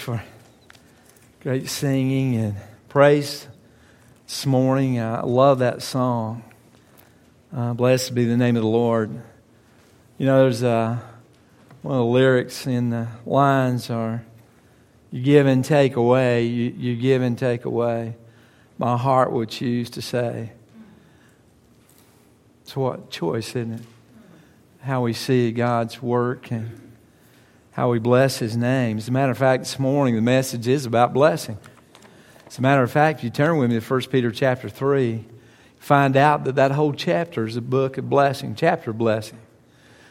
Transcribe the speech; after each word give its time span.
for 0.00 0.22
great 1.40 1.68
singing 1.68 2.36
and 2.36 2.56
praise 2.88 3.46
this 4.26 4.44
morning. 4.44 5.00
I 5.00 5.20
love 5.22 5.60
that 5.60 5.82
song. 5.82 6.42
Uh, 7.54 7.74
blessed 7.74 8.14
be 8.14 8.24
the 8.24 8.36
name 8.36 8.56
of 8.56 8.62
the 8.62 8.68
Lord. 8.68 9.10
You 10.18 10.26
know, 10.26 10.42
there's 10.42 10.62
uh, 10.62 10.98
one 11.82 11.94
of 11.94 12.00
the 12.00 12.04
lyrics 12.04 12.66
in 12.66 12.90
the 12.90 13.08
lines 13.24 13.88
are, 13.88 14.24
"You 15.10 15.22
give 15.22 15.46
and 15.46 15.64
take 15.64 15.96
away. 15.96 16.46
You, 16.46 16.74
you 16.76 16.96
give 16.96 17.22
and 17.22 17.38
take 17.38 17.64
away. 17.64 18.16
My 18.78 18.96
heart 18.96 19.32
would 19.32 19.48
choose 19.48 19.90
to 19.90 20.02
say." 20.02 20.52
It's 22.62 22.74
what 22.74 23.10
choice, 23.10 23.50
isn't 23.50 23.74
it? 23.74 23.82
How 24.80 25.02
we 25.02 25.12
see 25.12 25.52
God's 25.52 26.02
work 26.02 26.50
and 26.50 26.83
how 27.74 27.90
we 27.90 27.98
bless 27.98 28.38
his 28.38 28.56
name. 28.56 28.98
As 28.98 29.08
a 29.08 29.10
matter 29.10 29.32
of 29.32 29.38
fact, 29.38 29.64
this 29.64 29.80
morning 29.80 30.14
the 30.14 30.22
message 30.22 30.68
is 30.68 30.86
about 30.86 31.12
blessing. 31.12 31.58
As 32.46 32.56
a 32.56 32.62
matter 32.62 32.84
of 32.84 32.90
fact, 32.90 33.18
if 33.18 33.24
you 33.24 33.30
turn 33.30 33.58
with 33.58 33.68
me 33.68 33.80
to 33.80 33.84
1 33.84 34.02
Peter 34.12 34.30
chapter 34.30 34.68
3, 34.68 35.24
find 35.76 36.16
out 36.16 36.44
that 36.44 36.54
that 36.54 36.70
whole 36.70 36.92
chapter 36.92 37.44
is 37.44 37.56
a 37.56 37.60
book 37.60 37.98
of 37.98 38.08
blessing, 38.08 38.54
chapter 38.54 38.92
of 38.92 38.98
blessing. 38.98 39.38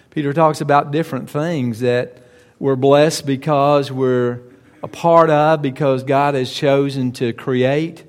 Peter 0.09 0.33
talks 0.33 0.59
about 0.59 0.91
different 0.91 1.29
things 1.29 1.79
that 1.79 2.17
we're 2.59 2.75
blessed 2.75 3.25
because 3.25 3.89
we're 3.93 4.41
a 4.83 4.89
part 4.89 5.29
of, 5.29 5.61
because 5.61 6.03
God 6.03 6.35
has 6.35 6.51
chosen 6.51 7.13
to 7.13 7.31
create, 7.31 8.03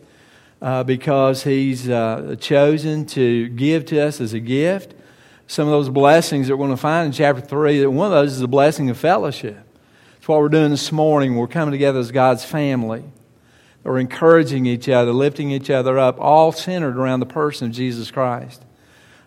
uh, 0.60 0.82
because 0.82 1.44
He's 1.44 1.88
uh, 1.88 2.34
chosen 2.40 3.06
to 3.06 3.48
give 3.50 3.86
to 3.86 4.00
us 4.00 4.20
as 4.20 4.32
a 4.32 4.40
gift 4.40 4.94
some 5.46 5.66
of 5.66 5.72
those 5.72 5.88
blessings 5.88 6.48
that 6.48 6.56
we're 6.56 6.66
going 6.66 6.76
to 6.76 6.80
find 6.80 7.06
in 7.06 7.12
chapter 7.12 7.40
3. 7.40 7.80
That 7.80 7.90
one 7.90 8.06
of 8.06 8.12
those 8.12 8.32
is 8.32 8.40
the 8.40 8.48
blessing 8.48 8.90
of 8.90 8.96
fellowship. 8.96 9.58
That's 10.14 10.28
what 10.28 10.40
we're 10.40 10.48
doing 10.48 10.70
this 10.70 10.90
morning. 10.90 11.36
We're 11.36 11.46
coming 11.46 11.72
together 11.72 11.98
as 11.98 12.10
God's 12.10 12.44
family. 12.44 13.04
We're 13.82 13.98
encouraging 13.98 14.64
each 14.64 14.88
other, 14.88 15.12
lifting 15.12 15.50
each 15.50 15.68
other 15.68 15.98
up, 15.98 16.18
all 16.18 16.52
centered 16.52 16.96
around 16.96 17.20
the 17.20 17.26
person 17.26 17.68
of 17.68 17.74
Jesus 17.74 18.10
Christ. 18.10 18.64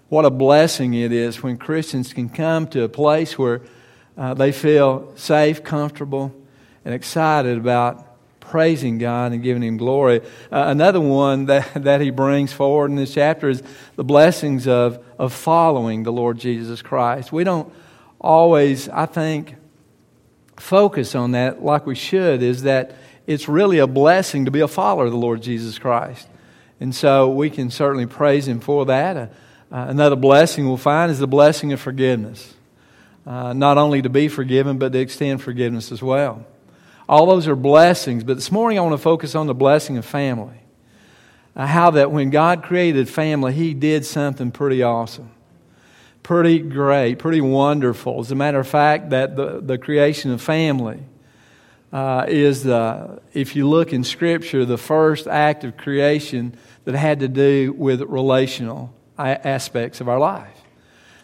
What 0.10 0.26
a 0.26 0.32
blessing 0.32 0.94
it 0.94 1.12
is 1.12 1.44
when 1.44 1.58
Christians 1.58 2.14
can 2.14 2.30
come 2.30 2.68
to 2.70 2.84
a 2.84 2.90
place 2.90 3.38
where 3.38 3.62
uh, 4.18 4.34
they 4.34 4.52
feel 4.52 5.14
safe, 5.16 5.64
comfortable, 5.64 6.34
and 6.84 6.94
excited 6.94 7.58
about 7.58 8.07
praising 8.48 8.98
God 8.98 9.34
and 9.34 9.44
giving 9.44 9.62
Him 9.62 9.78
glory. 9.78 10.22
Uh, 10.52 10.66
another 10.68 11.02
one 11.02 11.46
that, 11.46 11.74
that 11.84 12.02
he 12.02 12.10
brings 12.10 12.54
forward 12.54 12.90
in 12.90 12.96
this 12.96 13.14
chapter 13.14 13.50
is 13.50 13.62
the 13.96 14.04
blessings 14.04 14.68
of, 14.68 15.04
of 15.20 15.34
following 15.34 16.04
the 16.04 16.12
Lord 16.12 16.40
Jesus 16.40 16.82
Christ. 16.82 17.32
We 17.32 17.44
don't 17.44 17.72
always, 18.20 18.90
I 18.90 19.06
think, 19.06 19.56
focus 20.56 21.14
on 21.14 21.32
that 21.32 21.64
like 21.64 21.86
we 21.86 21.96
should, 21.96 22.42
is 22.42 22.64
that 22.64 22.96
it's 23.28 23.48
really 23.48 23.80
a 23.80 23.88
blessing 23.88 24.46
to 24.46 24.52
be 24.52 24.62
a 24.62 24.68
follower 24.68 25.06
of 25.06 25.12
the 25.12 25.18
Lord 25.18 25.42
Jesus 25.42 25.78
Christ. 25.78 26.28
And 26.80 26.96
so 26.96 27.30
we 27.30 27.50
can 27.50 27.70
certainly 27.70 28.06
praise 28.06 28.48
Him 28.48 28.60
for 28.60 28.86
that. 28.86 29.18
Uh, 29.18 29.28
uh, 29.70 29.86
another 29.90 30.16
blessing 30.16 30.66
we'll 30.66 30.78
find 30.78 31.12
is 31.12 31.20
the 31.20 31.28
blessing 31.28 31.74
of 31.74 31.82
forgiveness. 31.82 32.54
Uh, 33.26 33.52
not 33.52 33.78
only 33.78 34.02
to 34.02 34.10
be 34.10 34.30
forgiven, 34.30 34.78
but 34.78 34.94
to 34.94 35.00
extend 35.00 35.42
forgiveness 35.42 35.92
as 35.92 36.02
well. 36.02 36.46
All 37.10 37.26
those 37.26 37.48
are 37.48 37.56
blessings, 37.56 38.24
but 38.26 38.36
this 38.36 38.52
morning 38.52 38.78
I 38.78 38.82
want 38.82 38.94
to 38.94 38.98
focus 38.98 39.34
on 39.34 39.48
the 39.48 39.54
blessing 39.54 39.98
of 39.98 40.06
family. 40.06 40.60
Uh, 41.56 41.66
how 41.66 41.92
that 41.92 42.12
when 42.12 42.30
God 42.30 42.64
created 42.64 43.08
family, 43.08 43.54
He 43.54 43.74
did 43.74 44.06
something 44.06 44.52
pretty 44.52 44.84
awesome, 44.84 45.32
pretty 46.22 46.60
great, 46.60 47.18
pretty 47.18 47.42
wonderful. 47.42 48.20
As 48.20 48.32
a 48.32 48.36
matter 48.36 48.60
of 48.60 48.68
fact, 48.68 49.12
that 49.12 49.36
the, 49.36 49.62
the 49.62 49.78
creation 49.78 50.32
of 50.32 50.42
family 50.42 51.00
uh, 51.94 52.26
is, 52.28 52.64
the, 52.64 53.22
if 53.34 53.56
you 53.56 53.68
look 53.68 53.94
in 53.94 54.04
Scripture, 54.04 54.66
the 54.66 54.78
first 54.78 55.28
act 55.28 55.64
of 55.64 55.78
creation 55.78 56.56
that 56.84 56.94
had 56.94 57.22
to 57.22 57.30
do 57.30 57.74
with 57.74 58.02
relational 58.02 58.94
aspects 59.18 60.02
of 60.02 60.10
our 60.10 60.20
life. 60.20 60.62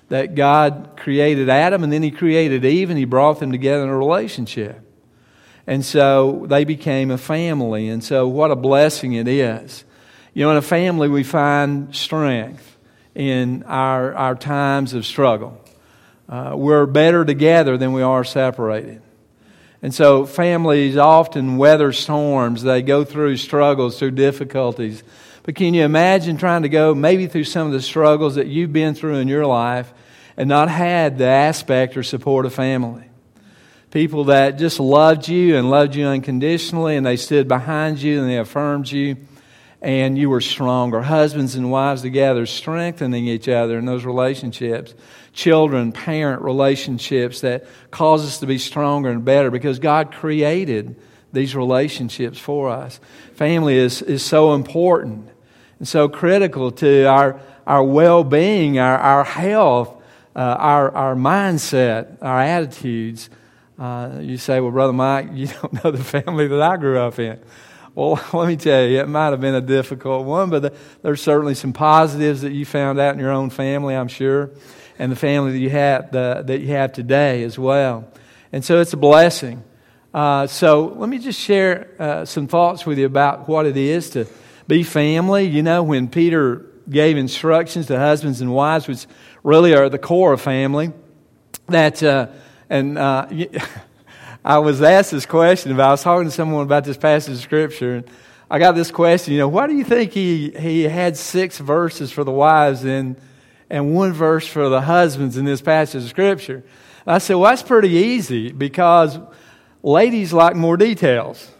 That 0.10 0.36
God 0.36 0.92
created 0.96 1.50
Adam 1.50 1.84
and 1.84 1.92
then 1.92 2.04
He 2.04 2.12
created 2.12 2.64
Eve 2.64 2.90
and 2.90 2.98
He 2.98 3.06
brought 3.06 3.40
them 3.40 3.52
together 3.52 3.84
in 3.84 3.90
a 3.90 3.98
relationship. 3.98 4.83
And 5.66 5.84
so 5.86 6.46
they 6.48 6.66
became 6.66 7.12
a 7.12 7.18
family. 7.18 7.90
And 7.90 8.04
so, 8.04 8.28
what 8.28 8.52
a 8.52 8.56
blessing 8.56 9.14
it 9.14 9.28
is. 9.28 9.86
You 10.34 10.44
know, 10.44 10.52
in 10.52 10.58
a 10.58 10.62
family, 10.62 11.08
we 11.08 11.24
find 11.24 11.96
strength 11.96 12.78
in 13.16 13.64
our, 13.64 14.14
our 14.16 14.36
times 14.36 14.94
of 14.94 15.06
struggle. 15.06 15.60
Uh, 16.28 16.54
we're 16.56 16.86
better 16.86 17.24
together 17.24 17.78
than 17.78 17.94
we 17.94 18.02
are 18.02 18.24
separated. 18.24 19.02
And 19.82 19.94
so, 19.94 20.26
families 20.26 20.98
often 20.98 21.58
weather 21.58 21.94
storms, 21.94 22.64
they 22.64 22.82
go 22.82 23.06
through 23.06 23.38
struggles, 23.38 24.00
through 24.00 24.12
difficulties. 24.12 25.04
But 25.44 25.56
can 25.56 25.74
you 25.74 25.84
imagine 25.84 26.38
trying 26.38 26.64
to 26.64 26.70
go 26.70 26.96
maybe 26.96 27.28
through 27.28 27.44
some 27.44 27.68
of 27.68 27.74
the 27.74 27.82
struggles 27.82 28.36
that 28.36 28.48
you've 28.48 28.74
been 28.74 28.96
through 28.96 29.16
in 29.16 29.28
your 29.28 29.46
life 29.46 29.94
and 30.38 30.50
not 30.50 30.70
had 30.70 31.18
the 31.18 31.26
aspect 31.26 31.96
or 31.96 32.04
support 32.04 32.46
of 32.46 32.54
family? 32.54 33.04
People 33.94 34.24
that 34.24 34.58
just 34.58 34.80
loved 34.80 35.28
you 35.28 35.56
and 35.56 35.70
loved 35.70 35.96
you 35.96 36.08
unconditionally, 36.08 36.98
and 36.98 37.06
they 37.06 37.16
stood 37.16 37.48
behind 37.48 38.02
you 38.02 38.20
and 38.20 38.28
they 38.28 38.40
affirmed 38.40 38.90
you, 38.92 39.16
and 39.84 40.18
you 40.18 40.32
were 40.32 40.42
stronger. 40.42 41.00
Husbands 41.00 41.54
and 41.54 41.70
wives 41.70 42.02
together, 42.02 42.48
strengthening 42.48 43.28
each 43.28 43.48
other 43.48 43.78
in 43.78 43.86
those 43.86 44.04
relationships. 44.04 44.96
Children, 45.32 45.92
parent 45.92 46.42
relationships 46.42 47.42
that 47.42 47.68
cause 47.92 48.26
us 48.26 48.40
to 48.40 48.48
be 48.48 48.58
stronger 48.58 49.12
and 49.12 49.24
better 49.24 49.52
because 49.52 49.78
God 49.78 50.12
created 50.12 50.96
these 51.32 51.56
relationships 51.56 52.40
for 52.40 52.72
us. 52.72 53.00
Family 53.36 53.76
is, 53.76 54.02
is 54.02 54.26
so 54.26 54.56
important 54.56 55.30
and 55.78 55.88
so 55.88 56.10
critical 56.10 56.72
to 56.72 57.06
our, 57.06 57.40
our 57.68 57.84
well 57.84 58.24
being, 58.24 58.80
our, 58.80 58.98
our 58.98 59.24
health, 59.24 60.02
uh, 60.36 60.40
our, 60.40 60.90
our 60.96 61.16
mindset, 61.16 62.18
our 62.24 62.42
attitudes. 62.42 63.30
Uh, 63.84 64.22
you 64.22 64.38
say, 64.38 64.62
well, 64.62 64.72
Brother 64.72 64.94
Mike, 64.94 65.32
you 65.34 65.48
don't 65.62 65.84
know 65.84 65.92
the 65.92 66.02
family 66.02 66.48
that 66.48 66.62
I 66.62 66.78
grew 66.78 66.98
up 66.98 67.20
in. 67.20 67.38
Well, 67.94 68.18
let 68.34 68.48
me 68.48 68.56
tell 68.56 68.82
you, 68.82 69.02
it 69.02 69.10
might 69.10 69.32
have 69.32 69.42
been 69.42 69.56
a 69.56 69.62
difficult 69.62 70.26
one, 70.26 70.50
but 70.50 70.62
the, 70.62 70.74
there's 71.02 71.22
certainly 71.22 71.54
some 71.54 71.74
positives 71.74 72.44
that 72.44 72.54
you 72.54 72.66
found 72.66 72.98
out 72.98 73.14
in 73.14 73.20
your 73.20 73.32
own 73.32 73.50
family, 73.50 73.94
I'm 73.94 74.08
sure, 74.08 74.52
and 74.98 75.12
the 75.12 75.18
family 75.18 75.52
that 75.52 75.58
you 75.58 75.70
have, 75.72 76.14
the, 76.14 76.44
that 76.48 76.62
you 76.62 76.68
have 76.68 76.94
today 76.94 77.44
as 77.44 77.60
well. 77.60 78.08
And 78.54 78.64
so 78.64 78.80
it's 78.80 78.94
a 78.94 78.98
blessing. 78.98 79.62
Uh, 80.14 80.48
so 80.48 80.86
let 80.96 81.10
me 81.10 81.18
just 81.18 81.38
share 81.38 81.90
uh, 82.00 82.24
some 82.24 82.48
thoughts 82.48 82.86
with 82.86 82.98
you 82.98 83.06
about 83.06 83.50
what 83.50 83.66
it 83.66 83.76
is 83.76 84.12
to 84.12 84.28
be 84.66 84.84
family. 84.84 85.46
You 85.46 85.62
know, 85.62 85.84
when 85.84 86.08
Peter 86.08 86.68
gave 86.90 87.18
instructions 87.18 87.88
to 87.88 88.00
husbands 88.00 88.40
and 88.40 88.54
wives, 88.54 88.88
which 88.88 89.08
really 89.44 89.76
are 89.76 89.90
the 89.90 90.00
core 90.00 90.32
of 90.32 90.40
family, 90.40 90.94
that 91.68 92.02
uh, 92.02 92.28
and 92.74 92.98
uh, 92.98 93.28
I 94.46 94.58
was 94.58 94.82
asked 94.82 95.12
this 95.12 95.28
question 95.28 95.72
about, 95.72 95.90
I 95.90 95.92
was 95.92 96.02
talking 96.02 96.26
to 96.26 96.32
someone 96.32 96.64
about 96.64 96.84
this 96.84 96.98
passage 96.98 97.36
of 97.36 97.40
Scripture, 97.40 97.98
and 97.98 98.06
I 98.50 98.58
got 98.58 98.74
this 98.74 98.90
question, 98.90 99.34
you 99.34 99.40
know, 99.40 99.48
why 99.48 99.68
do 99.68 99.76
you 99.76 99.84
think 99.84 100.12
he, 100.12 100.50
he 100.50 100.84
had 100.84 101.16
six 101.16 101.60
verses 101.60 102.12
for 102.12 102.24
the 102.24 102.32
wives 102.32 102.84
and, 102.84 103.16
and 103.70 103.94
one 103.94 104.12
verse 104.12 104.48
for 104.48 104.70
the 104.70 104.82
husbands 104.82 105.38
in 105.38 105.46
this 105.46 105.62
passage 105.62 106.04
of 106.04 106.10
Scripture? 106.10 106.64
And 107.06 107.16
I 107.16 107.20
said, 107.20 107.36
well, 107.36 107.52
that's 107.52 107.62
pretty 107.62 107.90
easy 107.90 108.52
because 108.52 109.20
ladies 109.84 110.34
like 110.34 110.56
more 110.56 110.76
details, 110.76 111.52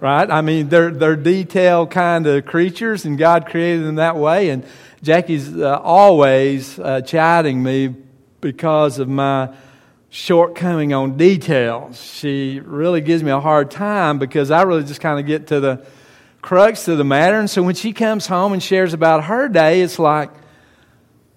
right? 0.00 0.30
I 0.30 0.42
mean, 0.42 0.68
they're, 0.68 0.90
they're 0.90 1.16
detailed 1.16 1.90
kind 1.90 2.26
of 2.26 2.44
creatures, 2.44 3.06
and 3.06 3.16
God 3.16 3.46
created 3.46 3.86
them 3.86 3.94
that 3.94 4.16
way. 4.16 4.50
And 4.50 4.66
Jackie's 5.02 5.56
uh, 5.56 5.80
always 5.82 6.78
uh, 6.78 7.00
chiding 7.00 7.62
me 7.62 7.94
because 8.42 8.98
of 8.98 9.08
my 9.08 9.50
shortcoming 10.10 10.92
on 10.92 11.16
details. 11.16 12.02
She 12.02 12.60
really 12.64 13.00
gives 13.00 13.22
me 13.22 13.30
a 13.30 13.40
hard 13.40 13.70
time 13.70 14.18
because 14.18 14.50
I 14.50 14.62
really 14.62 14.84
just 14.84 15.00
kind 15.00 15.20
of 15.20 15.26
get 15.26 15.48
to 15.48 15.60
the 15.60 15.84
crux 16.40 16.88
of 16.88 16.98
the 16.98 17.04
matter. 17.04 17.38
And 17.38 17.50
so 17.50 17.62
when 17.62 17.74
she 17.74 17.92
comes 17.92 18.26
home 18.26 18.52
and 18.52 18.62
shares 18.62 18.94
about 18.94 19.24
her 19.24 19.48
day, 19.48 19.82
it's 19.82 19.98
like 19.98 20.30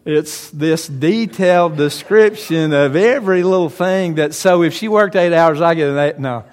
it's 0.05 0.49
this 0.49 0.87
detailed 0.87 1.77
description 1.77 2.73
of 2.73 2.95
every 2.95 3.43
little 3.43 3.69
thing 3.69 4.15
that. 4.15 4.33
So 4.33 4.63
if 4.63 4.73
she 4.73 4.87
worked 4.87 5.15
eight 5.15 5.33
hours, 5.33 5.61
I 5.61 5.75
get 5.75 5.89
an 5.89 5.97
eight. 5.97 6.17
No, 6.17 6.43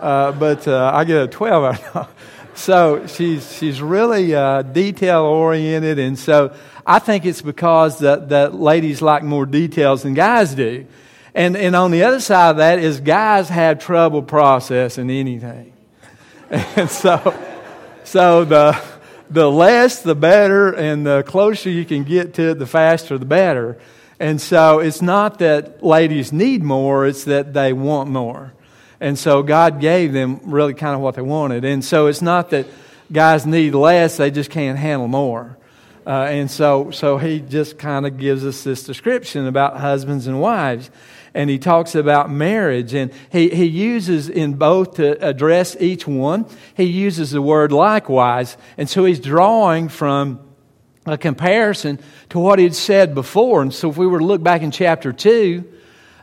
uh, 0.00 0.32
but 0.32 0.66
uh, 0.66 0.90
I 0.92 1.04
get 1.04 1.22
a 1.22 1.28
twelve 1.28 1.78
hour. 1.94 2.08
so 2.54 3.06
she's 3.06 3.56
she's 3.58 3.80
really 3.80 4.34
uh, 4.34 4.62
detail 4.62 5.22
oriented, 5.22 6.00
and 6.00 6.18
so 6.18 6.56
I 6.84 6.98
think 6.98 7.26
it's 7.26 7.42
because 7.42 8.00
that 8.00 8.30
that 8.30 8.54
ladies 8.54 9.00
like 9.02 9.22
more 9.22 9.46
details 9.46 10.02
than 10.02 10.14
guys 10.14 10.54
do. 10.54 10.86
And, 11.36 11.54
and 11.54 11.76
on 11.76 11.90
the 11.90 12.04
other 12.04 12.18
side 12.18 12.52
of 12.52 12.56
that 12.56 12.78
is 12.78 12.98
guys 12.98 13.50
have 13.50 13.78
trouble 13.78 14.22
processing 14.22 15.10
anything. 15.10 15.72
And 16.76 16.88
so, 16.88 17.34
so 18.04 18.44
the, 18.44 18.80
the 19.28 19.50
less, 19.50 20.02
the 20.02 20.14
better, 20.14 20.72
and 20.72 21.04
the 21.04 21.24
closer 21.24 21.68
you 21.68 21.84
can 21.84 22.04
get 22.04 22.34
to 22.34 22.50
it, 22.50 22.60
the 22.60 22.66
faster, 22.66 23.18
the 23.18 23.26
better. 23.26 23.78
And 24.20 24.40
so 24.40 24.78
it's 24.78 25.02
not 25.02 25.40
that 25.40 25.82
ladies 25.82 26.32
need 26.32 26.62
more, 26.62 27.04
it's 27.04 27.24
that 27.24 27.52
they 27.52 27.72
want 27.72 28.08
more. 28.08 28.54
And 29.00 29.18
so 29.18 29.42
God 29.42 29.80
gave 29.80 30.12
them 30.12 30.40
really 30.44 30.72
kind 30.72 30.94
of 30.94 31.00
what 31.00 31.16
they 31.16 31.22
wanted. 31.22 31.64
And 31.64 31.84
so 31.84 32.06
it's 32.06 32.22
not 32.22 32.50
that 32.50 32.66
guys 33.12 33.44
need 33.44 33.74
less, 33.74 34.16
they 34.16 34.30
just 34.30 34.50
can't 34.50 34.78
handle 34.78 35.08
more. 35.08 35.58
Uh, 36.06 36.28
and 36.30 36.48
so, 36.48 36.92
so 36.92 37.18
he 37.18 37.40
just 37.40 37.76
kind 37.76 38.06
of 38.06 38.16
gives 38.16 38.46
us 38.46 38.62
this 38.62 38.84
description 38.84 39.48
about 39.48 39.78
husbands 39.78 40.28
and 40.28 40.40
wives. 40.40 40.88
And 41.36 41.50
he 41.50 41.58
talks 41.58 41.94
about 41.94 42.30
marriage. 42.30 42.94
And 42.94 43.12
he, 43.30 43.50
he 43.50 43.66
uses 43.66 44.30
in 44.30 44.54
both 44.54 44.94
to 44.94 45.22
address 45.24 45.76
each 45.78 46.06
one, 46.06 46.46
he 46.74 46.84
uses 46.84 47.30
the 47.30 47.42
word 47.42 47.72
likewise. 47.72 48.56
And 48.78 48.88
so 48.88 49.04
he's 49.04 49.20
drawing 49.20 49.88
from 49.88 50.40
a 51.04 51.18
comparison 51.18 52.00
to 52.30 52.38
what 52.38 52.58
he'd 52.58 52.74
said 52.74 53.14
before. 53.14 53.62
And 53.62 53.72
so 53.72 53.90
if 53.90 53.96
we 53.96 54.06
were 54.06 54.18
to 54.18 54.24
look 54.24 54.42
back 54.42 54.62
in 54.62 54.70
chapter 54.70 55.12
2, 55.12 55.64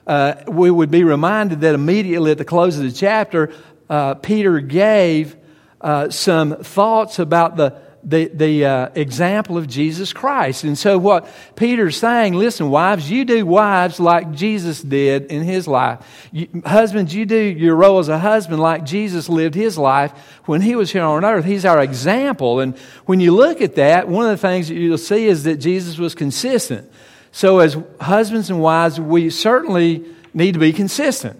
uh, 0.08 0.34
we 0.48 0.70
would 0.70 0.92
be 0.92 1.04
reminded 1.04 1.62
that 1.62 1.76
immediately 1.76 2.32
at 2.32 2.38
the 2.38 2.46
close 2.46 2.76
of 2.78 2.84
the 2.84 2.92
chapter, 2.92 3.54
uh, 3.90 4.16
Peter 4.16 4.60
gave 4.60 5.38
uh, 5.80 6.10
some 6.10 6.56
thoughts 6.58 7.20
about 7.20 7.56
the, 7.56 7.80
the, 8.04 8.26
the 8.26 8.66
uh, 8.66 8.90
example 8.96 9.58
of 9.58 9.68
Jesus 9.68 10.12
Christ. 10.12 10.64
And 10.64 10.78
so, 10.78 10.98
what 10.98 11.28
Peter's 11.56 11.98
saying, 11.98 12.34
listen, 12.34 12.70
wives, 12.70 13.10
you 13.10 13.24
do 13.24 13.46
wives 13.46 14.00
like 14.00 14.32
Jesus 14.32 14.82
did 14.82 15.26
in 15.26 15.44
his 15.44 15.68
life. 15.68 16.06
You, 16.32 16.48
husbands, 16.66 17.16
you 17.16 17.26
do 17.26 17.38
your 17.38 17.76
role 17.76 18.00
as 18.00 18.10
a 18.10 18.20
husband 18.20 18.62
like 18.62 18.84
Jesus 18.84 19.30
lived 19.30 19.56
his 19.56 19.78
life 19.78 20.12
when 20.46 20.62
he 20.62 20.76
was 20.76 20.92
here 20.92 21.04
on 21.04 21.24
earth. 21.24 21.46
He's 21.46 21.66
our 21.66 21.82
example. 21.82 22.60
And 22.60 22.78
when 23.06 23.20
you 23.20 23.34
look 23.34 23.62
at 23.62 23.76
that, 23.76 24.08
one 24.08 24.26
of 24.26 24.32
the 24.32 24.48
things 24.48 24.68
that 24.68 24.76
you'll 24.76 24.98
see 24.98 25.26
is 25.28 25.44
that 25.44 25.58
Jesus 25.58 25.98
was 25.98 26.14
consistent. 26.14 26.92
So, 27.32 27.60
as 27.60 27.78
husbands 28.02 28.50
and 28.50 28.62
wives, 28.62 29.00
we 29.00 29.30
certainly 29.30 30.06
need 30.34 30.54
to 30.54 30.60
be 30.60 30.74
consistent. 30.74 31.40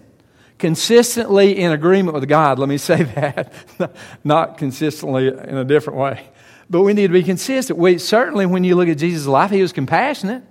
Consistently 0.58 1.58
in 1.58 1.72
agreement 1.72 2.14
with 2.14 2.28
God. 2.28 2.58
Let 2.58 2.68
me 2.70 2.78
say 2.78 3.02
that. 3.14 3.52
Not 4.24 4.56
consistently 4.56 5.28
in 5.28 5.58
a 5.58 5.64
different 5.64 5.98
way. 5.98 6.30
But 6.70 6.82
we 6.82 6.94
need 6.94 7.08
to 7.08 7.12
be 7.12 7.22
consistent. 7.22 7.78
We, 7.78 7.98
certainly, 7.98 8.46
when 8.46 8.64
you 8.64 8.76
look 8.76 8.88
at 8.88 8.98
Jesus' 8.98 9.26
life, 9.26 9.50
he 9.50 9.62
was 9.62 9.72
compassionate. 9.72 10.42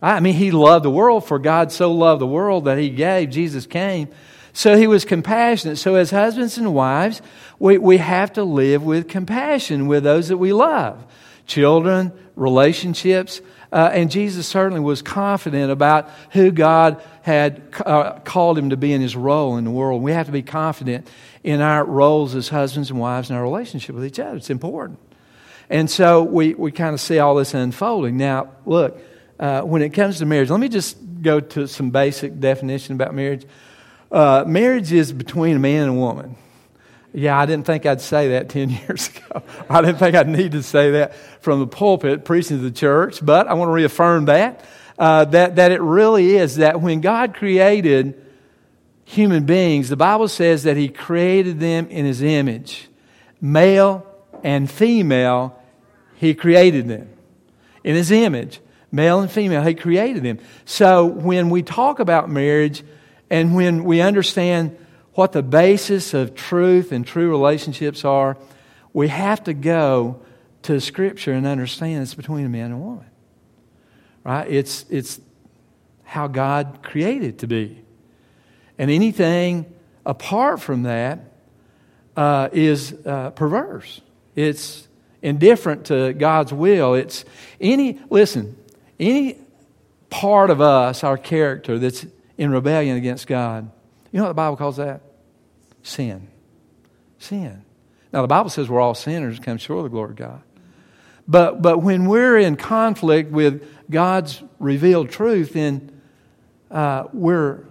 I 0.00 0.18
mean, 0.20 0.34
he 0.34 0.50
loved 0.50 0.84
the 0.84 0.90
world, 0.90 1.26
for 1.26 1.38
God 1.38 1.70
so 1.70 1.92
loved 1.92 2.20
the 2.20 2.26
world 2.26 2.64
that 2.64 2.78
he 2.78 2.90
gave. 2.90 3.30
Jesus 3.30 3.66
came. 3.66 4.08
So 4.52 4.76
he 4.76 4.86
was 4.86 5.04
compassionate. 5.04 5.78
So, 5.78 5.94
as 5.94 6.10
husbands 6.10 6.58
and 6.58 6.74
wives, 6.74 7.22
we, 7.58 7.78
we 7.78 7.98
have 7.98 8.32
to 8.34 8.44
live 8.44 8.82
with 8.82 9.08
compassion 9.08 9.86
with 9.86 10.02
those 10.02 10.28
that 10.28 10.36
we 10.36 10.52
love 10.52 11.06
children, 11.46 12.12
relationships. 12.36 13.40
Uh, 13.72 13.90
and 13.92 14.10
Jesus 14.10 14.46
certainly 14.46 14.80
was 14.80 15.00
confident 15.00 15.70
about 15.70 16.10
who 16.32 16.50
God 16.50 17.02
had 17.22 17.62
uh, 17.86 18.18
called 18.20 18.58
him 18.58 18.70
to 18.70 18.76
be 18.76 18.92
in 18.92 19.00
his 19.00 19.16
role 19.16 19.56
in 19.56 19.64
the 19.64 19.70
world. 19.70 20.02
We 20.02 20.12
have 20.12 20.26
to 20.26 20.32
be 20.32 20.42
confident 20.42 21.08
in 21.42 21.60
our 21.60 21.84
roles 21.84 22.34
as 22.34 22.48
husbands 22.48 22.90
and 22.90 23.00
wives 23.00 23.30
and 23.30 23.38
our 23.38 23.42
relationship 23.42 23.94
with 23.94 24.04
each 24.04 24.18
other. 24.18 24.36
It's 24.36 24.50
important. 24.50 24.98
And 25.72 25.90
so 25.90 26.22
we, 26.22 26.52
we 26.52 26.70
kind 26.70 26.92
of 26.92 27.00
see 27.00 27.18
all 27.18 27.34
this 27.34 27.54
unfolding. 27.54 28.18
Now, 28.18 28.50
look, 28.66 29.00
uh, 29.40 29.62
when 29.62 29.80
it 29.80 29.94
comes 29.94 30.18
to 30.18 30.26
marriage, 30.26 30.50
let 30.50 30.60
me 30.60 30.68
just 30.68 30.98
go 31.22 31.40
to 31.40 31.66
some 31.66 31.88
basic 31.88 32.38
definition 32.38 32.94
about 32.94 33.14
marriage. 33.14 33.46
Uh, 34.10 34.44
marriage 34.46 34.92
is 34.92 35.14
between 35.14 35.56
a 35.56 35.58
man 35.58 35.84
and 35.84 35.90
a 35.92 35.94
woman. 35.94 36.36
Yeah, 37.14 37.38
I 37.38 37.46
didn't 37.46 37.64
think 37.64 37.86
I'd 37.86 38.02
say 38.02 38.28
that 38.28 38.48
10 38.50 38.68
years 38.68 39.08
ago. 39.08 39.42
I 39.70 39.80
didn't 39.80 39.96
think 39.96 40.14
I'd 40.14 40.28
need 40.28 40.52
to 40.52 40.62
say 40.62 40.90
that 40.90 41.14
from 41.40 41.60
the 41.60 41.66
pulpit 41.66 42.26
preaching 42.26 42.58
to 42.58 42.62
the 42.62 42.70
church, 42.70 43.24
but 43.24 43.48
I 43.48 43.54
want 43.54 43.70
to 43.70 43.72
reaffirm 43.72 44.26
that. 44.26 44.62
Uh, 44.98 45.24
that, 45.24 45.56
that 45.56 45.72
it 45.72 45.80
really 45.80 46.36
is 46.36 46.56
that 46.56 46.82
when 46.82 47.00
God 47.00 47.34
created 47.34 48.22
human 49.06 49.46
beings, 49.46 49.88
the 49.88 49.96
Bible 49.96 50.28
says 50.28 50.64
that 50.64 50.76
He 50.76 50.90
created 50.90 51.60
them 51.60 51.88
in 51.88 52.04
His 52.04 52.20
image. 52.20 52.90
Male 53.40 54.06
and 54.44 54.70
female, 54.70 55.58
He 56.22 56.34
created 56.34 56.86
them. 56.86 57.08
In 57.82 57.96
His 57.96 58.12
image, 58.12 58.60
male 58.92 59.18
and 59.18 59.28
female, 59.28 59.64
He 59.64 59.74
created 59.74 60.22
them. 60.22 60.38
So 60.64 61.04
when 61.04 61.50
we 61.50 61.64
talk 61.64 61.98
about 61.98 62.30
marriage 62.30 62.84
and 63.28 63.56
when 63.56 63.82
we 63.82 64.00
understand 64.00 64.78
what 65.14 65.32
the 65.32 65.42
basis 65.42 66.14
of 66.14 66.36
truth 66.36 66.92
and 66.92 67.04
true 67.04 67.28
relationships 67.28 68.04
are, 68.04 68.38
we 68.92 69.08
have 69.08 69.42
to 69.44 69.52
go 69.52 70.22
to 70.62 70.80
Scripture 70.80 71.32
and 71.32 71.44
understand 71.44 72.02
it's 72.02 72.14
between 72.14 72.46
a 72.46 72.48
man 72.48 72.66
and 72.66 72.74
a 72.74 72.76
woman. 72.76 73.10
Right? 74.22 74.48
It's, 74.48 74.86
it's 74.90 75.20
how 76.04 76.28
God 76.28 76.84
created 76.84 77.40
to 77.40 77.48
be. 77.48 77.82
And 78.78 78.92
anything 78.92 79.74
apart 80.06 80.60
from 80.60 80.84
that 80.84 81.18
uh, 82.16 82.48
is 82.52 82.94
uh, 83.04 83.30
perverse. 83.30 84.00
It's 84.36 84.86
indifferent 85.22 85.86
to 85.86 86.12
God's 86.12 86.52
will. 86.52 86.94
It's 86.94 87.24
any, 87.60 88.00
listen, 88.10 88.56
any 88.98 89.38
part 90.10 90.50
of 90.50 90.60
us, 90.60 91.04
our 91.04 91.16
character, 91.16 91.78
that's 91.78 92.04
in 92.36 92.50
rebellion 92.50 92.96
against 92.96 93.26
God 93.26 93.70
you 94.12 94.18
know 94.18 94.24
what 94.24 94.28
the 94.28 94.34
Bible 94.34 94.56
calls 94.56 94.76
that? 94.76 95.00
Sin. 95.82 96.28
Sin. 97.18 97.64
Now, 98.12 98.22
the 98.22 98.28
Bible 98.28 98.50
says 98.50 98.68
we're 98.68 98.80
all 98.80 98.94
sinners 98.94 99.40
come 99.40 99.56
short 99.56 99.78
of 99.78 99.84
the 99.84 99.90
glory 99.90 100.10
of 100.10 100.16
God. 100.16 100.42
But, 101.26 101.62
but 101.62 101.82
when 101.82 102.06
we're 102.06 102.36
in 102.36 102.56
conflict 102.56 103.30
with 103.30 103.66
God's 103.90 104.42
revealed 104.58 105.10
truth, 105.10 105.54
then 105.54 106.00
uh, 106.70 107.04
we're 107.12 107.64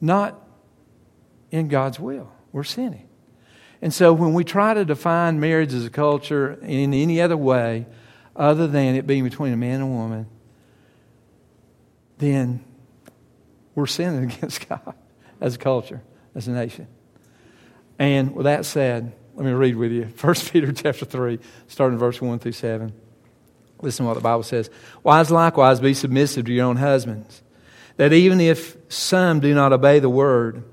not 0.00 0.40
in 1.52 1.68
God's 1.68 2.00
will. 2.00 2.32
We're 2.50 2.64
sinning. 2.64 3.08
And 3.84 3.92
so 3.92 4.14
when 4.14 4.32
we 4.32 4.44
try 4.44 4.72
to 4.72 4.86
define 4.86 5.40
marriage 5.40 5.74
as 5.74 5.84
a 5.84 5.90
culture 5.90 6.54
in 6.62 6.94
any 6.94 7.20
other 7.20 7.36
way 7.36 7.84
other 8.34 8.66
than 8.66 8.94
it 8.94 9.06
being 9.06 9.24
between 9.24 9.52
a 9.52 9.58
man 9.58 9.74
and 9.74 9.82
a 9.82 9.86
woman, 9.86 10.26
then 12.16 12.64
we're 13.74 13.84
sinning 13.84 14.24
against 14.32 14.66
God 14.66 14.94
as 15.38 15.56
a 15.56 15.58
culture, 15.58 16.00
as 16.34 16.48
a 16.48 16.52
nation. 16.52 16.86
And 17.98 18.34
with 18.34 18.44
that 18.44 18.64
said, 18.64 19.12
let 19.34 19.44
me 19.44 19.52
read 19.52 19.76
with 19.76 19.92
you 19.92 20.04
1 20.18 20.34
Peter 20.50 20.72
chapter 20.72 21.04
3, 21.04 21.38
starting 21.68 21.98
verse 21.98 22.22
1 22.22 22.38
through 22.38 22.52
7. 22.52 22.90
Listen 23.82 24.04
to 24.04 24.08
what 24.08 24.14
the 24.14 24.22
Bible 24.22 24.44
says. 24.44 24.70
Wives 25.02 25.30
likewise 25.30 25.78
be 25.80 25.92
submissive 25.92 26.46
to 26.46 26.54
your 26.54 26.64
own 26.64 26.76
husbands, 26.76 27.42
that 27.98 28.14
even 28.14 28.40
if 28.40 28.78
some 28.88 29.40
do 29.40 29.54
not 29.54 29.74
obey 29.74 29.98
the 29.98 30.08
word, 30.08 30.64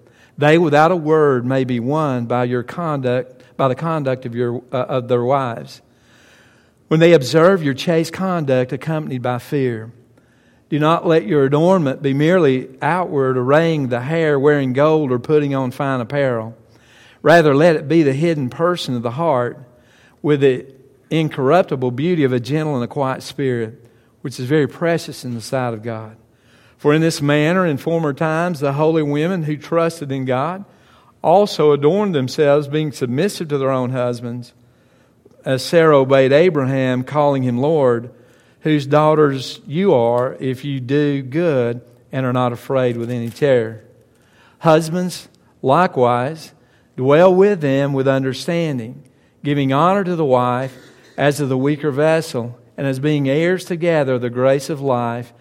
they 0.42 0.58
without 0.58 0.92
a 0.92 0.96
word 0.96 1.46
may 1.46 1.64
be 1.64 1.80
won 1.80 2.26
by 2.26 2.44
your 2.44 2.64
conduct, 2.64 3.44
by 3.58 3.68
the 3.68 3.76
conduct 3.76 4.26
of, 4.26 4.36
your, 4.36 4.64
uh, 4.72 4.78
of 4.78 5.08
their 5.08 5.24
wives. 5.24 5.82
When 6.88 7.00
they 7.00 7.14
observe 7.14 7.64
your 7.64 7.74
chaste 7.74 8.12
conduct 8.12 8.74
accompanied 8.74 9.22
by 9.22 9.40
fear, 9.40 9.92
do 10.70 10.80
not 10.80 11.06
let 11.06 11.26
your 11.26 11.46
adornment 11.46 12.02
be 12.02 12.14
merely 12.14 12.70
outward, 12.82 13.38
arraying 13.38 13.90
the 13.90 14.02
hair, 14.02 14.40
wearing 14.40 14.74
gold, 14.74 15.12
or 15.12 15.20
putting 15.20 15.54
on 15.54 15.72
fine 15.72 16.02
apparel. 16.02 16.58
Rather, 17.22 17.54
let 17.54 17.76
it 17.76 17.88
be 17.88 18.04
the 18.04 18.14
hidden 18.14 18.50
person 18.50 18.96
of 18.96 19.04
the 19.04 19.12
heart 19.12 19.60
with 20.22 20.42
the 20.42 20.66
incorruptible 21.10 21.92
beauty 21.92 22.24
of 22.24 22.34
a 22.34 22.40
gentle 22.40 22.76
and 22.76 22.84
a 22.84 22.88
quiet 22.88 23.22
spirit, 23.22 23.86
which 24.22 24.40
is 24.40 24.46
very 24.46 24.68
precious 24.68 25.24
in 25.26 25.34
the 25.34 25.42
sight 25.42 25.74
of 25.74 25.84
God. 25.84 26.16
For 26.82 26.96
in 26.96 27.02
this 27.02 27.22
manner, 27.22 27.64
in 27.64 27.78
former 27.78 28.12
times, 28.12 28.60
the 28.60 28.74
holy 28.74 29.04
women 29.04 29.44
who 29.44 29.56
trusted 29.56 30.12
in 30.12 30.26
God 30.26 30.66
also 31.22 31.74
adorned 31.74 32.16
themselves, 32.16 32.68
being 32.68 32.92
submissive 32.92 33.50
to 33.50 33.60
their 33.60 33.70
own 33.70 33.92
husbands, 33.92 34.52
as 35.46 35.64
Sarah 35.64 36.00
obeyed 36.00 36.32
Abraham, 36.32 37.04
calling 37.04 37.44
him 37.44 37.60
Lord 37.60 38.12
whose 38.62 38.88
daughters 38.88 39.62
you 39.68 39.94
are 39.94 40.36
if 40.40 40.66
you 40.66 40.80
do 40.80 41.22
good 41.22 41.82
and 42.12 42.26
are 42.26 42.34
not 42.34 42.52
afraid 42.52 42.98
with 42.98 43.12
any 43.12 43.30
terror. 43.30 43.84
Husbands, 44.58 45.30
likewise, 45.62 46.52
dwell 46.98 47.32
with 47.36 47.62
them 47.62 47.94
with 47.94 48.08
understanding, 48.08 49.08
giving 49.44 49.72
honor 49.72 50.04
to 50.04 50.16
the 50.16 50.26
wife 50.26 50.76
as 51.16 51.38
to 51.38 51.46
the 51.46 51.56
weaker 51.60 51.92
vessel, 51.92 52.58
and 52.76 52.88
as 52.88 52.98
being 52.98 53.30
heirs 53.30 53.66
together 53.66 54.16
of 54.16 54.22
the 54.22 54.32
grace 54.32 54.68
of 54.68 54.82
life, 54.82 55.32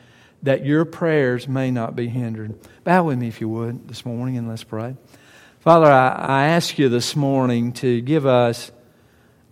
that 0.43 0.65
your 0.65 0.85
prayers 0.85 1.47
may 1.47 1.71
not 1.71 1.95
be 1.95 2.09
hindered. 2.09 2.55
Bow 2.85 3.05
with 3.05 3.19
me, 3.19 3.29
if 3.29 3.41
you 3.41 3.49
would, 3.49 3.89
this 3.89 4.05
morning, 4.05 4.37
and 4.37 4.49
let's 4.49 4.65
pray. 4.65 4.97
Father, 5.61 5.87
I, 5.87 6.09
I 6.09 6.47
ask 6.47 6.79
you 6.79 6.89
this 6.89 7.15
morning 7.15 7.73
to 7.75 8.01
give 8.01 8.25
us 8.25 8.73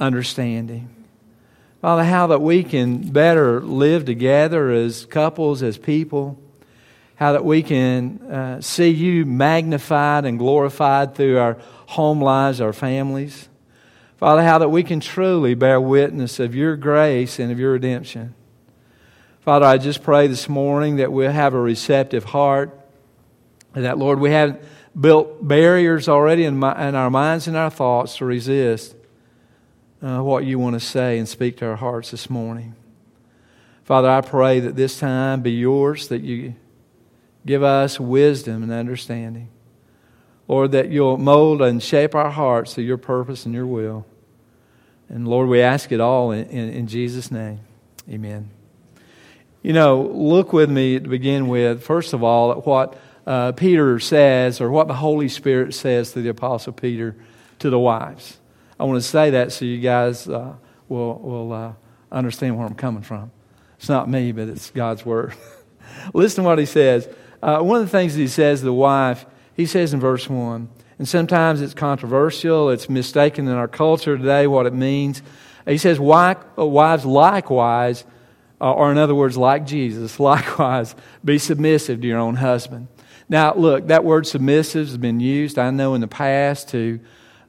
understanding. 0.00 0.88
Father, 1.80 2.04
how 2.04 2.28
that 2.28 2.40
we 2.40 2.64
can 2.64 3.12
better 3.12 3.60
live 3.60 4.04
together 4.04 4.70
as 4.70 5.06
couples, 5.06 5.62
as 5.62 5.78
people. 5.78 6.42
How 7.16 7.32
that 7.32 7.44
we 7.44 7.62
can 7.62 8.20
uh, 8.30 8.60
see 8.60 8.90
you 8.90 9.26
magnified 9.26 10.24
and 10.24 10.38
glorified 10.38 11.14
through 11.14 11.38
our 11.38 11.58
home 11.86 12.20
lives, 12.20 12.60
our 12.60 12.72
families. 12.72 13.48
Father, 14.16 14.42
how 14.42 14.58
that 14.58 14.68
we 14.68 14.82
can 14.82 15.00
truly 15.00 15.54
bear 15.54 15.80
witness 15.80 16.40
of 16.40 16.54
your 16.54 16.76
grace 16.76 17.38
and 17.38 17.52
of 17.52 17.58
your 17.58 17.72
redemption. 17.72 18.34
Father, 19.48 19.64
I 19.64 19.78
just 19.78 20.02
pray 20.02 20.26
this 20.26 20.46
morning 20.46 20.96
that 20.96 21.10
we'll 21.10 21.32
have 21.32 21.54
a 21.54 21.58
receptive 21.58 22.22
heart. 22.22 22.78
And 23.74 23.86
that, 23.86 23.96
Lord, 23.96 24.20
we 24.20 24.30
haven't 24.30 24.60
built 24.94 25.48
barriers 25.48 26.06
already 26.06 26.44
in, 26.44 26.58
my, 26.58 26.86
in 26.86 26.94
our 26.94 27.08
minds 27.08 27.48
and 27.48 27.56
our 27.56 27.70
thoughts 27.70 28.18
to 28.18 28.26
resist 28.26 28.94
uh, 30.02 30.20
what 30.20 30.44
you 30.44 30.58
want 30.58 30.74
to 30.74 30.80
say 30.80 31.16
and 31.16 31.26
speak 31.26 31.56
to 31.56 31.66
our 31.66 31.76
hearts 31.76 32.10
this 32.10 32.28
morning. 32.28 32.74
Father, 33.84 34.10
I 34.10 34.20
pray 34.20 34.60
that 34.60 34.76
this 34.76 34.98
time 34.98 35.40
be 35.40 35.52
yours, 35.52 36.08
that 36.08 36.20
you 36.20 36.54
give 37.46 37.62
us 37.62 37.98
wisdom 37.98 38.62
and 38.62 38.70
understanding. 38.70 39.48
Lord, 40.46 40.72
that 40.72 40.90
you'll 40.90 41.16
mold 41.16 41.62
and 41.62 41.82
shape 41.82 42.14
our 42.14 42.30
hearts 42.30 42.74
to 42.74 42.82
your 42.82 42.98
purpose 42.98 43.46
and 43.46 43.54
your 43.54 43.66
will. 43.66 44.04
And 45.08 45.26
Lord, 45.26 45.48
we 45.48 45.62
ask 45.62 45.90
it 45.90 46.00
all 46.00 46.32
in, 46.32 46.44
in, 46.50 46.68
in 46.68 46.86
Jesus' 46.86 47.30
name. 47.30 47.60
Amen. 48.10 48.50
You 49.62 49.72
know, 49.72 50.02
look 50.02 50.52
with 50.52 50.70
me 50.70 51.00
to 51.00 51.08
begin 51.08 51.48
with, 51.48 51.82
first 51.82 52.12
of 52.12 52.22
all, 52.22 52.52
at 52.52 52.64
what 52.64 52.96
uh, 53.26 53.52
Peter 53.52 53.98
says 53.98 54.60
or 54.60 54.70
what 54.70 54.86
the 54.86 54.94
Holy 54.94 55.28
Spirit 55.28 55.74
says 55.74 56.12
to 56.12 56.22
the 56.22 56.28
Apostle 56.28 56.72
Peter 56.72 57.16
to 57.58 57.68
the 57.68 57.78
wives. 57.78 58.38
I 58.78 58.84
want 58.84 59.02
to 59.02 59.08
say 59.08 59.30
that 59.30 59.50
so 59.50 59.64
you 59.64 59.80
guys 59.80 60.28
uh, 60.28 60.54
will, 60.88 61.18
will 61.18 61.52
uh, 61.52 61.72
understand 62.12 62.56
where 62.56 62.66
I'm 62.66 62.74
coming 62.74 63.02
from. 63.02 63.32
It's 63.78 63.88
not 63.88 64.08
me, 64.08 64.30
but 64.30 64.48
it's 64.48 64.70
God's 64.70 65.04
Word. 65.04 65.34
Listen 66.14 66.44
to 66.44 66.48
what 66.48 66.58
he 66.58 66.66
says. 66.66 67.08
Uh, 67.42 67.58
one 67.60 67.80
of 67.80 67.86
the 67.86 67.90
things 67.90 68.14
he 68.14 68.28
says 68.28 68.60
to 68.60 68.66
the 68.66 68.72
wife, 68.72 69.26
he 69.54 69.66
says 69.66 69.92
in 69.92 69.98
verse 69.98 70.28
1, 70.28 70.68
and 70.98 71.08
sometimes 71.08 71.60
it's 71.60 71.74
controversial, 71.74 72.70
it's 72.70 72.88
mistaken 72.88 73.46
in 73.46 73.54
our 73.54 73.68
culture 73.68 74.16
today 74.16 74.46
what 74.46 74.66
it 74.66 74.72
means. 74.72 75.22
He 75.66 75.78
says, 75.78 76.00
Wives 76.00 77.04
likewise, 77.04 78.04
uh, 78.60 78.72
or 78.72 78.90
in 78.90 78.98
other 78.98 79.14
words, 79.14 79.36
like 79.36 79.66
Jesus, 79.66 80.18
likewise, 80.32 80.94
be 81.24 81.38
submissive 81.38 82.00
to 82.00 82.06
your 82.06 82.18
own 82.18 82.36
husband. 82.36 82.88
Now, 83.28 83.54
look, 83.54 83.88
that 83.88 84.04
word 84.04 84.26
submissive 84.26 84.88
has 84.88 84.96
been 84.96 85.20
used, 85.20 85.58
I 85.58 85.70
know, 85.70 85.94
in 85.94 86.00
the 86.00 86.08
past 86.08 86.68
to. 86.70 87.00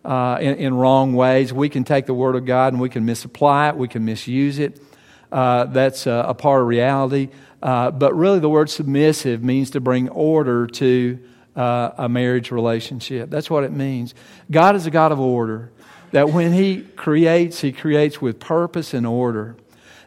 Uh, 0.06 0.38
in, 0.40 0.56
in, 0.56 0.74
wrong 0.74 1.14
ways. 1.14 1.52
We 1.52 1.68
can 1.68 1.84
take 1.84 2.06
the 2.06 2.14
Word 2.14 2.38
of 2.38 2.46
God 2.46 2.72
and 2.72 2.82
we 2.82 2.88
can 2.88 3.04
misapply 3.04 3.68
it, 3.68 3.76
we 3.76 3.90
can 3.90 4.06
misuse 4.06 4.58
it. 4.58 4.82
Uh, 5.30 5.66
that's 5.66 6.08
a, 6.08 6.26
a, 6.30 6.34
part 6.34 6.62
of 6.62 6.68
reality. 6.68 7.30
Uh, 7.62 7.92
but 7.92 8.16
really, 8.16 8.40
the 8.40 8.50
word 8.50 8.70
submissive 8.70 9.44
means 9.44 9.72
to 9.72 9.82
bring 9.82 10.08
order 10.10 10.68
to 10.68 11.20
uh, 11.56 11.92
a 11.98 12.10
marriage 12.10 12.52
relationship. 12.52 13.30
That's 13.30 13.50
what 13.50 13.64
it 13.64 13.72
means. 13.72 14.16
God 14.50 14.76
is 14.76 14.86
a 14.86 14.92
God 14.92 15.12
of 15.12 15.20
order, 15.20 15.72
that 16.12 16.30
when 16.30 16.54
He 16.54 16.82
creates, 16.82 17.62
He 17.62 17.72
creates 17.72 18.22
with 18.22 18.40
purpose 18.40 18.94
and 18.94 19.06
order. 19.06 19.58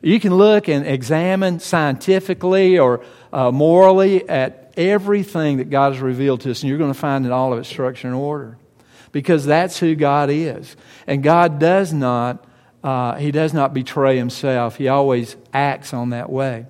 You 0.03 0.21
can 0.21 0.35
look 0.35 0.69
and 0.69 0.87
examine 0.87 1.61
scientifically 1.61 2.79
or 2.79 3.05
uh, 3.33 3.51
morally 3.51 4.29
at 4.29 4.73
everything 4.77 5.59
that 5.59 5.71
God 5.71 5.93
has 5.93 6.03
revealed 6.03 6.41
to 6.43 6.51
us, 6.51 6.63
and 6.63 6.69
you're 6.69 6.79
going 6.79 6.93
to 6.93 6.99
find 6.99 7.25
in 7.25 7.33
all 7.33 7.53
of 7.53 7.59
its 7.61 7.69
structure 7.69 8.09
and 8.09 8.17
order. 8.17 8.59
Because 9.13 9.45
that's 9.45 9.79
who 9.79 9.95
God 9.95 10.31
is. 10.31 10.77
And 11.07 11.23
God 11.23 11.59
does 11.59 11.93
not 11.93 12.47
uh, 12.83 13.15
he 13.17 13.31
does 13.31 13.55
not 13.55 13.73
betray 13.73 14.17
himself. 14.17 14.77
He 14.77 14.89
always 14.89 15.37
acts 15.53 15.95
on 15.95 16.11
that 16.11 16.31
way. 16.31 16.67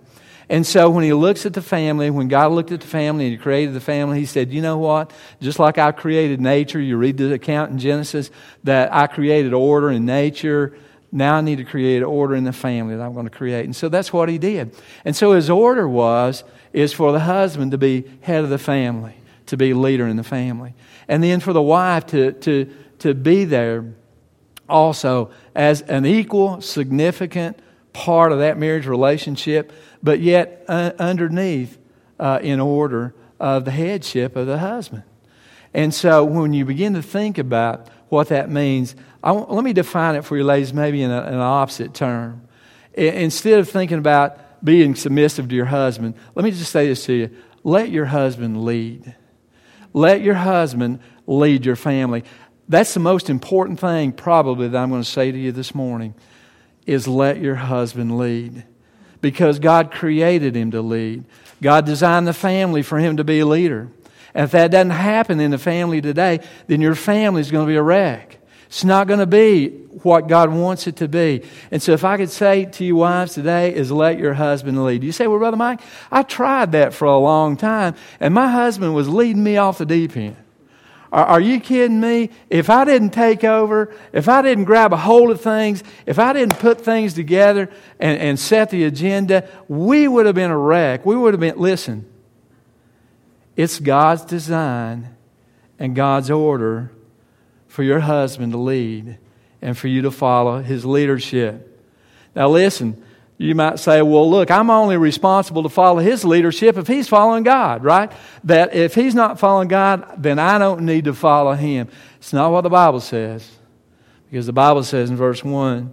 And 0.48 0.66
so 0.66 0.90
when 0.90 1.04
he 1.04 1.14
looks 1.14 1.46
at 1.46 1.54
the 1.54 1.62
family, 1.62 2.10
when 2.10 2.28
God 2.28 2.52
looked 2.52 2.72
at 2.72 2.82
the 2.82 2.86
family 2.86 3.24
and 3.24 3.32
he 3.32 3.38
created 3.38 3.74
the 3.74 3.80
family, 3.80 4.20
he 4.20 4.26
said, 4.26 4.52
You 4.52 4.60
know 4.60 4.76
what? 4.76 5.10
Just 5.40 5.58
like 5.58 5.78
I 5.78 5.92
created 5.92 6.40
nature, 6.40 6.80
you 6.80 6.98
read 6.98 7.16
the 7.16 7.32
account 7.32 7.70
in 7.70 7.78
Genesis 7.78 8.30
that 8.64 8.92
I 8.92 9.06
created 9.06 9.54
order 9.54 9.90
in 9.90 10.04
nature. 10.04 10.76
Now 11.14 11.36
I 11.36 11.40
need 11.42 11.56
to 11.56 11.64
create 11.64 12.02
order 12.02 12.34
in 12.34 12.44
the 12.44 12.54
family 12.54 12.96
that 12.96 13.02
I'm 13.02 13.12
going 13.12 13.26
to 13.26 13.30
create. 13.30 13.66
And 13.66 13.76
so 13.76 13.90
that's 13.90 14.12
what 14.12 14.30
he 14.30 14.38
did. 14.38 14.74
And 15.04 15.14
so 15.14 15.32
his 15.32 15.50
order 15.50 15.86
was, 15.86 16.42
is 16.72 16.94
for 16.94 17.12
the 17.12 17.20
husband 17.20 17.72
to 17.72 17.78
be 17.78 18.04
head 18.22 18.42
of 18.42 18.50
the 18.50 18.58
family, 18.58 19.14
to 19.46 19.58
be 19.58 19.74
leader 19.74 20.06
in 20.06 20.16
the 20.16 20.24
family. 20.24 20.72
And 21.08 21.22
then 21.22 21.40
for 21.40 21.52
the 21.52 21.60
wife 21.60 22.06
to, 22.06 22.32
to, 22.32 22.74
to 23.00 23.12
be 23.12 23.44
there 23.44 23.92
also 24.70 25.30
as 25.54 25.82
an 25.82 26.06
equal, 26.06 26.62
significant 26.62 27.58
part 27.92 28.32
of 28.32 28.38
that 28.38 28.56
marriage 28.56 28.86
relationship, 28.86 29.70
but 30.02 30.20
yet 30.20 30.64
uh, 30.66 30.92
underneath, 30.98 31.76
uh, 32.18 32.38
in 32.40 32.58
order 32.58 33.14
of 33.38 33.66
the 33.66 33.70
headship 33.70 34.34
of 34.36 34.46
the 34.46 34.58
husband. 34.58 35.02
And 35.74 35.92
so 35.92 36.24
when 36.24 36.54
you 36.54 36.64
begin 36.64 36.94
to 36.94 37.02
think 37.02 37.36
about 37.36 37.88
what 38.12 38.28
that 38.28 38.50
means, 38.50 38.94
let 39.24 39.64
me 39.64 39.72
define 39.72 40.16
it 40.16 40.24
for 40.26 40.36
you, 40.36 40.44
ladies, 40.44 40.74
maybe 40.74 41.02
in, 41.02 41.10
a, 41.10 41.22
in 41.22 41.34
an 41.34 41.40
opposite 41.40 41.94
term. 41.94 42.46
I, 42.96 43.00
instead 43.00 43.58
of 43.58 43.70
thinking 43.70 43.96
about 43.96 44.62
being 44.62 44.94
submissive 44.94 45.48
to 45.48 45.54
your 45.54 45.64
husband, 45.64 46.14
let 46.34 46.44
me 46.44 46.50
just 46.50 46.70
say 46.70 46.88
this 46.88 47.06
to 47.06 47.14
you 47.14 47.30
let 47.64 47.90
your 47.90 48.04
husband 48.04 48.64
lead. 48.64 49.14
Let 49.94 50.20
your 50.20 50.34
husband 50.34 50.98
lead 51.26 51.64
your 51.64 51.76
family. 51.76 52.24
That's 52.68 52.92
the 52.92 53.00
most 53.00 53.30
important 53.30 53.80
thing, 53.80 54.12
probably, 54.12 54.68
that 54.68 54.78
I'm 54.78 54.90
going 54.90 55.02
to 55.02 55.08
say 55.08 55.32
to 55.32 55.38
you 55.38 55.50
this 55.50 55.74
morning 55.74 56.14
is 56.84 57.08
let 57.08 57.38
your 57.38 57.54
husband 57.54 58.18
lead. 58.18 58.64
Because 59.22 59.58
God 59.58 59.90
created 59.90 60.54
him 60.54 60.72
to 60.72 60.82
lead. 60.82 61.24
God 61.62 61.86
designed 61.86 62.26
the 62.26 62.34
family 62.34 62.82
for 62.82 62.98
him 62.98 63.16
to 63.16 63.24
be 63.24 63.38
a 63.38 63.46
leader. 63.46 63.88
And 64.34 64.44
if 64.44 64.50
that 64.52 64.70
doesn't 64.70 64.90
happen 64.90 65.40
in 65.40 65.50
the 65.50 65.58
family 65.58 66.00
today, 66.00 66.40
then 66.66 66.80
your 66.80 66.94
family 66.94 67.40
is 67.40 67.50
going 67.50 67.66
to 67.66 67.70
be 67.70 67.76
a 67.76 67.82
wreck. 67.82 68.38
It's 68.66 68.84
not 68.84 69.06
going 69.06 69.20
to 69.20 69.26
be 69.26 69.68
what 70.02 70.28
God 70.28 70.50
wants 70.50 70.86
it 70.86 70.96
to 70.96 71.08
be. 71.08 71.42
And 71.70 71.82
so 71.82 71.92
if 71.92 72.04
I 72.04 72.16
could 72.16 72.30
say 72.30 72.64
to 72.64 72.84
you 72.84 72.96
wives 72.96 73.34
today 73.34 73.74
is 73.74 73.92
let 73.92 74.18
your 74.18 74.32
husband 74.32 74.82
lead. 74.82 75.04
You 75.04 75.12
say, 75.12 75.26
well, 75.26 75.38
Brother 75.38 75.58
Mike, 75.58 75.80
I 76.10 76.22
tried 76.22 76.72
that 76.72 76.94
for 76.94 77.04
a 77.04 77.18
long 77.18 77.58
time, 77.58 77.94
and 78.18 78.32
my 78.32 78.50
husband 78.50 78.94
was 78.94 79.10
leading 79.10 79.44
me 79.44 79.58
off 79.58 79.76
the 79.76 79.84
deep 79.84 80.16
end. 80.16 80.36
Are, 81.12 81.26
are 81.26 81.40
you 81.40 81.60
kidding 81.60 82.00
me? 82.00 82.30
If 82.48 82.70
I 82.70 82.86
didn't 82.86 83.10
take 83.10 83.44
over, 83.44 83.94
if 84.14 84.26
I 84.30 84.40
didn't 84.40 84.64
grab 84.64 84.94
a 84.94 84.96
hold 84.96 85.30
of 85.30 85.42
things, 85.42 85.84
if 86.06 86.18
I 86.18 86.32
didn't 86.32 86.58
put 86.58 86.80
things 86.80 87.12
together 87.12 87.68
and, 88.00 88.18
and 88.18 88.40
set 88.40 88.70
the 88.70 88.84
agenda, 88.84 89.46
we 89.68 90.08
would 90.08 90.24
have 90.24 90.34
been 90.34 90.50
a 90.50 90.56
wreck. 90.56 91.04
We 91.04 91.14
would 91.14 91.34
have 91.34 91.40
been, 91.40 91.58
listen, 91.58 92.10
it's 93.56 93.78
God's 93.78 94.24
design 94.24 95.16
and 95.78 95.94
God's 95.94 96.30
order 96.30 96.90
for 97.68 97.82
your 97.82 98.00
husband 98.00 98.52
to 98.52 98.58
lead 98.58 99.18
and 99.60 99.76
for 99.76 99.88
you 99.88 100.02
to 100.02 100.10
follow 100.10 100.62
his 100.62 100.84
leadership. 100.84 101.68
Now, 102.34 102.48
listen, 102.48 103.02
you 103.38 103.54
might 103.54 103.78
say, 103.78 104.02
well, 104.02 104.30
look, 104.30 104.50
I'm 104.50 104.70
only 104.70 104.96
responsible 104.96 105.62
to 105.64 105.68
follow 105.68 105.98
his 105.98 106.24
leadership 106.24 106.76
if 106.76 106.86
he's 106.86 107.08
following 107.08 107.42
God, 107.42 107.82
right? 107.82 108.12
That 108.44 108.74
if 108.74 108.94
he's 108.94 109.14
not 109.14 109.38
following 109.38 109.68
God, 109.68 110.22
then 110.22 110.38
I 110.38 110.58
don't 110.58 110.82
need 110.82 111.04
to 111.04 111.14
follow 111.14 111.54
him. 111.54 111.88
It's 112.18 112.32
not 112.32 112.52
what 112.52 112.60
the 112.60 112.70
Bible 112.70 113.00
says. 113.00 113.50
Because 114.30 114.46
the 114.46 114.52
Bible 114.52 114.82
says 114.82 115.10
in 115.10 115.16
verse 115.16 115.44
1, 115.44 115.92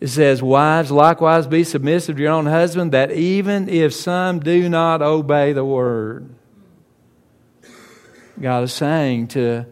it 0.00 0.08
says, 0.08 0.42
Wives, 0.42 0.90
likewise 0.90 1.46
be 1.46 1.64
submissive 1.64 2.16
to 2.16 2.22
your 2.22 2.32
own 2.32 2.46
husband, 2.46 2.92
that 2.92 3.10
even 3.10 3.68
if 3.68 3.92
some 3.92 4.40
do 4.40 4.68
not 4.68 5.02
obey 5.02 5.52
the 5.52 5.64
word. 5.64 6.34
God 8.40 8.64
is 8.64 8.72
saying 8.72 9.28
to 9.28 9.66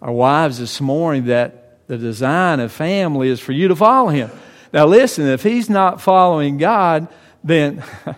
our 0.00 0.12
wives 0.12 0.58
this 0.58 0.80
morning 0.80 1.26
that 1.26 1.86
the 1.86 1.98
design 1.98 2.60
of 2.60 2.72
family 2.72 3.28
is 3.28 3.40
for 3.40 3.52
you 3.52 3.68
to 3.68 3.76
follow 3.76 4.08
him. 4.08 4.30
Now, 4.72 4.86
listen, 4.86 5.26
if 5.28 5.42
he's 5.42 5.68
not 5.68 6.00
following 6.00 6.58
God, 6.58 7.08
then, 7.42 7.84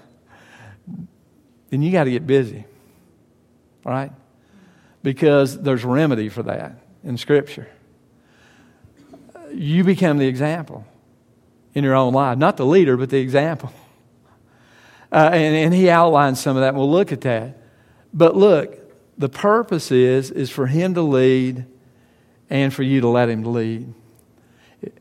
then 1.71 1.83
you 1.83 1.93
got 1.93 2.05
to 2.05 2.11
get 2.11 2.27
busy, 2.27 2.65
right? 3.85 4.13
Because 5.03 5.61
there's 5.61 5.85
remedy 5.85 6.29
for 6.29 6.45
that 6.45 6.79
in 7.05 7.17
Scripture. 7.19 7.69
You 9.53 9.85
become 9.85 10.19
the 10.19 10.27
example 10.27 10.87
in 11.75 11.85
your 11.85 11.95
own 11.95 12.15
life, 12.15 12.39
not 12.39 12.57
the 12.57 12.67
leader, 12.67 12.97
but 12.97 13.11
the 13.11 13.19
example. 13.19 13.73
Uh, 15.13 15.31
and, 15.33 15.55
and 15.55 15.73
he 15.73 15.89
outlines 15.89 16.41
some 16.41 16.57
of 16.57 16.63
that. 16.63 16.75
We'll 16.75 16.91
look 16.91 17.13
at 17.13 17.21
that. 17.21 17.57
But 18.13 18.37
look, 18.37 18.77
the 19.19 19.29
purpose 19.29 19.91
is 19.91 20.31
is 20.31 20.51
for 20.51 20.67
him 20.67 20.95
to 20.95 21.03
lead 21.03 21.67
and 22.51 22.73
for 22.73 22.83
you 22.83 23.01
to 23.01 23.09
let 23.09 23.29
him 23.29 23.43
lead. 23.45 23.93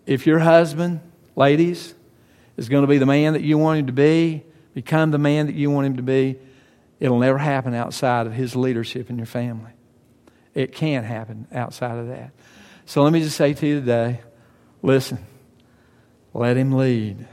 If 0.05 0.25
your 0.25 0.39
husband 0.39 1.01
ladies, 1.35 1.93
is 2.57 2.69
going 2.69 2.83
to 2.83 2.87
be 2.87 2.97
the 2.97 3.05
man 3.05 3.33
that 3.33 3.41
you 3.41 3.57
want 3.57 3.79
him 3.79 3.87
to 3.87 3.93
be, 3.93 4.43
become 4.73 5.11
the 5.11 5.17
man 5.17 5.47
that 5.47 5.55
you 5.55 5.69
want 5.69 5.87
him 5.87 5.97
to 5.97 6.03
be. 6.03 6.37
It'll 6.99 7.19
never 7.19 7.37
happen 7.37 7.73
outside 7.73 8.27
of 8.27 8.33
his 8.33 8.55
leadership 8.55 9.09
in 9.09 9.17
your 9.17 9.25
family. 9.25 9.71
It 10.53 10.71
can't 10.71 11.05
happen 11.05 11.47
outside 11.51 11.97
of 11.97 12.07
that. 12.07 12.31
So 12.85 13.03
let 13.03 13.11
me 13.11 13.19
just 13.19 13.35
say 13.35 13.53
to 13.53 13.67
you 13.67 13.79
today 13.79 14.21
listen, 14.81 15.17
let 16.33 16.57
him 16.57 16.71
lead. 16.71 17.27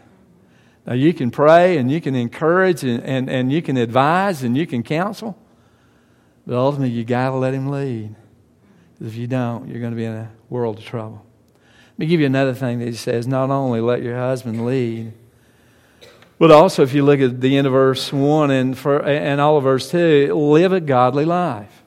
Now, 0.87 0.95
you 0.95 1.15
can 1.15 1.31
pray 1.31 1.77
and 1.77 1.91
you 1.91 2.01
can 2.01 2.17
encourage 2.17 2.83
and, 2.83 3.03
and, 3.05 3.31
and 3.31 3.53
you 3.53 3.63
can 3.63 3.77
advise 3.77 4.43
and 4.43 4.57
you 4.57 4.67
can 4.67 4.83
counsel, 4.83 5.39
but 6.47 6.57
ultimately, 6.57 6.95
you 6.95 7.05
got 7.05 7.31
to 7.31 7.37
let 7.37 7.55
him 7.55 7.69
lead. 7.69 8.15
Because 8.95 9.13
if 9.13 9.19
you 9.19 9.27
don't, 9.27 9.69
you're 9.69 9.81
going 9.81 9.93
to 9.93 9.97
be 9.97 10.05
in 10.05 10.15
a 10.15 10.31
world 10.51 10.79
of 10.79 10.85
trouble. 10.85 11.25
Let 11.93 11.99
me 11.99 12.07
give 12.07 12.21
you 12.21 12.27
another 12.27 12.55
thing 12.55 12.79
that 12.81 12.87
he 12.87 12.95
says 12.95 13.27
not 13.27 13.51
only 13.51 13.81
let 13.81 14.03
your 14.03 14.17
husband 14.17 14.65
lead, 14.65 15.13
but 16.43 16.51
also, 16.51 16.83
if 16.83 16.93
you 16.93 17.05
look 17.05 17.21
at 17.21 17.41
the 17.41 17.57
end 17.57 17.69
of 17.69 17.73
verse 17.73 18.13
1 18.13 18.51
and, 18.51 18.77
for, 18.77 19.01
and 19.01 19.41
all 19.41 19.59
of 19.59 19.63
verse 19.63 19.89
2, 19.93 20.35
live 20.35 20.73
a 20.73 20.81
godly 20.81 21.25
life. 21.25 21.85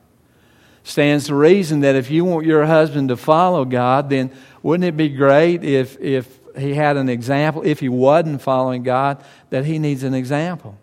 Stands 0.83 1.25
to 1.25 1.35
reason 1.35 1.81
that 1.81 1.95
if 1.95 2.09
you 2.09 2.23
want 2.23 2.45
your 2.45 2.65
husband 2.65 3.09
to 3.09 3.17
follow 3.17 3.65
God, 3.65 4.09
then 4.09 4.31
wouldn't 4.63 4.87
it 4.87 4.95
be 4.95 5.09
great 5.09 5.65
if, 5.65 5.99
if 5.99 6.39
he 6.57 6.73
had 6.73 6.95
an 6.95 7.09
example, 7.09 7.63
if 7.65 7.81
he 7.81 7.89
wasn't 7.89 8.41
following 8.41 8.83
God, 8.83 9.21
that 9.49 9.65
he 9.65 9.77
needs 9.77 10.03
an 10.03 10.13
example? 10.13 10.77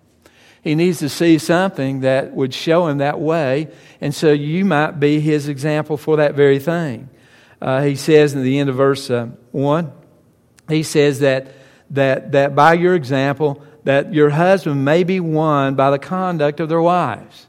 He 0.63 0.77
needs 0.77 1.01
to 1.01 1.09
see 1.09 1.39
something 1.39 2.01
that 2.01 2.33
would 2.33 2.55
show 2.55 2.87
him 2.87 2.99
that 2.99 3.21
way, 3.21 3.69
and 4.01 4.15
so 4.15 4.33
you 4.33 4.65
might 4.65 4.93
be 4.93 5.19
his 5.19 5.49
example 5.49 5.97
for 5.97 6.17
that 6.19 6.35
very 6.35 6.61
thing. 6.61 7.09
Uh, 7.61 7.83
he 7.83 7.97
says 7.97 8.35
in 8.35 8.43
the 8.43 8.59
end 8.59 8.71
of 8.71 8.77
verse 8.77 9.11
uh, 9.11 9.27
1, 9.51 9.93
he 10.69 10.85
says 10.85 11.21
that, 11.21 11.49
that, 11.91 12.33
that 12.33 12.55
by 12.55 12.75
your 12.75 12.95
example, 12.95 13.63
that 13.85 14.15
your 14.15 14.31
husband 14.31 14.85
may 14.85 15.03
be 15.03 15.19
won 15.19 15.75
by 15.75 15.91
the 15.91 15.99
conduct 15.99 16.61
of 16.61 16.69
their 16.69 16.81
wives. 16.81 17.49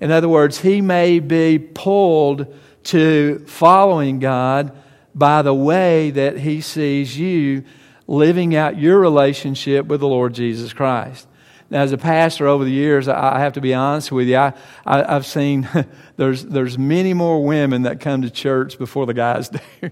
In 0.00 0.12
other 0.12 0.28
words, 0.28 0.60
he 0.60 0.80
may 0.80 1.18
be 1.18 1.58
pulled 1.58 2.54
to 2.84 3.44
following 3.46 4.20
God 4.20 4.76
by 5.14 5.42
the 5.42 5.54
way 5.54 6.10
that 6.10 6.38
he 6.38 6.60
sees 6.60 7.18
you 7.18 7.64
living 8.06 8.54
out 8.54 8.78
your 8.78 9.00
relationship 9.00 9.86
with 9.86 10.00
the 10.00 10.06
Lord 10.06 10.34
Jesus 10.34 10.72
Christ. 10.72 11.26
Now, 11.68 11.82
as 11.82 11.92
a 11.92 11.98
pastor 11.98 12.46
over 12.46 12.64
the 12.64 12.70
years, 12.70 13.08
I 13.08 13.40
have 13.40 13.54
to 13.54 13.60
be 13.60 13.74
honest 13.74 14.12
with 14.12 14.28
you. 14.28 14.36
I, 14.36 14.52
I, 14.84 15.14
have 15.14 15.26
seen 15.26 15.68
there's, 16.16 16.44
there's 16.44 16.78
many 16.78 17.12
more 17.12 17.44
women 17.44 17.82
that 17.82 17.98
come 17.98 18.22
to 18.22 18.30
church 18.30 18.78
before 18.78 19.06
the 19.06 19.14
guys 19.14 19.48
do. 19.82 19.90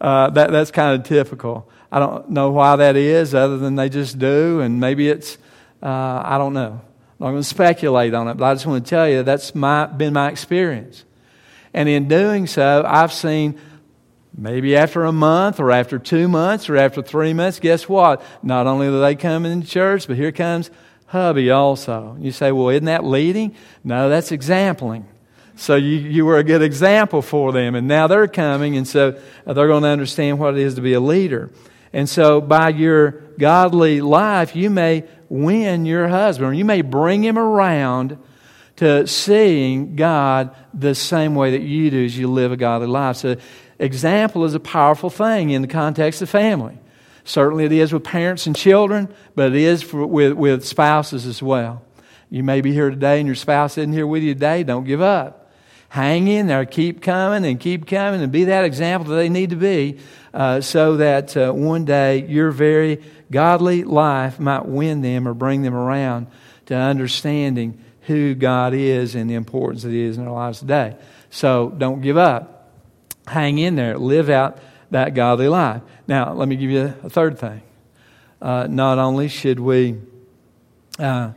Uh, 0.00 0.30
that, 0.30 0.50
that's 0.50 0.70
kind 0.70 0.98
of 0.98 1.06
typical. 1.06 1.68
I 1.92 1.98
don't 1.98 2.30
know 2.30 2.50
why 2.50 2.76
that 2.76 2.96
is, 2.96 3.34
other 3.34 3.58
than 3.58 3.74
they 3.74 3.90
just 3.90 4.18
do, 4.18 4.60
and 4.60 4.80
maybe 4.80 5.08
it's, 5.08 5.36
uh, 5.82 6.22
I 6.24 6.38
don't 6.38 6.54
know. 6.54 6.80
I'm 7.20 7.26
not 7.26 7.30
going 7.32 7.42
to 7.42 7.48
speculate 7.48 8.14
on 8.14 8.28
it, 8.28 8.38
but 8.38 8.46
I 8.46 8.54
just 8.54 8.64
want 8.64 8.82
to 8.82 8.88
tell 8.88 9.06
you 9.06 9.22
that's 9.22 9.54
my, 9.54 9.84
been 9.86 10.14
my 10.14 10.30
experience. 10.30 11.04
And 11.74 11.86
in 11.86 12.08
doing 12.08 12.46
so, 12.46 12.82
I've 12.86 13.12
seen 13.12 13.60
maybe 14.34 14.74
after 14.74 15.04
a 15.04 15.12
month 15.12 15.60
or 15.60 15.70
after 15.70 15.98
two 15.98 16.28
months 16.28 16.70
or 16.70 16.78
after 16.78 17.02
three 17.02 17.34
months, 17.34 17.60
guess 17.60 17.86
what? 17.86 18.22
Not 18.42 18.66
only 18.66 18.86
do 18.86 19.00
they 19.00 19.16
come 19.16 19.44
into 19.44 19.66
church, 19.66 20.06
but 20.06 20.16
here 20.16 20.32
comes 20.32 20.70
hubby 21.10 21.50
also. 21.50 22.16
You 22.20 22.30
say, 22.30 22.52
well, 22.52 22.68
isn't 22.68 22.84
that 22.84 23.04
leading? 23.04 23.56
No, 23.82 24.08
that's 24.08 24.30
exampling. 24.30 25.08
So 25.56 25.74
you, 25.74 25.96
you 25.96 26.24
were 26.24 26.38
a 26.38 26.44
good 26.44 26.62
example 26.62 27.20
for 27.20 27.52
them, 27.52 27.74
and 27.74 27.88
now 27.88 28.06
they're 28.06 28.28
coming, 28.28 28.76
and 28.76 28.86
so 28.86 29.20
they're 29.44 29.66
going 29.66 29.82
to 29.82 29.88
understand 29.88 30.38
what 30.38 30.56
it 30.56 30.60
is 30.60 30.76
to 30.76 30.80
be 30.80 30.92
a 30.92 31.00
leader. 31.00 31.50
And 31.92 32.08
so 32.08 32.40
by 32.40 32.68
your 32.68 33.10
godly 33.38 34.00
life, 34.00 34.54
you 34.54 34.70
may 34.70 35.04
win 35.28 35.84
your 35.84 36.06
husband, 36.06 36.50
or 36.50 36.54
you 36.54 36.64
may 36.64 36.82
bring 36.82 37.24
him 37.24 37.38
around 37.38 38.16
to 38.76 39.06
seeing 39.08 39.96
God 39.96 40.54
the 40.72 40.94
same 40.94 41.34
way 41.34 41.50
that 41.50 41.62
you 41.62 41.90
do 41.90 42.04
as 42.04 42.16
you 42.16 42.28
live 42.28 42.52
a 42.52 42.56
godly 42.56 42.86
life. 42.86 43.16
So 43.16 43.36
example 43.80 44.44
is 44.44 44.54
a 44.54 44.60
powerful 44.60 45.10
thing 45.10 45.50
in 45.50 45.60
the 45.62 45.68
context 45.68 46.22
of 46.22 46.30
family. 46.30 46.78
Certainly 47.30 47.66
it 47.66 47.72
is 47.72 47.92
with 47.92 48.02
parents 48.02 48.48
and 48.48 48.56
children, 48.56 49.08
but 49.36 49.52
it 49.52 49.54
is 49.54 49.84
for, 49.84 50.04
with, 50.04 50.32
with 50.32 50.64
spouses 50.64 51.26
as 51.26 51.40
well. 51.40 51.80
You 52.28 52.42
may 52.42 52.60
be 52.60 52.72
here 52.72 52.90
today 52.90 53.20
and 53.20 53.26
your 53.28 53.36
spouse 53.36 53.78
isn't 53.78 53.92
here 53.92 54.06
with 54.06 54.24
you 54.24 54.34
today. 54.34 54.64
Don't 54.64 54.82
give 54.82 55.00
up. 55.00 55.52
Hang 55.90 56.26
in 56.26 56.48
there. 56.48 56.64
Keep 56.64 57.02
coming 57.02 57.48
and 57.48 57.60
keep 57.60 57.86
coming 57.86 58.20
and 58.20 58.32
be 58.32 58.44
that 58.44 58.64
example 58.64 59.10
that 59.10 59.16
they 59.16 59.28
need 59.28 59.50
to 59.50 59.56
be 59.56 60.00
uh, 60.34 60.60
so 60.60 60.96
that 60.96 61.36
uh, 61.36 61.52
one 61.52 61.84
day 61.84 62.26
your 62.26 62.50
very 62.50 63.00
godly 63.30 63.84
life 63.84 64.40
might 64.40 64.66
win 64.66 65.00
them 65.00 65.28
or 65.28 65.32
bring 65.32 65.62
them 65.62 65.74
around 65.74 66.26
to 66.66 66.74
understanding 66.74 67.80
who 68.02 68.34
God 68.34 68.74
is 68.74 69.14
and 69.14 69.30
the 69.30 69.34
importance 69.34 69.84
that 69.84 69.90
He 69.90 70.00
is 70.00 70.16
in 70.18 70.24
their 70.24 70.32
lives 70.32 70.58
today. 70.58 70.96
So 71.30 71.72
don't 71.78 72.00
give 72.00 72.16
up. 72.16 72.72
Hang 73.28 73.58
in 73.58 73.76
there. 73.76 73.96
Live 73.96 74.30
out 74.30 74.58
that 74.90 75.14
godly 75.14 75.48
life. 75.48 75.82
Now, 76.06 76.32
let 76.32 76.48
me 76.48 76.56
give 76.56 76.70
you 76.70 76.94
a 77.02 77.10
third 77.10 77.38
thing. 77.38 77.62
Uh, 78.40 78.66
not 78.68 78.98
only 78.98 79.28
should 79.28 79.60
we, 79.60 79.98
uh, 80.98 81.32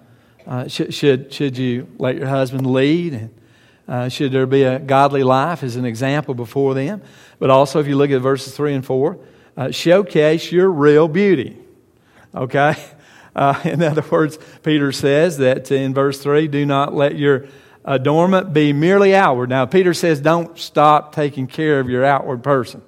uh, 0.47 0.67
should, 0.67 0.93
should, 0.93 1.33
should 1.33 1.57
you 1.57 1.87
let 1.97 2.15
your 2.15 2.27
husband 2.27 2.65
lead 2.65 3.13
and 3.13 3.39
uh, 3.87 4.09
should 4.09 4.31
there 4.31 4.45
be 4.45 4.63
a 4.63 4.79
godly 4.79 5.23
life 5.23 5.63
as 5.63 5.75
an 5.75 5.85
example 5.85 6.33
before 6.33 6.73
them, 6.73 7.01
but 7.39 7.49
also 7.49 7.79
if 7.79 7.87
you 7.87 7.97
look 7.97 8.11
at 8.11 8.21
verses 8.21 8.55
3 8.55 8.75
and 8.75 8.85
4, 8.85 9.19
uh, 9.57 9.71
showcase 9.71 10.51
your 10.51 10.69
real 10.69 11.07
beauty. 11.07 11.57
Okay? 12.33 12.75
Uh, 13.35 13.59
in 13.63 13.81
other 13.81 14.03
words, 14.11 14.37
Peter 14.61 14.91
says 14.91 15.39
that 15.39 15.71
in 15.71 15.91
verse 15.91 16.21
3 16.21 16.47
do 16.49 16.67
not 16.67 16.93
let 16.93 17.17
your 17.17 17.47
adornment 17.83 18.53
be 18.53 18.71
merely 18.71 19.15
outward. 19.15 19.49
Now, 19.49 19.65
Peter 19.65 19.91
says 19.95 20.21
don't 20.21 20.55
stop 20.59 21.15
taking 21.15 21.47
care 21.47 21.79
of 21.79 21.89
your 21.89 22.05
outward 22.05 22.43
person. 22.43 22.83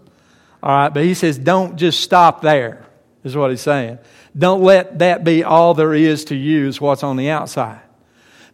All 0.66 0.72
right, 0.72 0.90
but 0.92 1.04
he 1.04 1.14
says, 1.14 1.38
don't 1.38 1.76
just 1.76 2.00
stop 2.00 2.42
there, 2.42 2.84
is 3.24 3.38
what 3.38 3.52
he's 3.52 3.62
saying. 3.62 4.00
Don't 4.36 4.64
let 4.64 4.98
that 4.98 5.24
be 5.24 5.44
all 5.44 5.76
there 5.76 5.94
is 5.94 6.26
to 6.26 6.36
you, 6.36 6.68
is 6.68 6.82
what's 6.82 7.04
on 7.04 7.18
the 7.18 7.30
outside. 7.30 7.82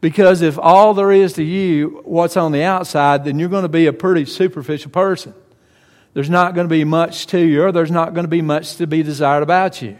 Because 0.01 0.41
if 0.41 0.59
all 0.59 0.93
there 0.93 1.13
is 1.13 1.33
to 1.33 1.43
you, 1.43 2.01
what's 2.03 2.35
on 2.35 2.51
the 2.51 2.63
outside, 2.63 3.23
then 3.23 3.39
you're 3.39 3.47
going 3.47 3.63
to 3.63 3.69
be 3.69 3.85
a 3.85 3.93
pretty 3.93 4.25
superficial 4.25 4.91
person. 4.91 5.33
There's 6.13 6.29
not 6.29 6.53
going 6.53 6.67
to 6.67 6.69
be 6.69 6.83
much 6.83 7.27
to 7.27 7.39
you, 7.39 7.63
or 7.63 7.71
there's 7.71 7.91
not 7.91 8.13
going 8.13 8.25
to 8.25 8.29
be 8.29 8.41
much 8.41 8.75
to 8.75 8.87
be 8.87 9.03
desired 9.03 9.41
about 9.41 9.81
you. 9.81 9.97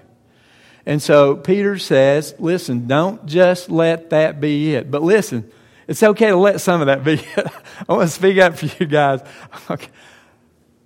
And 0.86 1.02
so 1.02 1.38
Peter 1.38 1.78
says, 1.78 2.36
listen, 2.40 2.88
don't 2.88 3.26
just 3.26 3.72
let 3.72 4.10
that 4.10 4.42
be 4.42 4.76
it. 4.76 4.92
But 4.92 5.02
listen, 5.02 5.50
it's 5.88 6.04
okay 6.04 6.28
to 6.28 6.36
let 6.36 6.60
some 6.60 6.82
of 6.82 6.88
that 6.88 7.06
be 7.06 7.14
it. 7.38 7.48
I 7.88 7.94
want 7.94 8.10
to 8.10 8.14
speak 8.14 8.38
up 8.38 8.58
for 8.58 8.66
you 8.66 8.86
guys. 8.86 9.22
Okay. 9.70 9.88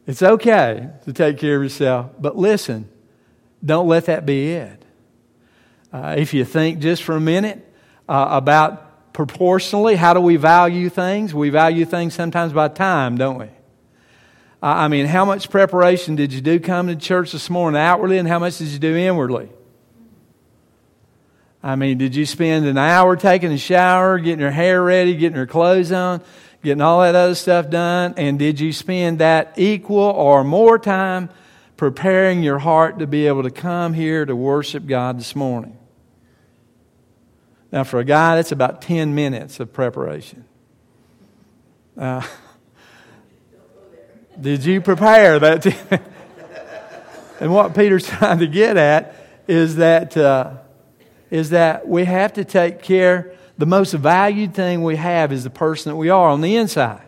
It's 0.07 0.21
okay 0.21 0.89
to 1.05 1.13
take 1.13 1.39
care 1.39 1.57
of 1.57 1.63
yourself, 1.63 2.11
but 2.19 2.37
listen, 2.37 2.89
don't 3.63 3.87
let 3.87 4.05
that 4.05 4.25
be 4.25 4.51
it. 4.51 4.83
Uh, 5.91 6.15
if 6.17 6.33
you 6.33 6.45
think 6.45 6.79
just 6.79 7.03
for 7.03 7.15
a 7.15 7.21
minute 7.21 7.65
uh, 8.07 8.27
about 8.29 9.13
proportionally, 9.13 9.95
how 9.95 10.13
do 10.13 10.19
we 10.19 10.35
value 10.35 10.89
things? 10.89 11.33
We 11.33 11.49
value 11.49 11.85
things 11.85 12.13
sometimes 12.13 12.53
by 12.53 12.67
time, 12.67 13.17
don't 13.17 13.39
we? 13.39 13.45
Uh, 13.45 13.49
I 14.61 14.87
mean, 14.89 15.05
how 15.05 15.25
much 15.25 15.49
preparation 15.49 16.15
did 16.15 16.33
you 16.33 16.41
do 16.41 16.59
coming 16.59 16.97
to 16.97 17.03
church 17.03 17.31
this 17.31 17.49
morning 17.49 17.79
outwardly, 17.79 18.17
and 18.17 18.27
how 18.27 18.39
much 18.39 18.57
did 18.57 18.67
you 18.67 18.79
do 18.79 18.95
inwardly? 18.95 19.49
I 21.63 21.75
mean, 21.75 21.97
did 21.97 22.15
you 22.15 22.27
spend 22.27 22.67
an 22.67 22.77
hour 22.77 23.15
taking 23.15 23.51
a 23.51 23.57
shower, 23.57 24.19
getting 24.19 24.39
your 24.39 24.51
hair 24.51 24.83
ready, 24.83 25.15
getting 25.15 25.35
your 25.35 25.47
clothes 25.47 25.91
on? 25.91 26.21
Getting 26.63 26.81
all 26.81 27.01
that 27.01 27.15
other 27.15 27.35
stuff 27.35 27.69
done? 27.69 28.13
And 28.17 28.39
did 28.39 28.59
you 28.59 28.73
spend 28.73 29.19
that 29.19 29.53
equal 29.57 29.99
or 29.99 30.43
more 30.43 30.79
time 30.79 31.29
preparing 31.77 32.43
your 32.43 32.59
heart 32.59 32.99
to 32.99 33.07
be 33.07 33.27
able 33.27 33.43
to 33.43 33.51
come 33.51 33.93
here 33.93 34.25
to 34.25 34.35
worship 34.35 34.85
God 34.85 35.19
this 35.19 35.35
morning? 35.35 35.77
Now, 37.71 37.83
for 37.83 37.99
a 37.99 38.05
guy, 38.05 38.35
that's 38.35 38.51
about 38.51 38.81
10 38.81 39.15
minutes 39.15 39.59
of 39.59 39.73
preparation. 39.73 40.45
Uh, 41.97 42.25
did 44.39 44.63
you 44.63 44.81
prepare 44.81 45.39
that? 45.39 45.65
and 47.39 47.53
what 47.53 47.75
Peter's 47.75 48.07
trying 48.07 48.39
to 48.39 48.47
get 48.47 48.77
at 48.77 49.15
is 49.47 49.75
that, 49.77 50.15
uh, 50.15 50.53
is 51.29 51.51
that 51.51 51.87
we 51.87 52.05
have 52.05 52.33
to 52.33 52.45
take 52.45 52.81
care 52.81 53.35
the 53.57 53.65
most 53.65 53.93
valued 53.93 54.53
thing 54.53 54.83
we 54.83 54.95
have 54.97 55.31
is 55.31 55.43
the 55.43 55.49
person 55.49 55.91
that 55.91 55.95
we 55.95 56.09
are 56.09 56.29
on 56.29 56.41
the 56.41 56.55
inside. 56.55 57.01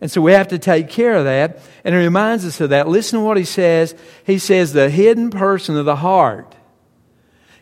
And 0.00 0.10
so 0.10 0.20
we 0.20 0.32
have 0.32 0.48
to 0.48 0.58
take 0.58 0.88
care 0.88 1.14
of 1.14 1.24
that. 1.24 1.60
And 1.84 1.94
it 1.94 1.98
reminds 1.98 2.44
us 2.44 2.60
of 2.60 2.70
that. 2.70 2.88
Listen 2.88 3.20
to 3.20 3.24
what 3.24 3.36
he 3.36 3.44
says. 3.44 3.94
He 4.24 4.38
says, 4.38 4.72
the 4.72 4.90
hidden 4.90 5.30
person 5.30 5.76
of 5.76 5.84
the 5.84 5.96
heart. 5.96 6.54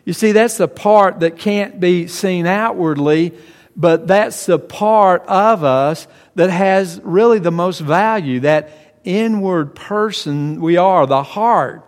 You 0.05 0.13
see, 0.13 0.31
that's 0.31 0.57
the 0.57 0.67
part 0.67 1.19
that 1.19 1.37
can't 1.37 1.79
be 1.79 2.07
seen 2.07 2.47
outwardly, 2.47 3.33
but 3.75 4.07
that's 4.07 4.47
the 4.47 4.57
part 4.57 5.23
of 5.27 5.63
us 5.63 6.07
that 6.33 6.49
has 6.49 6.99
really 7.03 7.37
the 7.37 7.51
most 7.51 7.79
value, 7.79 8.39
that 8.39 8.71
inward 9.03 9.75
person 9.75 10.61
we 10.61 10.77
are, 10.77 11.05
the 11.05 11.23
heart. 11.23 11.85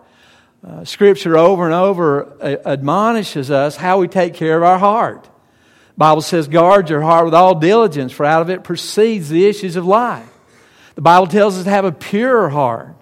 Uh, 0.66 0.86
scripture 0.86 1.36
over 1.36 1.66
and 1.66 1.74
over 1.74 2.26
uh, 2.42 2.58
admonishes 2.66 3.52
us 3.52 3.76
how 3.76 3.98
we 3.98 4.08
take 4.08 4.36
care 4.36 4.58
of 4.58 4.64
our 4.64 4.78
heart. 4.80 5.28
Bible 5.98 6.22
says, 6.22 6.48
guard 6.48 6.90
your 6.90 7.02
heart 7.02 7.26
with 7.26 7.34
all 7.34 7.60
diligence, 7.60 8.12
for 8.12 8.26
out 8.26 8.42
of 8.42 8.50
it 8.50 8.64
proceeds 8.64 9.30
the 9.30 9.46
issues 9.46 9.76
of 9.76 9.86
life. 9.86 10.30
The 10.96 11.02
Bible 11.02 11.28
tells 11.28 11.58
us 11.58 11.66
to 11.66 11.70
have 11.70 11.86
a 11.86 11.92
pure 11.92 12.50
heart, 12.50 12.96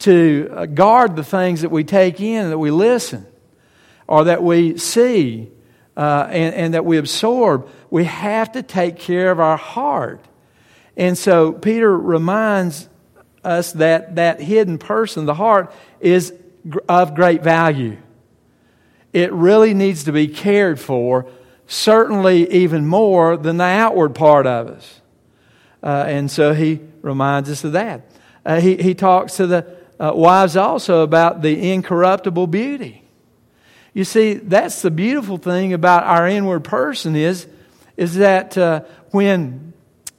to 0.00 0.48
uh, 0.52 0.66
guard 0.66 1.16
the 1.16 1.24
things 1.24 1.62
that 1.62 1.70
we 1.70 1.84
take 1.84 2.20
in, 2.20 2.50
that 2.50 2.58
we 2.58 2.70
listen, 2.70 3.26
or 4.06 4.24
that 4.24 4.42
we 4.42 4.78
see, 4.78 5.50
uh, 5.96 6.28
and, 6.30 6.54
and 6.54 6.74
that 6.74 6.84
we 6.84 6.98
absorb. 6.98 7.68
We 7.90 8.04
have 8.04 8.52
to 8.52 8.62
take 8.62 8.98
care 8.98 9.30
of 9.30 9.40
our 9.40 9.56
heart. 9.56 10.24
And 10.96 11.18
so 11.18 11.52
Peter 11.52 11.96
reminds 11.96 12.88
us 13.42 13.72
that 13.72 14.16
that 14.16 14.40
hidden 14.40 14.78
person, 14.78 15.26
the 15.26 15.34
heart, 15.34 15.72
is 16.00 16.32
of 16.88 17.14
great 17.14 17.42
value. 17.42 17.98
It 19.12 19.32
really 19.32 19.74
needs 19.74 20.04
to 20.04 20.12
be 20.12 20.28
cared 20.28 20.80
for 20.80 21.26
certainly 21.66 22.50
even 22.52 22.86
more 22.86 23.36
than 23.36 23.56
the 23.56 23.64
outward 23.64 24.14
part 24.14 24.46
of 24.46 24.68
us. 24.68 25.00
Uh, 25.82 26.04
and 26.06 26.30
so 26.30 26.54
he 26.54 26.80
reminds 27.02 27.50
us 27.50 27.64
of 27.64 27.72
that. 27.72 28.10
Uh, 28.44 28.60
he, 28.60 28.76
he 28.76 28.94
talks 28.94 29.36
to 29.36 29.46
the 29.46 29.76
uh, 29.98 30.12
wives 30.14 30.56
also 30.56 31.02
about 31.02 31.42
the 31.42 31.72
incorruptible 31.72 32.46
beauty. 32.46 33.02
You 33.92 34.04
see, 34.04 34.34
that's 34.34 34.82
the 34.82 34.90
beautiful 34.90 35.38
thing 35.38 35.72
about 35.72 36.04
our 36.04 36.26
inward 36.26 36.64
person 36.64 37.14
is, 37.14 37.46
is 37.96 38.16
that 38.16 38.58
uh, 38.58 38.80
when 39.10 39.72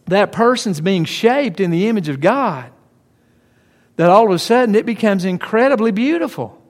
that 0.06 0.32
person's 0.32 0.80
being 0.80 1.04
shaped 1.04 1.60
in 1.60 1.72
the 1.72 1.88
image 1.88 2.08
of 2.08 2.22
God, 2.22 2.72
that 3.98 4.10
all 4.10 4.28
of 4.28 4.32
a 4.32 4.40
sudden 4.40 4.76
it 4.76 4.86
becomes 4.86 5.26
incredibly 5.26 5.92
beautiful. 5.92 6.62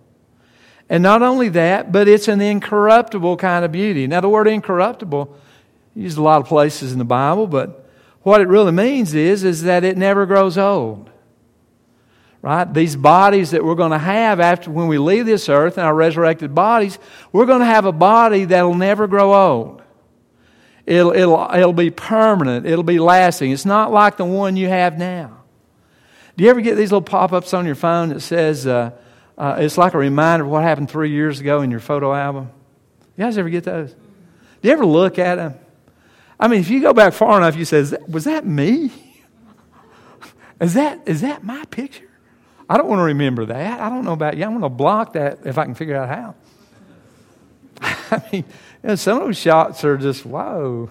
And 0.90 1.02
not 1.02 1.22
only 1.22 1.50
that, 1.50 1.92
but 1.92 2.08
it's 2.08 2.28
an 2.28 2.42
incorruptible 2.42 3.38
kind 3.38 3.66
of 3.66 3.72
beauty. 3.72 4.06
Now, 4.08 4.22
the 4.22 4.30
word 4.30 4.48
incorruptible, 4.48 5.36
used 5.96 6.18
a 6.18 6.22
lot 6.22 6.42
of 6.42 6.48
places 6.48 6.92
in 6.92 7.00
the 7.00 7.06
Bible, 7.06 7.48
but 7.48 7.90
what 8.22 8.42
it 8.42 8.48
really 8.48 8.72
means 8.72 9.14
is, 9.14 9.44
is 9.44 9.64
that 9.64 9.84
it 9.84 9.98
never 9.98 10.26
grows 10.26 10.58
old. 10.58 11.10
Right? 12.42 12.72
These 12.72 12.96
bodies 12.96 13.52
that 13.52 13.64
we're 13.64 13.76
going 13.76 13.92
to 13.92 13.98
have 13.98 14.40
after 14.40 14.70
when 14.70 14.88
we 14.88 15.00
leave 15.00 15.26
this 15.26 15.50
earth 15.50 15.80
and 15.80 15.88
our 15.88 15.96
resurrected 15.96 16.54
bodies, 16.54 17.00
we're 17.32 17.48
going 17.48 17.62
to 17.62 17.66
have 17.66 17.86
a 17.86 17.92
body 17.92 18.46
that'll 18.46 18.76
never 18.76 19.08
grow 19.08 19.34
old. 19.34 19.82
It'll, 20.86 21.12
it'll, 21.14 21.50
it'll 21.52 21.74
be 21.74 21.90
permanent. 21.90 22.68
It'll 22.68 22.84
be 22.84 23.00
lasting. 23.00 23.52
It's 23.52 23.66
not 23.66 23.92
like 23.92 24.18
the 24.18 24.26
one 24.26 24.56
you 24.56 24.68
have 24.68 25.00
now. 25.00 25.42
Do 26.38 26.44
you 26.44 26.50
ever 26.52 26.62
get 26.62 26.76
these 26.76 26.92
little 26.92 27.02
pop 27.02 27.34
ups 27.34 27.54
on 27.56 27.66
your 27.66 27.74
phone 27.74 28.10
that 28.10 28.20
says, 28.20 28.68
uh, 28.68 28.92
uh, 29.38 29.58
it's 29.60 29.78
like 29.78 29.94
a 29.94 29.98
reminder 29.98 30.46
of 30.46 30.52
what 30.52 30.64
happened 30.64 30.90
three 30.90 31.12
years 31.12 31.40
ago 31.40 31.62
in 31.62 31.72
your 31.72 31.80
photo 31.80 32.14
album? 32.14 32.50
You 33.18 33.24
guys 33.24 33.38
ever 33.38 33.50
get 33.50 33.64
those? 33.64 33.92
Do 33.92 34.68
you 34.68 34.72
ever 34.72 34.86
look 34.86 35.20
at 35.20 35.36
them? 35.36 35.56
I 36.40 36.48
mean, 36.48 36.60
if 36.60 36.70
you 36.70 36.82
go 36.82 36.94
back 36.94 37.14
far 37.14 37.38
enough, 37.38 37.56
you 37.56 37.66
say, 37.66 37.86
was 38.08 38.26
that 38.26 38.46
me? 38.46 38.92
is, 40.62 40.74
that, 40.74 41.02
is 41.06 41.22
that 41.22 41.44
my 41.44 41.64
picture? 41.66 42.10
I 42.70 42.78
don't 42.78 42.88
want 42.88 43.00
to 43.00 43.04
remember 43.04 43.46
that. 43.46 43.80
I 43.80 43.90
don't 43.90 44.06
know 44.06 44.14
about 44.14 44.38
you. 44.38 44.44
I'm 44.44 44.52
going 44.52 44.62
to 44.62 44.70
block 44.70 45.14
that 45.14 45.46
if 45.46 45.58
I 45.58 45.66
can 45.66 45.76
figure 45.76 45.96
out 45.96 46.10
how. 46.10 46.36
I 48.12 48.24
mean, 48.32 48.46
you 48.84 48.90
know, 48.90 48.96
some 48.96 49.20
of 49.20 49.28
those 49.28 49.38
shots 49.38 49.84
are 49.84 49.98
just, 49.98 50.26
whoa. 50.26 50.90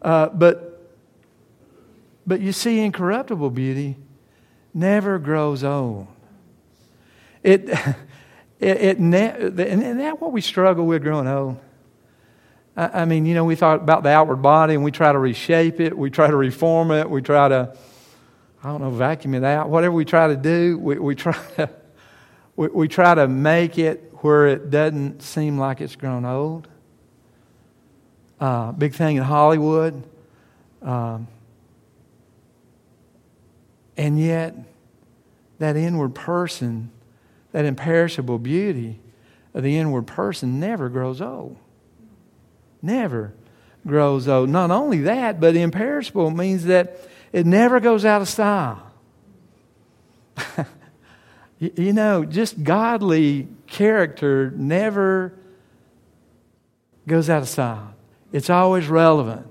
Uh, 0.00 0.28
but, 0.28 0.90
but 2.26 2.40
you 2.40 2.52
see, 2.52 2.80
incorruptible 2.80 3.50
beauty 3.50 3.96
never 4.72 5.18
grows 5.18 5.62
old. 5.62 6.06
It, 8.62 8.76
it, 8.78 8.78
it 8.86 8.98
and 8.98 9.98
that's 9.98 10.20
what 10.20 10.30
we 10.30 10.40
struggle 10.40 10.86
with 10.86 11.02
growing 11.02 11.26
old. 11.26 11.58
I, 12.76 13.02
I 13.02 13.04
mean, 13.04 13.26
you 13.26 13.34
know, 13.34 13.44
we 13.44 13.56
thought 13.56 13.82
about 13.82 14.04
the 14.04 14.10
outward 14.10 14.36
body 14.36 14.74
and 14.74 14.84
we 14.84 14.92
try 14.92 15.10
to 15.10 15.18
reshape 15.18 15.80
it, 15.80 15.98
we 15.98 16.10
try 16.10 16.28
to 16.28 16.36
reform 16.36 16.92
it, 16.92 17.10
we 17.10 17.22
try 17.22 17.48
to, 17.48 17.76
I 18.62 18.68
don't 18.68 18.80
know, 18.80 18.90
vacuum 18.90 19.34
it 19.34 19.42
out. 19.42 19.68
Whatever 19.68 19.94
we 19.94 20.04
try 20.04 20.28
to 20.28 20.36
do, 20.36 20.78
we, 20.78 20.98
we 20.98 21.14
try 21.16 21.32
to, 21.56 21.70
we, 22.54 22.68
we 22.68 22.88
try 22.88 23.14
to 23.14 23.26
make 23.26 23.78
it 23.78 24.12
where 24.18 24.46
it 24.46 24.70
doesn't 24.70 25.22
seem 25.22 25.58
like 25.58 25.80
it's 25.80 25.96
grown 25.96 26.24
old. 26.24 26.68
Uh, 28.40 28.72
big 28.72 28.94
thing 28.94 29.16
in 29.16 29.22
Hollywood. 29.22 30.02
Um, 30.80 31.28
and 33.96 34.18
yet, 34.18 34.54
that 35.58 35.76
inward 35.76 36.14
person, 36.14 36.90
that 37.52 37.64
imperishable 37.64 38.38
beauty 38.38 39.00
of 39.54 39.62
the 39.62 39.76
inward 39.76 40.06
person 40.06 40.58
never 40.58 40.88
grows 40.88 41.20
old. 41.20 41.56
Never 42.80 43.34
grows 43.86 44.26
old. 44.28 44.48
Not 44.48 44.70
only 44.70 45.02
that, 45.02 45.40
but 45.40 45.54
imperishable 45.54 46.30
means 46.30 46.64
that 46.64 46.98
it 47.32 47.46
never 47.46 47.80
goes 47.80 48.04
out 48.04 48.22
of 48.22 48.28
style. 48.28 48.90
you 51.58 51.92
know, 51.92 52.24
just 52.24 52.62
godly 52.62 53.48
character 53.66 54.52
never 54.54 55.34
goes 57.06 57.28
out 57.28 57.42
of 57.42 57.48
style. 57.48 57.94
It's 58.32 58.50
always 58.50 58.88
relevant. 58.88 59.46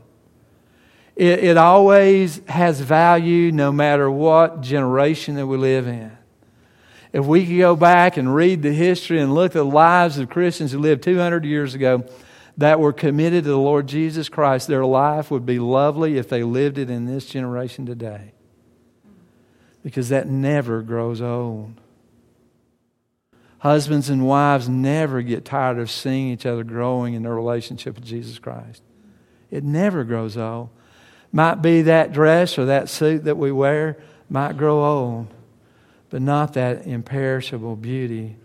It, 1.16 1.44
it 1.44 1.58
always 1.58 2.42
has 2.48 2.80
value 2.80 3.52
no 3.52 3.72
matter 3.72 4.10
what 4.10 4.62
generation 4.62 5.36
that 5.36 5.46
we 5.46 5.58
live 5.58 5.88
in. 5.88 6.12
If 7.14 7.26
we 7.26 7.46
could 7.46 7.58
go 7.58 7.76
back 7.76 8.18
and 8.18 8.34
read 8.34 8.62
the 8.62 8.74
history 8.74 9.20
and 9.20 9.34
look 9.34 9.52
at 9.52 9.54
the 9.54 9.66
lives 9.66 10.18
of 10.18 10.30
Christians 10.30 10.72
who 10.72 10.80
lived 10.80 11.04
200 11.04 11.44
years 11.44 11.76
ago 11.76 12.06
that 12.58 12.80
were 12.80 12.94
committed 12.94 13.44
to 13.44 13.50
the 13.50 13.58
Lord 13.58 13.88
Jesus 13.88 14.30
Christ, 14.30 14.68
their 14.68 14.86
life 14.86 15.30
would 15.30 15.46
be 15.46 15.60
lovely 15.60 16.18
if 16.18 16.30
they 16.30 16.44
lived 16.44 16.78
it 16.78 16.90
in 16.90 17.06
this 17.06 17.26
generation 17.26 17.86
today. 17.86 18.34
Because 19.84 20.10
that 20.10 20.28
never 20.28 20.82
grows 20.82 21.22
old. 21.22 21.74
Husbands 23.60 24.10
and 24.10 24.26
wives 24.26 24.68
never 24.68 25.22
get 25.22 25.46
tired 25.46 25.80
of 25.80 25.92
seeing 25.92 26.30
each 26.30 26.46
other 26.46 26.64
growing 26.64 27.14
in 27.14 27.24
their 27.24 27.36
relationship 27.36 27.96
with 27.96 28.06
Jesus 28.06 28.40
Christ. 28.40 28.82
It 29.52 29.64
never 29.64 30.04
grows 30.04 30.38
old. 30.38 30.70
Might 31.32 31.62
be 31.62 31.84
that 31.84 32.12
dress 32.12 32.58
or 32.58 32.66
that 32.66 32.90
suit 32.90 33.26
that 33.26 33.38
we 33.38 33.52
wear 33.52 34.02
might 34.30 34.58
grow 34.58 34.84
old, 34.84 35.28
but 36.12 36.22
not 36.22 36.54
that 36.54 36.86
imperishable 36.86 37.76
beauty 37.76 38.36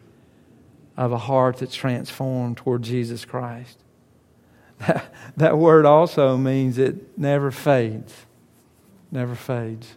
of 0.97 1.13
a 1.13 1.19
heart 1.19 1.59
that's 1.59 1.75
transformed 1.75 2.57
toward 2.57 2.81
Jesus 2.83 3.27
Christ. 3.27 3.79
That, 4.79 5.13
that 5.37 5.59
word 5.59 5.85
also 5.85 6.37
means 6.37 6.79
it 6.79 7.19
never 7.19 7.51
fades. 7.51 8.15
Never 9.11 9.35
fades. 9.35 9.97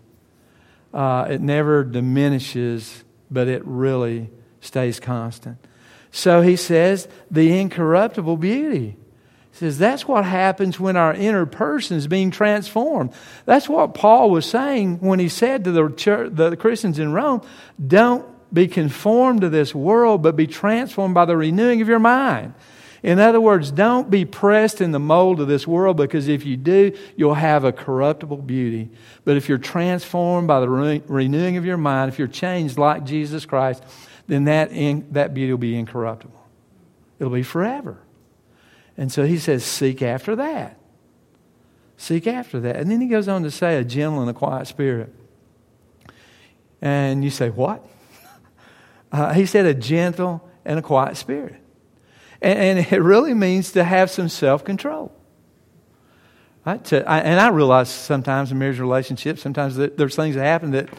Uh, 0.94 1.28
it 1.30 1.42
never 1.42 1.84
diminishes, 1.84 3.04
but 3.30 3.48
it 3.48 3.62
really 3.66 4.30
stays 4.62 5.00
constant. 5.00 5.58
So 6.12 6.42
he 6.42 6.56
says, 6.56 7.08
the 7.30 7.60
incorruptible 7.60 8.38
beauty 8.38 8.98
says 9.60 9.78
that's 9.78 10.08
what 10.08 10.26
happens 10.26 10.80
when 10.80 10.96
our 10.96 11.14
inner 11.14 11.46
person 11.46 11.98
is 11.98 12.08
being 12.08 12.32
transformed. 12.32 13.12
That's 13.46 13.68
what 13.68 13.94
Paul 13.94 14.30
was 14.30 14.46
saying 14.46 15.00
when 15.00 15.20
he 15.20 15.30
said 15.30 15.66
to 15.66 15.72
the, 15.72 15.90
church, 15.90 16.32
the 16.34 16.56
Christians 16.56 16.98
in 16.98 17.12
Rome, 17.12 17.42
don't 17.86 18.26
be 18.54 18.68
conformed 18.68 19.42
to 19.42 19.50
this 19.50 19.76
world, 19.76 20.24
but 20.24 20.36
be 20.36 20.48
transformed 20.48 21.14
by 21.14 21.26
the 21.26 21.38
renewing 21.38 21.82
of 21.82 21.88
your 21.88 22.00
mind. 22.00 22.54
In 23.02 23.20
other 23.20 23.40
words, 23.40 23.72
don't 23.72 24.10
be 24.10 24.26
pressed 24.26 24.82
in 24.82 24.92
the 24.92 25.00
mold 25.00 25.40
of 25.40 25.48
this 25.48 25.66
world 25.66 25.98
because 25.98 26.28
if 26.28 26.46
you 26.46 26.58
do, 26.58 26.98
you'll 27.16 27.34
have 27.34 27.64
a 27.64 27.72
corruptible 27.72 28.38
beauty. 28.38 28.90
But 29.24 29.38
if 29.38 29.48
you're 29.48 29.58
transformed 29.58 30.48
by 30.48 30.60
the 30.60 30.70
re- 30.70 31.04
renewing 31.08 31.58
of 31.58 31.66
your 31.66 31.78
mind, 31.78 32.12
if 32.12 32.20
you're 32.20 32.28
changed 32.28 32.78
like 32.78 33.06
Jesus 33.06 33.46
Christ, 33.46 33.84
then 34.28 34.46
that, 34.46 34.72
in, 34.72 35.08
that 35.12 35.34
beauty 35.34 35.54
will 35.54 35.58
be 35.58 35.78
incorruptible. 35.78 36.40
It'll 37.20 37.34
be 37.34 37.44
forever. 37.44 38.00
And 39.00 39.10
so 39.10 39.26
he 39.26 39.38
says, 39.38 39.64
Seek 39.64 40.02
after 40.02 40.36
that. 40.36 40.78
Seek 41.96 42.28
after 42.28 42.60
that. 42.60 42.76
And 42.76 42.92
then 42.92 43.00
he 43.00 43.08
goes 43.08 43.30
on 43.30 43.44
to 43.44 43.50
say, 43.50 43.78
A 43.78 43.84
gentle 43.86 44.20
and 44.20 44.30
a 44.30 44.34
quiet 44.34 44.68
spirit. 44.68 45.16
And 46.82 47.24
you 47.24 47.32
say, 47.32 47.50
What? 47.50 47.84
Uh, 49.12 49.34
he 49.34 49.48
said, 49.48 49.66
A 49.66 49.74
gentle 49.74 50.48
and 50.64 50.78
a 50.78 50.84
quiet 50.84 51.18
spirit. 51.18 51.56
And, 52.44 52.60
and 52.60 52.94
it 52.94 53.02
really 53.02 53.34
means 53.34 53.72
to 53.72 53.84
have 53.84 54.12
some 54.12 54.30
self 54.30 54.64
control. 54.64 55.12
Right? 56.64 56.94
and 56.94 57.40
I 57.40 57.48
realize 57.48 57.90
sometimes 57.90 58.52
in 58.52 58.60
marriage 58.60 58.80
relationships, 58.80 59.42
sometimes 59.42 59.78
there's 59.78 60.16
things 60.16 60.36
that 60.36 60.44
happen 60.44 60.72
that 60.72 60.90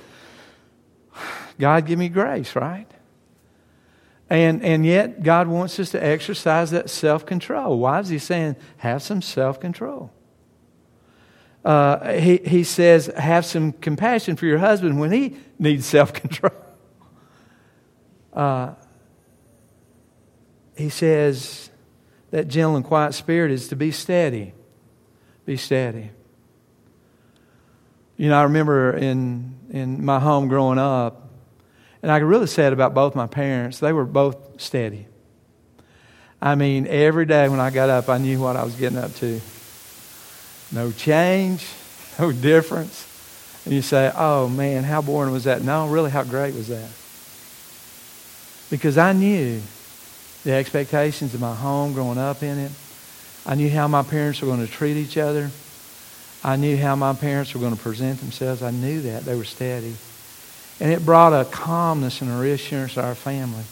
God 1.61 1.87
give 1.87 2.01
me 2.01 2.09
grace, 2.09 2.57
right? 2.57 2.91
And, 4.31 4.63
and 4.63 4.87
yet, 4.87 5.25
God 5.25 5.49
wants 5.49 5.79
us 5.81 5.91
to 5.91 6.03
exercise 6.03 6.71
that 6.71 6.89
self 6.89 7.27
control. 7.27 7.79
Why 7.79 7.99
is 7.99 8.09
He 8.09 8.19
saying, 8.19 8.57
have 8.79 9.03
some 9.03 9.21
self 9.21 9.59
control? 9.59 10.13
Uh, 11.65 12.13
he, 12.13 12.39
he 12.39 12.65
says, 12.65 13.07
have 13.19 13.45
some 13.45 13.73
compassion 13.73 14.37
for 14.37 14.47
your 14.47 14.59
husband 14.59 14.99
when 14.99 15.13
he 15.13 15.37
needs 15.59 15.87
self 15.87 16.13
control. 16.13 16.53
Uh, 18.33 18.77
he 20.77 20.89
says, 20.89 21.69
that 22.31 22.47
gentle 22.47 22.77
and 22.77 22.85
quiet 22.85 23.13
spirit 23.13 23.51
is 23.51 23.67
to 23.67 23.75
be 23.75 23.91
steady. 23.91 24.55
Be 25.45 25.57
steady. 25.57 26.13
You 28.17 28.29
know, 28.29 28.39
I 28.39 28.45
remember 28.45 28.97
in, 28.97 29.59
in 29.71 30.05
my 30.05 30.21
home 30.21 30.47
growing 30.47 30.79
up, 30.79 31.30
and 32.03 32.11
I 32.11 32.19
could 32.19 32.27
really 32.27 32.47
say 32.47 32.67
it 32.67 32.73
about 32.73 32.95
both 32.95 33.15
my 33.15 33.27
parents. 33.27 33.79
They 33.79 33.93
were 33.93 34.05
both 34.05 34.61
steady. 34.61 35.07
I 36.41 36.55
mean, 36.55 36.87
every 36.87 37.27
day 37.27 37.49
when 37.49 37.61
I 37.61 37.71
got 37.71 37.91
up, 37.91 38.09
I 38.09 38.19
knew 38.19 38.41
what 38.41 38.57
I 38.57 38.65
was 38.65 38.75
getting 38.75 38.99
up 38.99 39.15
to. 39.17 39.41
No 40.73 40.91
change, 40.93 41.67
no 42.19 42.33
difference. 42.33 43.07
And 43.65 43.75
you 43.75 43.83
say, 43.83 44.11
oh 44.17 44.49
man, 44.49 44.85
how 44.85 45.03
boring 45.03 45.33
was 45.33 45.45
that? 45.45 45.63
No, 45.63 45.89
really, 45.89 46.11
how 46.11 46.25
great 46.25 46.55
was 46.55 46.69
that? 46.69 46.89
Because 48.71 48.97
I 48.97 49.13
knew 49.13 49.61
the 50.45 50.53
expectations 50.53 51.35
of 51.35 51.41
my 51.41 51.55
home 51.55 51.93
growing 51.93 52.19
up 52.19 52.43
in 52.43 52.59
it. 52.59 52.73
I 53.45 53.55
knew 53.55 53.69
how 53.69 53.89
my 53.89 54.03
parents 54.03 54.41
were 54.41 54.47
going 54.47 54.65
to 54.67 54.73
treat 54.73 54.97
each 54.97 55.19
other. 55.19 55.51
I 56.43 56.57
knew 56.57 56.79
how 56.79 56.97
my 56.97 57.13
parents 57.13 57.53
were 57.53 57.61
going 57.61 57.77
to 57.77 57.83
present 57.83 58.21
themselves. 58.21 58.63
I 58.63 58.71
knew 58.71 59.03
that. 59.03 59.25
They 59.25 59.37
were 59.37 59.45
steady. 59.45 59.95
And 60.81 60.91
it 60.93 61.05
brought 61.05 61.33
a 61.33 61.45
calmness 61.45 62.23
and 62.23 62.31
a 62.31 62.41
reassurance 62.41 62.95
to 62.95 63.05
our 63.05 63.15
family 63.15 63.65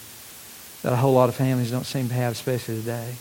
that 0.82 0.92
a 0.92 0.96
whole 0.96 1.14
lot 1.14 1.28
of 1.28 1.34
families 1.34 1.70
don't 1.70 1.84
seem 1.84 2.08
to 2.08 2.14
have, 2.14 2.32
especially 2.32 2.76
today. 2.80 3.14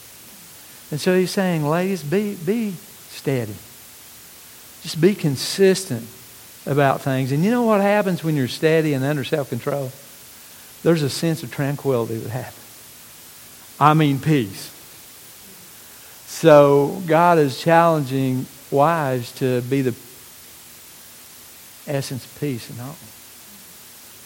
And 0.92 1.00
so 1.00 1.18
he's 1.18 1.32
saying, 1.32 1.66
ladies, 1.66 2.04
be, 2.04 2.36
be 2.36 2.72
steady. 2.72 3.56
Just 4.84 5.02
be 5.02 5.16
consistent 5.16 6.08
about 6.66 7.02
things. 7.02 7.32
And 7.32 7.44
you 7.44 7.52
know 7.52 7.64
what 7.64 7.82
happens 7.82 8.24
when 8.24 8.36
you're 8.36 8.48
steady 8.48 8.94
and 8.94 9.04
under 9.04 9.24
self 9.24 9.50
control? 9.50 9.92
There's 10.84 11.02
a 11.02 11.10
sense 11.10 11.44
of 11.44 11.52
tranquility 11.52 12.18
that 12.18 12.30
happens. 12.30 13.76
I 13.80 13.94
mean, 13.94 14.20
peace. 14.20 14.74
So 16.28 17.02
God 17.08 17.38
is 17.40 17.60
challenging 17.60 18.46
wives 18.70 19.32
to 19.34 19.62
be 19.62 19.82
the 19.82 19.96
essence 21.88 22.26
of 22.26 22.40
peace 22.40 22.70
and 22.70 22.80
home. 22.80 22.96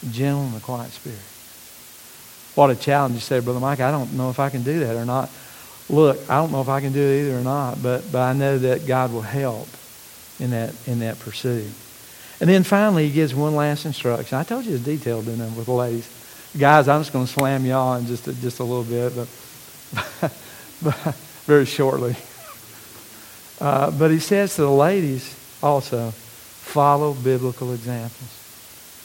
Gentle 0.10 0.44
and 0.46 0.58
a 0.58 0.60
quiet 0.60 0.92
spirit. 0.92 1.20
What 2.56 2.70
a 2.70 2.76
challenge 2.76 3.16
you 3.16 3.22
say, 3.22 3.40
Brother 3.40 3.60
Mike. 3.60 3.80
I 3.80 3.92
don't 3.92 4.14
know 4.14 4.30
if 4.30 4.40
I 4.40 4.50
can 4.50 4.64
do 4.64 4.80
that 4.82 4.96
or 4.96 5.06
not. 5.06 5.30
Look, 5.90 6.18
I 6.30 6.36
don't 6.36 6.52
know 6.52 6.62
if 6.62 6.70
I 6.70 6.82
can 6.82 6.94
do 6.94 7.00
it 7.00 7.22
either 7.22 7.38
or 7.38 7.42
not, 7.42 7.82
but, 7.82 8.12
but 8.12 8.20
I 8.20 8.34
know 8.34 8.58
that 8.58 8.86
God 8.88 9.14
will 9.14 9.22
help 9.22 9.68
in 10.40 10.52
that, 10.52 10.74
in 10.88 11.00
that 11.00 11.20
pursuit. 11.20 11.70
And 12.40 12.50
then 12.50 12.64
finally, 12.64 13.08
he 13.08 13.14
gives 13.14 13.36
one 13.36 13.56
last 13.56 13.86
instruction. 13.86 14.38
I 14.38 14.44
told 14.44 14.66
you 14.66 14.78
the 14.78 14.98
detail, 14.98 15.22
didn't 15.22 15.42
I, 15.42 15.48
with 15.56 15.66
the 15.66 15.74
ladies. 15.74 16.10
Guys, 16.58 16.88
I'm 16.88 17.02
just 17.02 17.14
going 17.14 17.26
to 17.26 17.32
slam 17.32 17.66
y'all 17.66 17.96
in 17.96 18.08
just 18.08 18.28
a, 18.28 18.34
just 18.34 18.60
a 18.60 18.64
little 18.64 18.84
bit, 18.84 19.14
but, 19.16 20.10
but 20.82 21.16
very 21.46 21.66
shortly. 21.66 22.16
Uh, 23.60 23.92
but 23.92 24.12
he 24.12 24.20
says 24.20 24.56
to 24.56 24.64
the 24.64 24.72
ladies 24.72 25.38
also, 25.62 26.12
follow 26.12 27.14
biblical 27.14 27.74
examples. 27.74 28.40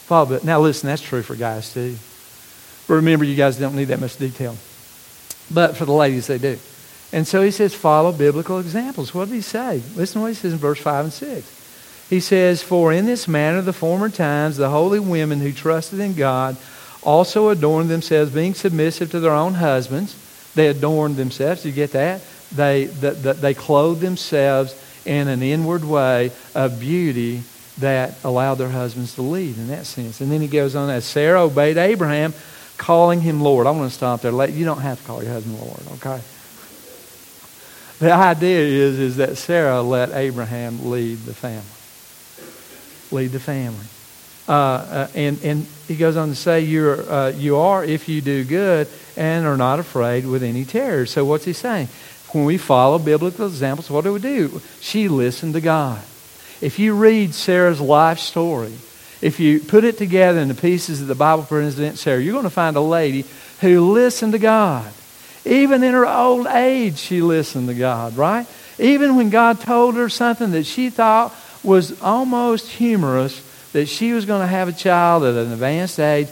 Follow, 0.06 0.26
but 0.26 0.44
now 0.44 0.60
listen, 0.60 0.86
that's 0.86 1.02
true 1.02 1.22
for 1.22 1.34
guys 1.34 1.74
too. 1.74 1.96
But 2.86 2.94
remember, 2.94 3.24
you 3.24 3.34
guys 3.34 3.58
don't 3.58 3.74
need 3.74 3.86
that 3.86 4.00
much 4.00 4.16
detail. 4.16 4.56
But 5.52 5.76
for 5.76 5.84
the 5.84 5.92
ladies, 5.92 6.28
they 6.28 6.38
do. 6.38 6.58
And 7.12 7.26
so 7.26 7.42
he 7.42 7.50
says, 7.50 7.74
follow 7.74 8.12
biblical 8.12 8.60
examples. 8.60 9.12
What 9.12 9.28
did 9.28 9.34
he 9.34 9.40
say? 9.40 9.82
Listen 9.96 10.20
to 10.20 10.22
what 10.22 10.28
he 10.28 10.34
says 10.34 10.52
in 10.52 10.58
verse 10.58 10.78
5 10.78 11.04
and 11.06 11.12
6. 11.12 12.06
He 12.08 12.20
says, 12.20 12.62
For 12.62 12.92
in 12.92 13.06
this 13.06 13.26
manner 13.26 13.62
the 13.62 13.72
former 13.72 14.08
times 14.08 14.56
the 14.56 14.70
holy 14.70 15.00
women 15.00 15.40
who 15.40 15.52
trusted 15.52 15.98
in 15.98 16.14
God 16.14 16.56
also 17.02 17.48
adorned 17.48 17.88
themselves, 17.88 18.32
being 18.32 18.54
submissive 18.54 19.10
to 19.10 19.20
their 19.20 19.32
own 19.32 19.54
husbands. 19.54 20.14
They 20.54 20.68
adorned 20.68 21.16
themselves. 21.16 21.64
You 21.64 21.72
get 21.72 21.92
that? 21.92 22.20
They, 22.52 22.84
the, 22.84 23.10
the, 23.10 23.32
they 23.32 23.54
clothed 23.54 24.00
themselves 24.00 24.80
in 25.04 25.26
an 25.28 25.42
inward 25.42 25.84
way 25.84 26.30
of 26.54 26.78
beauty 26.78 27.42
that 27.78 28.16
allowed 28.24 28.54
their 28.54 28.70
husbands 28.70 29.14
to 29.14 29.22
lead 29.22 29.56
in 29.56 29.68
that 29.68 29.86
sense. 29.86 30.20
And 30.20 30.30
then 30.32 30.40
he 30.40 30.48
goes 30.48 30.74
on 30.74 30.88
as 30.90 31.04
Sarah 31.04 31.42
obeyed 31.42 31.76
Abraham, 31.76 32.32
calling 32.76 33.20
him 33.20 33.40
Lord. 33.40 33.66
I 33.66 33.70
want 33.70 33.90
to 33.90 33.94
stop 33.94 34.22
there. 34.22 34.48
You 34.48 34.64
don't 34.64 34.80
have 34.80 35.00
to 35.00 35.06
call 35.06 35.22
your 35.22 35.32
husband 35.32 35.58
Lord, 35.58 35.80
okay? 35.94 36.20
The 37.98 38.12
idea 38.12 38.60
is, 38.60 38.98
is 38.98 39.16
that 39.16 39.36
Sarah 39.38 39.82
let 39.82 40.10
Abraham 40.12 40.90
lead 40.90 41.18
the 41.20 41.34
family 41.34 41.64
lead 43.10 43.28
the 43.28 43.40
family. 43.40 43.86
Uh, 44.48 44.52
uh, 44.52 45.08
and, 45.14 45.42
and 45.42 45.66
he 45.88 45.96
goes 45.96 46.16
on 46.16 46.28
to 46.28 46.34
say, 46.34 46.60
You're, 46.60 47.10
uh, 47.10 47.28
You 47.30 47.56
are 47.56 47.84
if 47.84 48.08
you 48.08 48.20
do 48.20 48.44
good 48.44 48.88
and 49.16 49.46
are 49.46 49.56
not 49.56 49.80
afraid 49.80 50.26
with 50.26 50.42
any 50.42 50.64
terror. 50.64 51.06
So, 51.06 51.24
what's 51.24 51.44
he 51.44 51.52
saying? 51.52 51.88
When 52.30 52.44
we 52.44 52.58
follow 52.58 52.98
biblical 52.98 53.46
examples, 53.46 53.90
what 53.90 54.04
do 54.04 54.12
we 54.12 54.20
do? 54.20 54.60
She 54.80 55.08
listened 55.08 55.54
to 55.54 55.60
God. 55.60 56.02
If 56.60 56.78
you 56.78 56.94
read 56.94 57.34
Sarah's 57.34 57.80
life 57.80 58.18
story, 58.18 58.72
if 59.20 59.40
you 59.40 59.60
put 59.60 59.84
it 59.84 59.98
together 59.98 60.38
in 60.40 60.48
the 60.48 60.54
pieces 60.54 61.00
that 61.00 61.06
the 61.06 61.14
Bible 61.14 61.44
presents 61.44 62.00
Sarah, 62.00 62.20
you're 62.20 62.32
going 62.32 62.44
to 62.44 62.50
find 62.50 62.76
a 62.76 62.80
lady 62.80 63.24
who 63.60 63.92
listened 63.92 64.32
to 64.32 64.38
God. 64.38 64.90
Even 65.44 65.82
in 65.82 65.94
her 65.94 66.06
old 66.06 66.46
age, 66.46 66.98
she 66.98 67.22
listened 67.22 67.68
to 67.68 67.74
God, 67.74 68.16
right? 68.16 68.46
Even 68.78 69.16
when 69.16 69.30
God 69.30 69.60
told 69.60 69.94
her 69.94 70.08
something 70.08 70.50
that 70.52 70.64
she 70.64 70.90
thought 70.90 71.34
was 71.62 72.00
almost 72.02 72.68
humorous 72.68 73.42
that 73.72 73.86
she 73.86 74.12
was 74.12 74.24
going 74.24 74.40
to 74.40 74.46
have 74.46 74.68
a 74.68 74.72
child 74.72 75.22
at 75.24 75.34
an 75.34 75.52
advanced 75.52 76.00
age, 76.00 76.28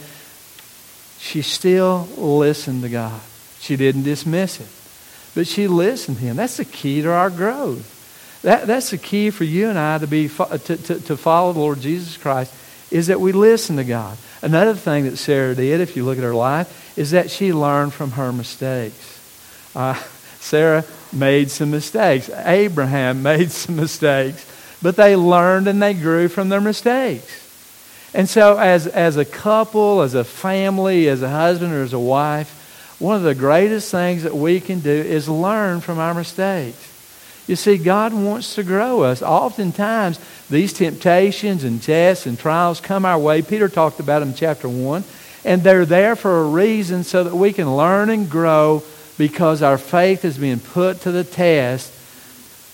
she 1.19 1.43
still 1.43 2.09
listened 2.17 2.83
to 2.83 2.89
God. 2.89 3.21
She 3.61 3.77
didn't 3.77 4.03
dismiss 4.03 4.61
it, 4.61 4.69
but 5.35 5.47
she 5.47 5.69
listened 5.69 6.19
to 6.19 6.23
Him. 6.23 6.37
That's 6.37 6.59
the 6.59 6.65
key 6.65 7.01
to 7.03 7.11
our 7.11 7.31
growth. 7.31 7.94
That, 8.45 8.67
that's 8.67 8.91
the 8.91 8.99
key 8.99 9.31
for 9.31 9.45
you 9.45 9.69
and 9.69 9.79
I 9.79 9.99
to, 9.99 10.07
be, 10.07 10.29
to, 10.29 10.59
to, 10.59 11.01
to 11.01 11.17
follow 11.17 11.53
the 11.53 11.59
Lord 11.59 11.81
Jesus 11.81 12.17
Christ 12.17 12.55
is 12.91 13.09
that 13.09 13.21
we 13.21 13.33
listen 13.33 13.77
to 13.77 13.85
God. 13.85 14.17
Another 14.41 14.75
thing 14.75 15.05
that 15.05 15.17
Sarah 15.17 15.55
did, 15.55 15.81
if 15.81 15.97
you 15.97 16.05
look 16.05 16.19
at 16.19 16.25
her 16.25 16.35
life, 16.35 16.97
is 16.97 17.11
that 17.11 17.31
she 17.31 17.53
learned 17.53 17.93
from 17.93 18.13
her 18.13 18.33
mistakes. 18.33 19.21
Uh, 19.75 19.95
Sarah 20.41 20.85
made 21.13 21.51
some 21.51 21.71
mistakes. 21.71 22.31
Abraham 22.31 23.23
made 23.25 23.51
some 23.51 23.77
mistakes 23.77 24.47
but 24.85 24.97
they 24.97 25.17
learned 25.17 25.67
and 25.67 25.83
they 25.83 25.95
grew 25.95 26.29
from 26.29 26.51
their 26.51 26.61
mistakes. 26.61 27.41
And 28.13 28.29
so, 28.29 28.59
as, 28.59 28.87
as 28.87 29.17
a 29.17 29.25
couple, 29.25 30.03
as 30.03 30.13
a 30.13 30.25
family, 30.25 31.09
as 31.09 31.23
a 31.23 31.31
husband 31.31 31.73
or 31.73 31.83
as 31.83 31.95
a 31.95 31.99
wife, 31.99 32.97
one 32.99 33.17
of 33.17 33.23
the 33.23 33.35
greatest 33.35 33.91
things 33.91 34.25
that 34.25 34.37
we 34.37 34.61
can 34.61 34.81
do 34.81 34.91
is 34.91 35.27
learn 35.27 35.81
from 35.81 35.99
our 35.99 36.13
mistakes. 36.13 36.77
You 37.47 37.57
see, 37.57 37.77
God 37.77 38.15
wants 38.15 38.55
to 38.55 38.63
grow 38.63 39.03
us. 39.03 39.23
Oftentimes, 39.23 40.19
these 40.49 40.73
temptations 40.73 41.65
and 41.65 41.83
tests 41.83 42.27
and 42.27 42.39
trials 42.39 42.81
come 42.81 43.05
our 43.05 43.19
way. 43.19 43.43
Peter 43.43 43.69
talked 43.69 44.01
about 44.01 44.21
them 44.21 44.31
in 44.31 44.35
chapter 44.35 44.69
1. 44.69 45.05
And 45.45 45.63
they're 45.63 45.85
there 45.85 46.17
for 46.17 46.41
a 46.41 46.49
reason 46.49 47.05
so 47.05 47.23
that 47.25 47.35
we 47.35 47.53
can 47.53 47.77
learn 47.77 48.09
and 48.09 48.31
grow 48.31 48.83
because 49.19 49.63
our 49.63 49.77
faith 49.77 50.25
is 50.25 50.39
being 50.39 50.59
put 50.59 51.03
to 51.03 51.13
the 51.13 51.25
test. 51.25 51.93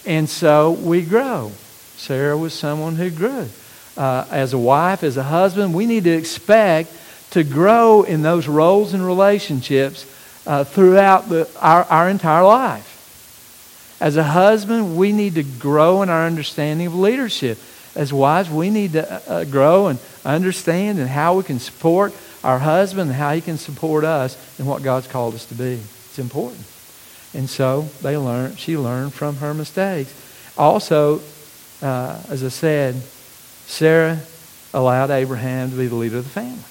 And 0.06 0.28
so 0.28 0.70
we 0.70 1.02
grow. 1.02 1.50
Sarah 1.96 2.38
was 2.38 2.54
someone 2.54 2.94
who 2.94 3.10
grew. 3.10 3.48
Uh, 3.96 4.24
as 4.30 4.52
a 4.52 4.58
wife, 4.58 5.02
as 5.02 5.16
a 5.16 5.24
husband, 5.24 5.74
we 5.74 5.84
need 5.84 6.04
to 6.04 6.10
expect 6.10 6.92
to 7.30 7.44
grow 7.44 8.02
in 8.02 8.22
those 8.22 8.48
roles 8.48 8.94
and 8.94 9.04
relationships 9.04 10.06
uh, 10.46 10.64
throughout 10.64 11.28
the, 11.28 11.48
our, 11.60 11.84
our 11.84 12.08
entire 12.08 12.44
life. 12.44 12.89
As 14.00 14.16
a 14.16 14.24
husband, 14.24 14.96
we 14.96 15.12
need 15.12 15.34
to 15.34 15.42
grow 15.42 16.02
in 16.02 16.08
our 16.08 16.26
understanding 16.26 16.86
of 16.86 16.94
leadership. 16.94 17.58
As 17.94 18.12
wives, 18.12 18.48
we 18.48 18.70
need 18.70 18.92
to 18.92 19.12
uh, 19.12 19.20
uh 19.28 19.44
grow 19.44 19.88
and 19.88 19.98
understand 20.24 20.98
and 20.98 21.08
how 21.08 21.36
we 21.36 21.42
can 21.42 21.58
support 21.58 22.14
our 22.42 22.58
husband 22.58 23.10
and 23.10 23.18
how 23.18 23.32
he 23.32 23.40
can 23.40 23.58
support 23.58 24.04
us 24.04 24.36
in 24.58 24.66
what 24.66 24.82
God's 24.82 25.06
called 25.06 25.34
us 25.34 25.44
to 25.46 25.54
be. 25.54 25.80
It's 26.08 26.18
important. 26.18 26.64
And 27.34 27.48
so 27.48 27.82
they 28.02 28.16
learned, 28.16 28.58
she 28.58 28.76
learned 28.76 29.12
from 29.12 29.36
her 29.36 29.54
mistakes. 29.54 30.12
Also, 30.56 31.20
uh, 31.82 32.20
as 32.28 32.42
I 32.42 32.48
said, 32.48 32.94
Sarah 33.66 34.20
allowed 34.74 35.10
Abraham 35.10 35.70
to 35.70 35.76
be 35.76 35.86
the 35.86 35.94
leader 35.94 36.18
of 36.18 36.24
the 36.24 36.30
family. 36.30 36.64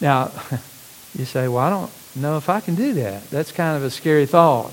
Now, 0.00 0.32
you 1.18 1.24
say, 1.24 1.48
well, 1.48 1.58
I 1.58 1.70
don't 1.70 1.92
know 2.16 2.36
if 2.36 2.48
I 2.48 2.60
can 2.60 2.74
do 2.74 2.94
that. 2.94 3.30
That's 3.30 3.52
kind 3.52 3.76
of 3.76 3.84
a 3.84 3.90
scary 3.90 4.26
thought, 4.26 4.72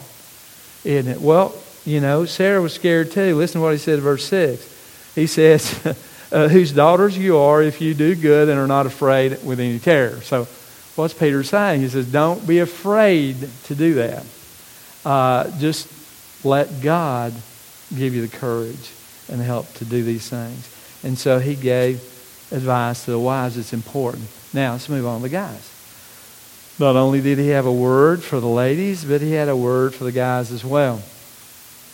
isn't 0.84 1.12
it? 1.12 1.22
Well, 1.22 1.54
you 1.86 2.00
know, 2.00 2.26
Sarah 2.26 2.62
was 2.62 2.74
scared 2.74 3.12
too. 3.12 3.36
Listen 3.36 3.62
to 3.62 3.64
what 3.64 3.72
he 3.74 3.78
said 3.78 3.96
in 3.96 4.02
verse 4.02 4.26
6. 4.26 5.14
He 5.16 5.28
says, 5.28 5.98
uh, 6.32 6.48
whose 6.48 6.72
daughters 6.72 7.18
you 7.18 7.38
are 7.38 7.62
if 7.62 7.82
you 7.82 7.94
do 7.94 8.16
good 8.16 8.50
and 8.50 8.60
are 8.60 8.68
not 8.68 8.86
afraid 8.86 9.44
with 9.44 9.60
any 9.60 9.80
terror. 9.80 10.22
So, 10.22 10.48
what's 10.96 11.14
Peter 11.14 11.44
saying? 11.44 11.82
He 11.82 11.90
says, 11.90 12.12
don't 12.12 12.46
be 12.46 12.60
afraid 12.60 13.50
to 13.66 13.76
do 13.76 13.96
that. 13.96 14.26
Uh, 15.06 15.50
just 15.60 15.88
let 16.46 16.82
God 16.82 17.34
give 17.96 18.14
you 18.14 18.26
the 18.26 18.38
courage 18.38 18.92
and 19.30 19.42
help 19.42 19.72
to 19.76 19.86
do 19.86 20.04
these 20.04 20.30
things. 20.30 20.76
And 21.04 21.18
so 21.18 21.40
he 21.40 21.56
gave 21.56 22.02
advice 22.52 23.06
to 23.06 23.12
the 23.12 23.20
wives. 23.20 23.58
It's 23.58 23.74
important. 23.74 24.28
Now, 24.54 24.74
let's 24.74 24.90
move 24.90 25.06
on 25.06 25.22
to 25.22 25.24
the 25.24 25.30
guys. 25.30 25.69
Not 26.80 26.96
only 26.96 27.20
did 27.20 27.38
he 27.38 27.50
have 27.50 27.66
a 27.66 27.72
word 27.72 28.24
for 28.24 28.40
the 28.40 28.48
ladies, 28.48 29.04
but 29.04 29.20
he 29.20 29.34
had 29.34 29.50
a 29.50 29.56
word 29.56 29.94
for 29.94 30.06
the 30.06 30.14
guys 30.14 30.52
as 30.54 30.64
well. 30.64 31.02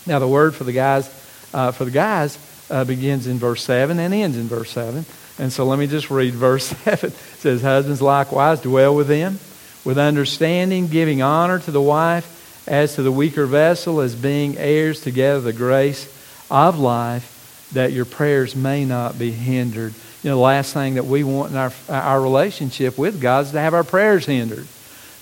Now, 0.06 0.20
the 0.20 0.28
word 0.28 0.54
for 0.54 0.62
the 0.62 0.72
guys, 0.72 1.08
uh, 1.52 1.72
for 1.72 1.84
the 1.84 1.90
guys 1.90 2.38
uh, 2.70 2.84
begins 2.84 3.26
in 3.26 3.38
verse 3.38 3.64
7 3.64 3.98
and 3.98 4.14
ends 4.14 4.36
in 4.36 4.46
verse 4.46 4.70
7. 4.70 5.04
And 5.40 5.52
so 5.52 5.64
let 5.64 5.80
me 5.80 5.88
just 5.88 6.08
read 6.08 6.34
verse 6.34 6.66
7. 6.66 7.10
It 7.10 7.14
says, 7.14 7.62
Husbands 7.62 8.00
likewise 8.00 8.60
dwell 8.60 8.94
with 8.94 9.08
them, 9.08 9.40
with 9.84 9.98
understanding, 9.98 10.86
giving 10.86 11.20
honor 11.20 11.58
to 11.58 11.70
the 11.72 11.82
wife 11.82 12.64
as 12.68 12.94
to 12.94 13.02
the 13.02 13.12
weaker 13.12 13.46
vessel, 13.46 14.00
as 14.00 14.14
being 14.14 14.56
heirs 14.56 15.00
together 15.00 15.40
the 15.40 15.52
grace 15.52 16.06
of 16.48 16.78
life 16.78 17.68
that 17.72 17.92
your 17.92 18.04
prayers 18.04 18.54
may 18.54 18.84
not 18.84 19.18
be 19.18 19.32
hindered. 19.32 19.94
You 20.22 20.30
know, 20.30 20.36
the 20.36 20.42
last 20.42 20.72
thing 20.72 20.94
that 20.94 21.04
we 21.04 21.24
want 21.24 21.50
in 21.50 21.58
our, 21.58 21.72
our 21.88 22.20
relationship 22.20 22.96
with 22.96 23.20
God 23.20 23.46
is 23.46 23.50
to 23.52 23.60
have 23.60 23.74
our 23.74 23.84
prayers 23.84 24.26
hindered. 24.26 24.66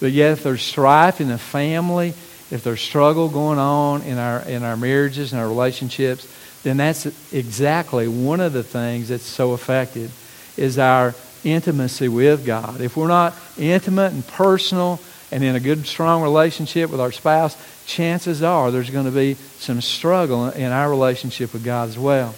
But 0.01 0.13
yet, 0.13 0.33
if 0.33 0.43
there's 0.43 0.63
strife 0.63 1.21
in 1.21 1.29
the 1.29 1.39
family, 1.39 2.15
if 2.51 2.63
there's 2.63 2.81
struggle 2.81 3.29
going 3.29 3.59
on 3.59 4.03
in 4.03 4.19
our, 4.19 4.41
in 4.41 4.63
our 4.63 4.77
marriages 4.77 5.33
and 5.33 5.41
our 5.41 5.49
relationships, 5.49 6.29
then 6.63 6.77
that's 6.77 7.07
exactly 7.33 8.09
one 8.09 8.41
of 8.41 8.53
the 8.53 8.63
things 8.63 9.09
that's 9.09 9.25
so 9.25 9.53
affected 9.53 10.11
is 10.57 10.79
our 10.79 11.15
intimacy 11.45 12.09
with 12.09 12.47
God. 12.47 12.81
If 12.81 12.97
we're 12.97 13.09
not 13.09 13.35
intimate 13.59 14.13
and 14.13 14.27
personal 14.27 15.01
and 15.31 15.43
in 15.45 15.57
a 15.57 15.61
good, 15.61 15.87
strong 15.87 16.23
relationship 16.23 16.91
with 16.91 17.01
our 17.01 17.13
spouse, 17.13 17.57
chances 17.87 18.43
are 18.43 18.71
there's 18.71 18.91
going 18.91 19.07
to 19.07 19.11
be 19.11 19.35
some 19.59 19.81
struggle 19.81 20.49
in 20.49 20.73
our 20.73 20.89
relationship 20.89 21.53
with 21.53 21.65
God 21.65 21.89
as 21.89 21.99
well. 21.99 22.35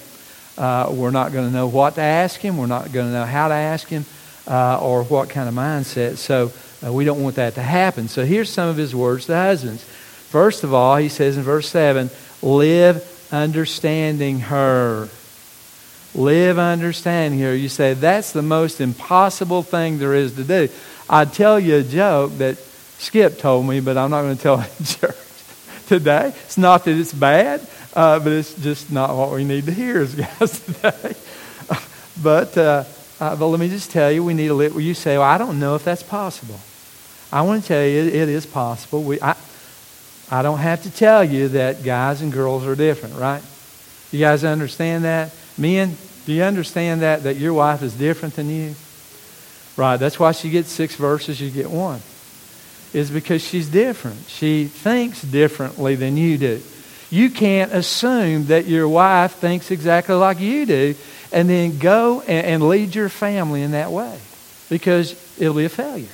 Uh, 0.58 0.88
we're 0.90 1.10
not 1.10 1.32
going 1.32 1.46
to 1.46 1.52
know 1.52 1.66
what 1.66 1.96
to 1.96 2.00
ask 2.00 2.40
Him. 2.40 2.56
We're 2.56 2.66
not 2.66 2.92
going 2.92 3.06
to 3.06 3.12
know 3.12 3.26
how 3.26 3.48
to 3.48 3.54
ask 3.54 3.86
Him 3.88 4.06
uh, 4.46 4.80
or 4.80 5.04
what 5.04 5.28
kind 5.28 5.48
of 5.48 5.54
mindset. 5.54 6.16
So 6.16 6.52
uh, 6.84 6.92
we 6.92 7.04
don't 7.04 7.22
want 7.22 7.36
that 7.36 7.54
to 7.54 7.62
happen. 7.62 8.08
So 8.08 8.24
here's 8.24 8.50
some 8.50 8.68
of 8.68 8.76
His 8.76 8.94
words 8.94 9.26
to 9.26 9.36
husbands. 9.36 9.84
First 9.84 10.64
of 10.64 10.74
all, 10.74 10.96
He 10.96 11.08
says 11.08 11.36
in 11.36 11.42
verse 11.42 11.68
7 11.68 12.10
live 12.42 13.28
understanding 13.32 14.40
her. 14.40 15.08
Live 16.14 16.58
understanding 16.58 17.40
her. 17.40 17.54
You 17.54 17.68
say, 17.68 17.94
that's 17.94 18.32
the 18.32 18.42
most 18.42 18.80
impossible 18.80 19.62
thing 19.62 19.98
there 19.98 20.14
is 20.14 20.34
to 20.36 20.44
do. 20.44 20.68
I'd 21.08 21.32
tell 21.32 21.60
you 21.60 21.76
a 21.76 21.82
joke 21.82 22.38
that 22.38 22.58
Skip 22.98 23.38
told 23.38 23.66
me, 23.66 23.80
but 23.80 23.96
I'm 23.98 24.10
not 24.10 24.22
going 24.22 24.36
to 24.36 24.42
tell 24.42 24.60
it 24.80 24.84
church 24.84 25.16
today. 25.86 26.28
It's 26.44 26.58
not 26.58 26.84
that 26.84 26.98
it's 26.98 27.12
bad, 27.12 27.66
uh, 27.94 28.18
but 28.18 28.32
it's 28.32 28.54
just 28.54 28.90
not 28.90 29.14
what 29.14 29.32
we 29.32 29.44
need 29.44 29.66
to 29.66 29.72
hear 29.72 30.00
as 30.00 30.14
guys 30.38 30.60
today. 30.60 31.14
but, 32.22 32.56
uh, 32.56 32.84
uh, 33.20 33.36
but 33.36 33.46
let 33.46 33.60
me 33.60 33.68
just 33.68 33.90
tell 33.90 34.10
you, 34.10 34.24
we 34.24 34.34
need 34.34 34.48
to 34.48 34.54
live. 34.54 34.80
You 34.80 34.94
say, 34.94 35.18
well, 35.18 35.26
I 35.26 35.38
don't 35.38 35.60
know 35.60 35.74
if 35.74 35.84
that's 35.84 36.02
possible. 36.02 36.58
I 37.32 37.42
want 37.42 37.62
to 37.62 37.68
tell 37.68 37.84
you, 37.84 38.02
it, 38.02 38.28
is 38.28 38.46
possible. 38.46 39.02
We, 39.02 39.20
I, 39.20 39.36
I 40.30 40.42
don't 40.42 40.58
have 40.58 40.82
to 40.82 40.90
tell 40.90 41.24
you 41.24 41.48
that 41.48 41.82
guys 41.82 42.22
and 42.22 42.32
girls 42.32 42.66
are 42.66 42.76
different, 42.76 43.16
right? 43.16 43.42
You 44.12 44.20
guys 44.20 44.44
understand 44.44 45.04
that? 45.04 45.32
Men, 45.58 45.96
do 46.24 46.32
you 46.32 46.42
understand 46.42 47.02
that, 47.02 47.24
that 47.24 47.36
your 47.36 47.54
wife 47.54 47.82
is 47.82 47.94
different 47.94 48.36
than 48.36 48.48
you? 48.48 48.74
Right, 49.76 49.96
that's 49.96 50.18
why 50.18 50.32
she 50.32 50.50
gets 50.50 50.70
six 50.70 50.96
verses, 50.96 51.40
you 51.40 51.50
get 51.50 51.70
one. 51.70 52.00
Is 52.92 53.10
because 53.10 53.42
she's 53.42 53.68
different. 53.68 54.16
She 54.28 54.66
thinks 54.66 55.20
differently 55.20 55.96
than 55.96 56.16
you 56.16 56.38
do. 56.38 56.62
You 57.10 57.30
can't 57.30 57.72
assume 57.72 58.46
that 58.46 58.66
your 58.66 58.88
wife 58.88 59.34
thinks 59.34 59.70
exactly 59.70 60.14
like 60.14 60.40
you 60.40 60.66
do 60.66 60.94
and 61.30 61.48
then 61.48 61.78
go 61.78 62.22
and, 62.22 62.46
and 62.46 62.68
lead 62.68 62.94
your 62.94 63.08
family 63.08 63.62
in 63.62 63.72
that 63.72 63.92
way 63.92 64.18
because 64.70 65.12
it'll 65.38 65.54
be 65.54 65.66
a 65.66 65.68
failure. 65.68 66.08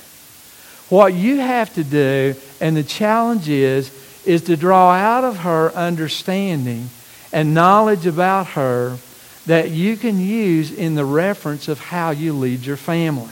What 0.93 1.15
you 1.15 1.39
have 1.39 1.73
to 1.73 1.83
do, 1.83 2.35
and 2.61 2.77
the 2.77 2.83
challenge 2.83 3.49
is, 3.49 3.91
is 4.25 4.43
to 4.43 4.55
draw 4.55 4.91
out 4.91 5.23
of 5.23 5.37
her 5.37 5.71
understanding 5.71 6.91
and 7.31 7.55
knowledge 7.55 8.05
about 8.05 8.49
her 8.49 8.99
that 9.47 9.71
you 9.71 9.97
can 9.97 10.19
use 10.19 10.71
in 10.71 10.93
the 10.93 11.03
reference 11.03 11.67
of 11.67 11.79
how 11.79 12.11
you 12.11 12.33
lead 12.33 12.63
your 12.63 12.77
family. 12.77 13.31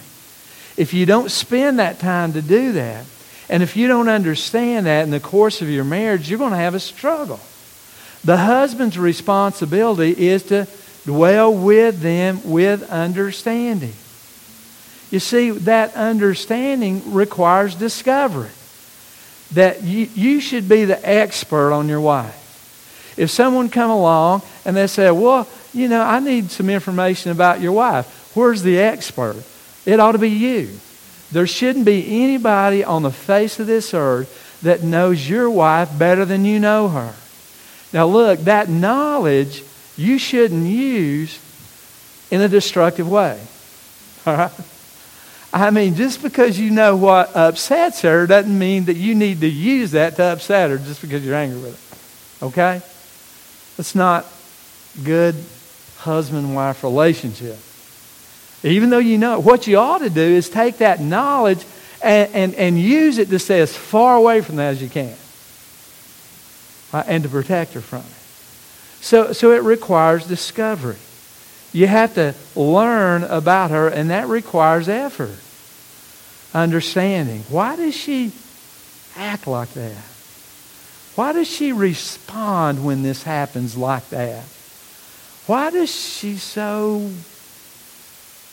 If 0.76 0.96
you 0.96 1.06
don't 1.06 1.30
spend 1.30 1.78
that 1.78 2.00
time 2.00 2.34
to 2.34 2.42
do 2.42 2.72
that, 2.72 3.06
and 3.48 3.62
if 3.62 3.78
you 3.78 3.88
don't 3.88 4.10
understand 4.10 4.88
that 4.88 5.04
in 5.04 5.12
the 5.12 5.20
course 5.20 5.62
of 5.62 5.70
your 5.70 5.84
marriage, 5.84 6.32
you're 6.32 6.40
going 6.40 6.54
to 6.54 6.58
have 6.58 6.74
a 6.74 6.80
struggle. 6.80 7.40
The 8.24 8.38
husband's 8.38 8.98
responsibility 8.98 10.30
is 10.30 10.42
to 10.46 10.68
dwell 11.06 11.54
with 11.54 12.00
them 12.00 12.42
with 12.44 12.90
understanding. 12.90 13.94
You 15.12 15.20
see, 15.20 15.52
that 15.52 15.94
understanding 15.96 17.14
requires 17.14 17.76
discovery. 17.76 18.50
That 19.54 19.84
you, 19.84 20.08
you 20.16 20.40
should 20.40 20.70
be 20.70 20.86
the 20.86 21.08
expert 21.08 21.74
on 21.74 21.90
your 21.90 22.00
wife. 22.00 22.38
If 23.18 23.30
someone 23.30 23.70
come 23.70 23.92
along 23.92 24.42
and 24.64 24.76
they 24.76 24.88
say, 24.88 25.12
well, 25.12 25.48
you 25.74 25.90
know, 25.90 26.02
I 26.02 26.20
need 26.20 26.50
some 26.50 26.70
information 26.70 27.32
about 27.32 27.60
your 27.60 27.74
wife. 27.74 28.32
Where's 28.34 28.64
the 28.64 28.80
expert? 28.80 29.44
It 29.86 30.00
ought 30.00 30.14
to 30.14 30.18
be 30.18 30.30
you. 30.30 30.70
There 31.32 31.48
shouldn't 31.48 31.86
be 31.86 32.24
anybody 32.24 32.84
on 32.84 33.04
the 33.04 33.12
face 33.12 33.60
of 33.60 33.68
this 33.68 33.94
earth 33.94 34.60
that 34.62 34.84
knows 34.84 35.30
your 35.30 35.50
wife 35.50 35.98
better 35.98 36.24
than 36.24 36.46
you 36.46 36.60
know 36.60 36.88
her. 36.90 37.14
Now, 37.92 38.06
look, 38.08 38.40
that 38.42 38.70
knowledge 38.70 39.64
you 39.98 40.18
shouldn't 40.18 40.66
use 40.66 41.40
in 42.30 42.40
a 42.40 42.48
destructive 42.48 43.10
way. 43.10 43.42
All 44.26 44.36
right? 44.36 44.52
I 45.54 45.70
mean, 45.70 45.96
just 45.96 46.22
because 46.22 46.58
you 46.58 46.72
know 46.72 46.96
what 46.96 47.36
upsets 47.36 48.02
her 48.02 48.26
doesn't 48.26 48.58
mean 48.58 48.86
that 48.86 48.96
you 48.96 49.16
need 49.16 49.42
to 49.42 49.50
use 49.50 49.92
that 49.92 50.16
to 50.16 50.24
upset 50.24 50.70
her 50.70 50.78
just 50.78 51.02
because 51.02 51.26
you're 51.26 51.36
angry 51.36 51.60
with 51.60 52.40
her. 52.40 52.48
Okay? 52.48 52.82
It's 53.78 53.96
not 53.96 54.26
good 55.04 55.36
husband 55.98 56.56
wife 56.56 56.84
relationship. 56.84 57.58
Even 58.64 58.90
though 58.90 59.00
you 59.00 59.18
know 59.18 59.40
what 59.40 59.68
you 59.68 59.78
ought 59.78 60.00
to 60.00 60.10
do 60.10 60.22
is 60.22 60.50
take 60.50 60.78
that 60.78 61.02
knowledge 61.02 61.66
and, 62.02 62.34
and, 62.34 62.56
and 62.56 62.80
use 62.80 63.18
it 63.18 63.30
to 63.30 63.40
stay 63.40 63.60
as 63.60 63.76
far 63.76 64.16
away 64.16 64.42
from 64.42 64.56
that 64.56 64.70
as 64.70 64.82
you 64.82 64.90
can 64.90 65.16
right? 66.94 67.06
and 67.08 67.24
to 67.24 67.30
protect 67.30 67.74
her 67.74 67.82
from 67.82 68.00
it. 68.00 69.04
So, 69.04 69.34
so 69.34 69.52
it 69.52 69.64
requires 69.64 70.28
discovery. 70.28 70.98
You 71.74 71.88
have 71.88 72.16
to 72.16 72.36
learn 72.56 73.24
about 73.24 73.72
her, 73.72 73.88
and 73.88 74.10
that 74.10 74.28
requires 74.28 74.90
effort. 74.90 75.38
Understanding. 76.54 77.44
Why 77.50 77.78
does 77.78 77.96
she 77.96 78.34
act 79.16 79.48
like 79.48 79.70
that? 79.74 80.04
Why 81.16 81.34
does 81.34 81.48
she 81.48 81.72
respond 81.72 82.84
when 82.84 83.04
this 83.04 83.24
happens 83.24 83.78
like 83.78 84.10
that? 84.10 84.44
Why 85.48 85.70
does 85.70 85.94
she 85.94 86.36
so 86.38 87.10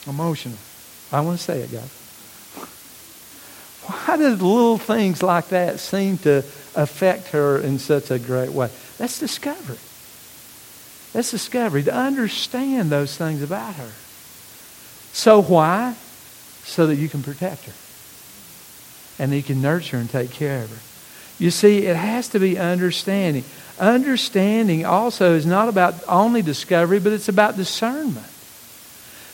emotional? 0.06 0.58
I 1.10 1.20
want 1.20 1.38
to 1.38 1.44
say 1.44 1.60
it, 1.60 1.72
guys. 1.72 1.94
Why 3.84 4.16
do 4.16 4.28
little 4.28 4.78
things 4.78 5.22
like 5.22 5.48
that 5.48 5.80
seem 5.80 6.18
to 6.18 6.38
affect 6.74 7.28
her 7.28 7.58
in 7.58 7.78
such 7.78 8.10
a 8.10 8.18
great 8.18 8.50
way? 8.50 8.70
That's 8.98 9.18
discovery. 9.18 9.78
That's 11.18 11.32
discovery, 11.32 11.82
to 11.82 11.92
understand 11.92 12.90
those 12.90 13.16
things 13.16 13.42
about 13.42 13.74
her. 13.74 13.90
So 15.12 15.42
why? 15.42 15.96
So 16.62 16.86
that 16.86 16.94
you 16.94 17.08
can 17.08 17.24
protect 17.24 17.64
her. 17.64 17.72
And 19.18 19.32
that 19.32 19.36
you 19.36 19.42
can 19.42 19.60
nurture 19.60 19.96
and 19.96 20.08
take 20.08 20.30
care 20.30 20.62
of 20.62 20.70
her. 20.70 20.78
You 21.42 21.50
see, 21.50 21.86
it 21.86 21.96
has 21.96 22.28
to 22.28 22.38
be 22.38 22.56
understanding. 22.56 23.42
Understanding 23.80 24.86
also 24.86 25.34
is 25.34 25.44
not 25.44 25.68
about 25.68 25.94
only 26.06 26.40
discovery, 26.40 27.00
but 27.00 27.12
it's 27.12 27.28
about 27.28 27.56
discernment. 27.56 28.30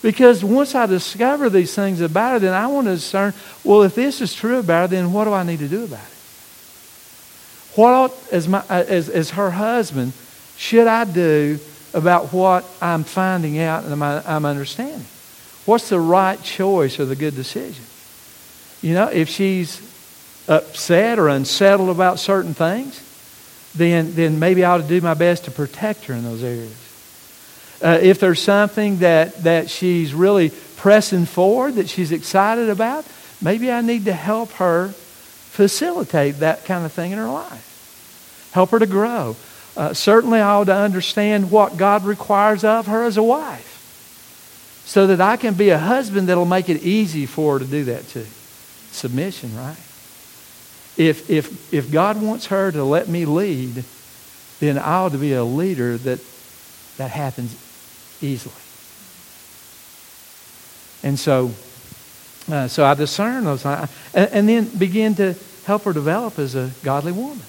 Because 0.00 0.42
once 0.42 0.74
I 0.74 0.86
discover 0.86 1.50
these 1.50 1.74
things 1.74 2.00
about 2.00 2.32
her, 2.32 2.38
then 2.38 2.54
I 2.54 2.66
want 2.66 2.86
to 2.86 2.94
discern, 2.94 3.34
well, 3.62 3.82
if 3.82 3.94
this 3.94 4.22
is 4.22 4.32
true 4.32 4.56
about 4.56 4.88
her, 4.88 4.96
then 4.96 5.12
what 5.12 5.24
do 5.24 5.34
I 5.34 5.42
need 5.42 5.58
to 5.58 5.68
do 5.68 5.84
about 5.84 6.00
it? 6.00 7.78
What, 7.78 8.28
as, 8.32 8.48
my, 8.48 8.64
as, 8.70 9.10
as 9.10 9.32
her 9.32 9.50
husband, 9.50 10.14
should 10.56 10.86
I 10.86 11.04
do 11.04 11.58
about 11.94 12.32
what 12.32 12.64
I'm 12.82 13.04
finding 13.04 13.58
out 13.58 13.84
and 13.84 14.02
I'm 14.02 14.44
understanding? 14.44 15.06
What's 15.64 15.88
the 15.88 16.00
right 16.00 16.42
choice 16.42 17.00
or 17.00 17.06
the 17.06 17.16
good 17.16 17.34
decision? 17.34 17.84
You 18.82 18.94
know, 18.94 19.08
if 19.08 19.30
she's 19.30 19.80
upset 20.46 21.18
or 21.18 21.28
unsettled 21.28 21.88
about 21.88 22.18
certain 22.18 22.52
things, 22.52 23.00
then, 23.74 24.14
then 24.14 24.38
maybe 24.38 24.64
I 24.64 24.72
ought 24.72 24.82
to 24.82 24.88
do 24.88 25.00
my 25.00 25.14
best 25.14 25.44
to 25.44 25.50
protect 25.50 26.04
her 26.04 26.14
in 26.14 26.22
those 26.22 26.42
areas. 26.42 26.76
Uh, 27.82 27.98
if 28.02 28.20
there's 28.20 28.40
something 28.40 28.98
that, 28.98 29.34
that 29.44 29.70
she's 29.70 30.14
really 30.14 30.50
pressing 30.76 31.24
forward, 31.26 31.74
that 31.74 31.88
she's 31.88 32.12
excited 32.12 32.68
about, 32.68 33.06
maybe 33.40 33.70
I 33.72 33.80
need 33.80 34.04
to 34.04 34.12
help 34.12 34.52
her 34.52 34.88
facilitate 34.88 36.40
that 36.40 36.64
kind 36.64 36.84
of 36.84 36.92
thing 36.92 37.12
in 37.12 37.18
her 37.18 37.28
life. 37.28 38.50
Help 38.52 38.70
her 38.70 38.78
to 38.78 38.86
grow. 38.86 39.36
Uh, 39.76 39.92
certainly, 39.92 40.40
I 40.40 40.50
ought 40.50 40.64
to 40.64 40.74
understand 40.74 41.50
what 41.50 41.76
God 41.76 42.04
requires 42.04 42.62
of 42.64 42.86
her 42.86 43.04
as 43.04 43.16
a 43.16 43.22
wife 43.22 43.70
so 44.86 45.06
that 45.08 45.20
I 45.20 45.36
can 45.36 45.54
be 45.54 45.70
a 45.70 45.78
husband 45.78 46.28
that'll 46.28 46.44
make 46.44 46.68
it 46.68 46.82
easy 46.82 47.26
for 47.26 47.54
her 47.54 47.58
to 47.64 47.70
do 47.70 47.84
that 47.84 48.06
too. 48.08 48.26
Submission, 48.92 49.56
right? 49.56 49.76
If, 50.96 51.28
if, 51.28 51.74
if 51.74 51.90
God 51.90 52.22
wants 52.22 52.46
her 52.46 52.70
to 52.70 52.84
let 52.84 53.08
me 53.08 53.24
lead, 53.24 53.84
then 54.60 54.78
I 54.78 54.92
ought 54.94 55.12
to 55.12 55.18
be 55.18 55.32
a 55.32 55.42
leader 55.42 55.98
that 55.98 56.20
that 56.96 57.10
happens 57.10 57.56
easily. 58.22 58.54
And 61.02 61.18
so, 61.18 61.50
uh, 62.50 62.68
so 62.68 62.84
I 62.84 62.94
discern 62.94 63.44
those, 63.44 63.64
and, 63.66 63.88
and 64.14 64.48
then 64.48 64.66
begin 64.66 65.14
to 65.16 65.34
help 65.64 65.84
her 65.84 65.92
develop 65.92 66.38
as 66.38 66.54
a 66.54 66.70
godly 66.82 67.12
woman. 67.12 67.42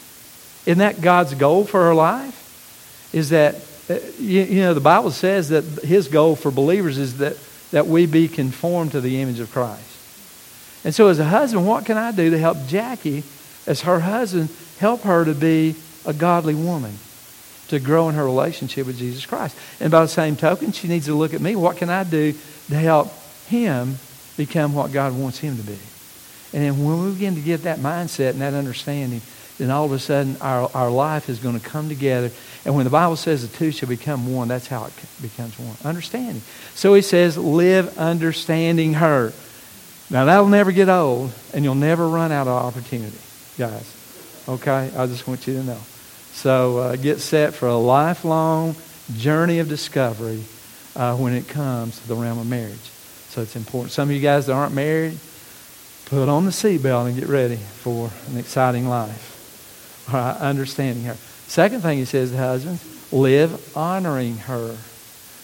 Isn't 0.66 0.80
that 0.80 1.02
God's 1.02 1.34
goal 1.34 1.66
for 1.66 1.82
her 1.84 1.94
life? 1.94 3.10
Is 3.14 3.30
that, 3.30 3.56
uh, 3.90 4.00
you, 4.20 4.42
you 4.42 4.62
know, 4.62 4.74
the 4.74 4.80
Bible 4.80 5.12
says 5.12 5.50
that 5.50 5.64
his 5.84 6.08
goal 6.08 6.36
for 6.36 6.52
believers 6.52 6.98
is 6.98 7.18
that, 7.20 7.38
that 7.72 7.88
we 7.88 8.06
be 8.06 8.28
conformed 8.28 8.92
to 8.94 9.02
the 9.02 9.22
image 9.22 9.40
of 9.40 9.52
Christ. 9.52 9.82
And 10.84 10.94
so, 10.94 11.08
as 11.08 11.20
a 11.20 11.26
husband, 11.26 11.68
what 11.68 11.86
can 11.86 11.98
I 11.98 12.12
do 12.12 12.30
to 12.30 12.38
help 12.38 12.58
Jackie 12.68 13.24
as 13.68 13.82
her 13.82 14.00
husband, 14.02 14.50
help 14.80 15.02
her 15.02 15.26
to 15.26 15.34
be 15.34 15.76
a 16.06 16.14
godly 16.14 16.56
woman. 16.56 16.98
to 17.70 17.80
grow 17.80 18.10
in 18.10 18.16
her 18.16 18.24
relationship 18.24 18.86
with 18.86 18.98
Jesus 18.98 19.26
Christ. 19.26 19.58
And 19.80 19.92
by 19.92 20.02
the 20.02 20.08
same 20.08 20.36
token, 20.36 20.72
she 20.72 20.88
needs 20.88 21.08
to 21.08 21.16
look 21.16 21.34
at 21.34 21.42
me. 21.42 21.56
What 21.56 21.78
can 21.78 21.90
I 21.90 22.04
do 22.04 22.34
to 22.70 22.76
help 22.76 23.12
him 23.48 23.98
become 24.38 24.74
what 24.74 24.92
God 24.92 25.18
wants 25.18 25.40
him 25.40 25.58
to 25.58 25.64
be? 25.64 25.78
And 26.54 26.64
then 26.64 26.86
when 26.86 27.04
we 27.04 27.14
begin 27.14 27.36
to 27.36 27.42
get 27.42 27.64
that 27.64 27.80
mindset 27.80 28.32
and 28.32 28.42
that 28.42 28.54
understanding, 28.54 29.22
then 29.58 29.72
all 29.72 29.86
of 29.86 29.92
a 29.92 30.00
sudden 30.00 30.38
our, 30.42 30.70
our 30.74 30.90
life 30.90 31.30
is 31.30 31.40
going 31.40 31.58
to 31.60 31.66
come 31.66 31.88
together. 31.88 32.32
And 32.66 32.76
when 32.76 32.84
the 32.84 32.90
Bible 32.90 33.16
says 33.16 33.48
the 33.48 33.58
two 33.58 33.72
shall 33.72 33.90
become 33.90 34.34
one, 34.34 34.48
that's 34.48 34.68
how 34.68 34.86
it 34.86 34.94
becomes 35.22 35.58
one. 35.58 35.76
Understanding. 35.84 36.42
So 36.74 36.94
he 36.94 37.02
says, 37.02 37.38
live 37.38 37.98
understanding 37.98 38.96
her. 38.96 39.34
Now 40.10 40.26
that'll 40.26 40.48
never 40.48 40.72
get 40.72 40.90
old, 40.90 41.32
and 41.54 41.64
you'll 41.64 41.76
never 41.76 42.08
run 42.08 42.32
out 42.32 42.48
of 42.48 42.54
opportunity, 42.54 43.18
guys. 43.58 43.92
Okay? 44.48 44.92
I 44.96 45.08
just 45.08 45.28
want 45.28 45.48
you 45.48 45.54
to 45.56 45.64
know. 45.64 45.80
So 46.34 46.80
uh, 46.80 46.96
get 46.98 47.22
set 47.22 47.54
for 47.54 47.68
a 47.68 47.78
lifelong 47.78 48.76
journey 49.16 49.60
of 49.60 49.70
discovery 49.70 50.44
uh, 50.96 51.16
when 51.16 51.34
it 51.34 51.48
comes 51.48 52.00
to 52.02 52.08
the 52.08 52.16
realm 52.16 52.40
of 52.40 52.48
marriage. 52.48 52.78
So 53.30 53.42
it's 53.42 53.56
important. 53.56 53.92
Some 53.92 54.10
of 54.10 54.16
you 54.16 54.22
guys 54.22 54.46
that 54.48 54.54
aren't 54.54 54.74
married, 54.74 55.18
put 56.06 56.30
on 56.30 56.46
the 56.46 56.52
seatbelt 56.52 57.08
and 57.08 57.20
get 57.20 57.28
ready 57.28 57.56
for 57.56 58.12
an 58.30 58.38
exciting 58.38 58.88
life. 58.88 59.35
All 60.08 60.14
right, 60.14 60.38
understanding 60.38 61.04
her. 61.06 61.16
Second 61.48 61.82
thing 61.82 61.98
he 61.98 62.06
says 62.06 62.32
to 62.32 62.38
husbands, 62.38 62.84
live 63.12 63.76
honoring 63.78 64.38
her. 64.38 64.78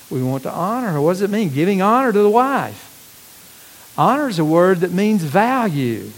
We 0.10 0.22
want 0.22 0.44
to 0.44 0.52
honor 0.52 0.90
her. 0.90 1.02
What 1.02 1.14
does 1.14 1.22
it 1.22 1.30
mean? 1.30 1.50
Giving 1.50 1.82
honor 1.82 2.12
to 2.12 2.20
the 2.20 2.30
wife. 2.30 3.94
Honor 3.98 4.28
is 4.28 4.40
a 4.40 4.46
word 4.46 4.80
that 4.80 4.92
means 4.92 5.24
value 5.24 6.12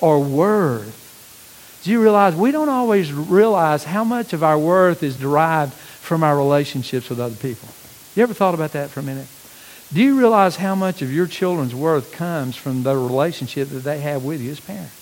or 0.00 0.22
worth. 0.22 1.80
Do 1.82 1.90
you 1.90 2.00
realize 2.00 2.36
we 2.36 2.52
don't 2.52 2.68
always 2.68 3.12
realize 3.12 3.84
how 3.84 4.04
much 4.04 4.32
of 4.32 4.44
our 4.44 4.58
worth 4.58 5.02
is 5.02 5.16
derived 5.16 5.72
from 5.72 6.22
our 6.22 6.36
relationships 6.36 7.08
with 7.08 7.18
other 7.18 7.34
people? 7.34 7.68
You 8.14 8.22
ever 8.22 8.34
thought 8.34 8.54
about 8.54 8.72
that 8.72 8.90
for 8.90 9.00
a 9.00 9.02
minute? 9.02 9.26
Do 9.92 10.00
you 10.02 10.18
realize 10.18 10.56
how 10.56 10.74
much 10.74 11.02
of 11.02 11.12
your 11.12 11.26
children's 11.26 11.74
worth 11.74 12.12
comes 12.12 12.56
from 12.56 12.82
the 12.82 12.96
relationship 12.96 13.68
that 13.70 13.80
they 13.80 14.00
have 14.00 14.24
with 14.24 14.40
you 14.40 14.52
as 14.52 14.60
parents? 14.60 15.01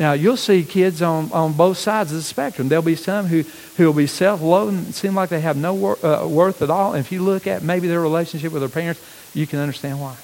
Now, 0.00 0.14
you'll 0.14 0.38
see 0.38 0.64
kids 0.64 1.02
on, 1.02 1.30
on 1.30 1.52
both 1.52 1.76
sides 1.76 2.10
of 2.10 2.16
the 2.16 2.22
spectrum. 2.22 2.70
There'll 2.70 2.82
be 2.82 2.96
some 2.96 3.26
who, 3.26 3.44
will 3.78 3.92
be 3.92 4.06
self 4.06 4.40
loathing, 4.40 4.92
seem 4.92 5.14
like 5.14 5.28
they 5.28 5.42
have 5.42 5.58
no 5.58 5.74
wor- 5.74 6.04
uh, 6.04 6.26
worth 6.26 6.62
at 6.62 6.70
all. 6.70 6.94
And 6.94 7.04
if 7.04 7.12
you 7.12 7.22
look 7.22 7.46
at 7.46 7.62
maybe 7.62 7.86
their 7.86 8.00
relationship 8.00 8.50
with 8.50 8.62
their 8.62 8.70
parents, 8.70 9.02
you 9.34 9.46
can 9.46 9.58
understand 9.58 10.00
why. 10.00 10.16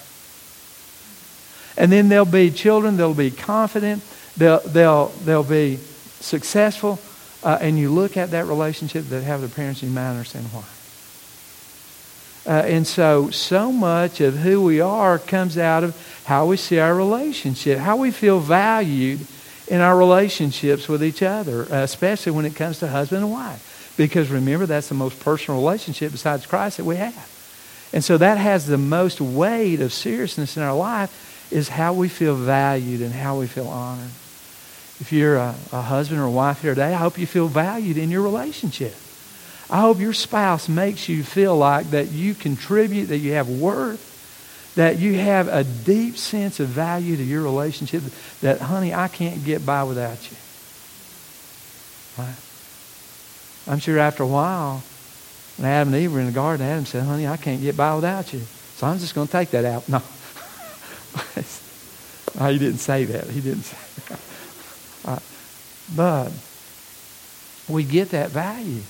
And 1.76 1.92
then 1.92 2.08
there'll 2.08 2.24
be 2.24 2.50
children, 2.50 2.96
they'll 2.96 3.12
be 3.12 3.30
confident, 3.30 4.02
they'll, 4.38 4.60
they'll, 4.60 5.08
they'll 5.26 5.44
be 5.44 5.76
successful. 6.20 6.98
Uh, 7.44 7.58
and 7.60 7.78
you 7.78 7.90
look 7.90 8.16
at 8.16 8.30
that 8.30 8.46
relationship 8.46 9.04
that 9.10 9.24
have 9.24 9.40
their 9.40 9.50
parents, 9.50 9.82
you 9.82 9.90
might 9.90 10.08
understand 10.08 10.46
why. 10.46 10.64
Uh, 12.50 12.62
and 12.62 12.86
so, 12.86 13.28
so 13.28 13.70
much 13.70 14.22
of 14.22 14.38
who 14.38 14.64
we 14.64 14.80
are 14.80 15.18
comes 15.18 15.58
out 15.58 15.84
of 15.84 16.22
how 16.24 16.46
we 16.46 16.56
see 16.56 16.78
our 16.78 16.94
relationship, 16.94 17.78
how 17.78 17.96
we 17.96 18.10
feel 18.10 18.40
valued 18.40 19.20
in 19.68 19.80
our 19.80 19.96
relationships 19.96 20.88
with 20.88 21.02
each 21.02 21.22
other, 21.22 21.62
uh, 21.62 21.82
especially 21.82 22.32
when 22.32 22.44
it 22.44 22.54
comes 22.54 22.78
to 22.80 22.88
husband 22.88 23.22
and 23.22 23.32
wife. 23.32 23.94
Because 23.96 24.30
remember, 24.30 24.66
that's 24.66 24.88
the 24.88 24.94
most 24.94 25.18
personal 25.20 25.60
relationship 25.60 26.12
besides 26.12 26.46
Christ 26.46 26.76
that 26.76 26.84
we 26.84 26.96
have. 26.96 27.32
And 27.92 28.04
so 28.04 28.18
that 28.18 28.38
has 28.38 28.66
the 28.66 28.78
most 28.78 29.20
weight 29.20 29.80
of 29.80 29.92
seriousness 29.92 30.56
in 30.56 30.62
our 30.62 30.76
life 30.76 31.48
is 31.50 31.68
how 31.68 31.94
we 31.94 32.08
feel 32.08 32.34
valued 32.34 33.00
and 33.00 33.12
how 33.12 33.38
we 33.38 33.46
feel 33.46 33.68
honored. 33.68 34.10
If 34.98 35.12
you're 35.12 35.36
a, 35.36 35.54
a 35.72 35.82
husband 35.82 36.20
or 36.20 36.24
a 36.24 36.30
wife 36.30 36.62
here 36.62 36.74
today, 36.74 36.92
I 36.92 36.98
hope 36.98 37.18
you 37.18 37.26
feel 37.26 37.48
valued 37.48 37.96
in 37.98 38.10
your 38.10 38.22
relationship. 38.22 38.94
I 39.68 39.80
hope 39.80 39.98
your 39.98 40.12
spouse 40.12 40.68
makes 40.68 41.08
you 41.08 41.22
feel 41.22 41.56
like 41.56 41.90
that 41.90 42.08
you 42.08 42.34
contribute, 42.34 43.06
that 43.06 43.18
you 43.18 43.32
have 43.32 43.48
worth, 43.48 44.15
that 44.76 44.98
you 44.98 45.14
have 45.14 45.48
a 45.48 45.64
deep 45.64 46.16
sense 46.16 46.60
of 46.60 46.68
value 46.68 47.16
to 47.16 47.22
your 47.22 47.42
relationship 47.42 48.02
that, 48.42 48.60
honey, 48.60 48.94
I 48.94 49.08
can't 49.08 49.44
get 49.44 49.66
by 49.66 49.82
without 49.84 50.30
you. 50.30 50.36
Right? 52.18 52.36
I'm 53.66 53.78
sure 53.80 53.98
after 53.98 54.22
a 54.22 54.26
while, 54.26 54.82
when 55.56 55.66
Adam 55.66 55.94
and 55.94 56.02
Eve 56.02 56.12
were 56.12 56.20
in 56.20 56.26
the 56.26 56.32
garden, 56.32 56.64
Adam 56.64 56.84
said, 56.84 57.04
honey, 57.04 57.26
I 57.26 57.38
can't 57.38 57.62
get 57.62 57.76
by 57.76 57.94
without 57.94 58.32
you. 58.32 58.40
So 58.76 58.86
I'm 58.86 58.98
just 58.98 59.14
going 59.14 59.26
to 59.26 59.32
take 59.32 59.50
that 59.50 59.64
out. 59.64 59.88
No. 62.36 62.48
He 62.50 62.58
didn't 62.58 62.80
say 62.80 63.06
that. 63.06 63.30
He 63.30 63.40
didn't 63.40 63.62
say 63.62 63.76
that. 64.08 64.20
Right. 65.06 65.22
But 65.96 66.32
we 67.66 67.84
get 67.84 68.10
that 68.10 68.30
value. 68.30 68.82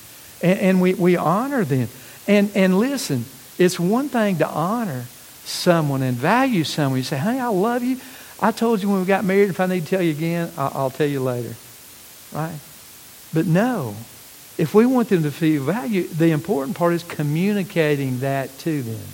And, 0.42 0.58
and 0.58 0.80
we, 0.80 0.94
we 0.94 1.16
honor 1.16 1.62
them. 1.62 1.88
And, 2.26 2.50
and 2.56 2.76
listen, 2.78 3.26
it's 3.58 3.78
one 3.78 4.08
thing 4.08 4.38
to 4.38 4.48
honor 4.48 5.04
someone 5.46 6.02
and 6.02 6.16
value 6.16 6.64
someone. 6.64 6.98
You 6.98 7.04
say, 7.04 7.16
hey, 7.16 7.38
I 7.38 7.48
love 7.48 7.82
you. 7.82 7.98
I 8.40 8.52
told 8.52 8.82
you 8.82 8.90
when 8.90 9.00
we 9.00 9.06
got 9.06 9.24
married, 9.24 9.48
if 9.48 9.60
I 9.60 9.66
need 9.66 9.84
to 9.84 9.86
tell 9.86 10.02
you 10.02 10.10
again, 10.10 10.50
I'll, 10.58 10.72
I'll 10.74 10.90
tell 10.90 11.06
you 11.06 11.20
later. 11.20 11.54
Right? 12.32 12.58
But 13.32 13.46
no, 13.46 13.94
if 14.58 14.74
we 14.74 14.84
want 14.86 15.08
them 15.08 15.22
to 15.22 15.30
feel 15.30 15.62
value, 15.62 16.06
the 16.08 16.32
important 16.32 16.76
part 16.76 16.94
is 16.94 17.02
communicating 17.02 18.20
that 18.20 18.56
to 18.58 18.82
them. 18.82 19.06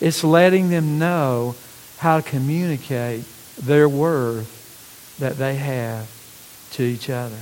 It's 0.00 0.24
letting 0.24 0.70
them 0.70 0.98
know 0.98 1.54
how 1.98 2.20
to 2.20 2.28
communicate 2.28 3.24
their 3.58 3.88
worth 3.88 5.16
that 5.20 5.36
they 5.36 5.56
have 5.56 6.08
to 6.72 6.82
each 6.82 7.10
other. 7.10 7.36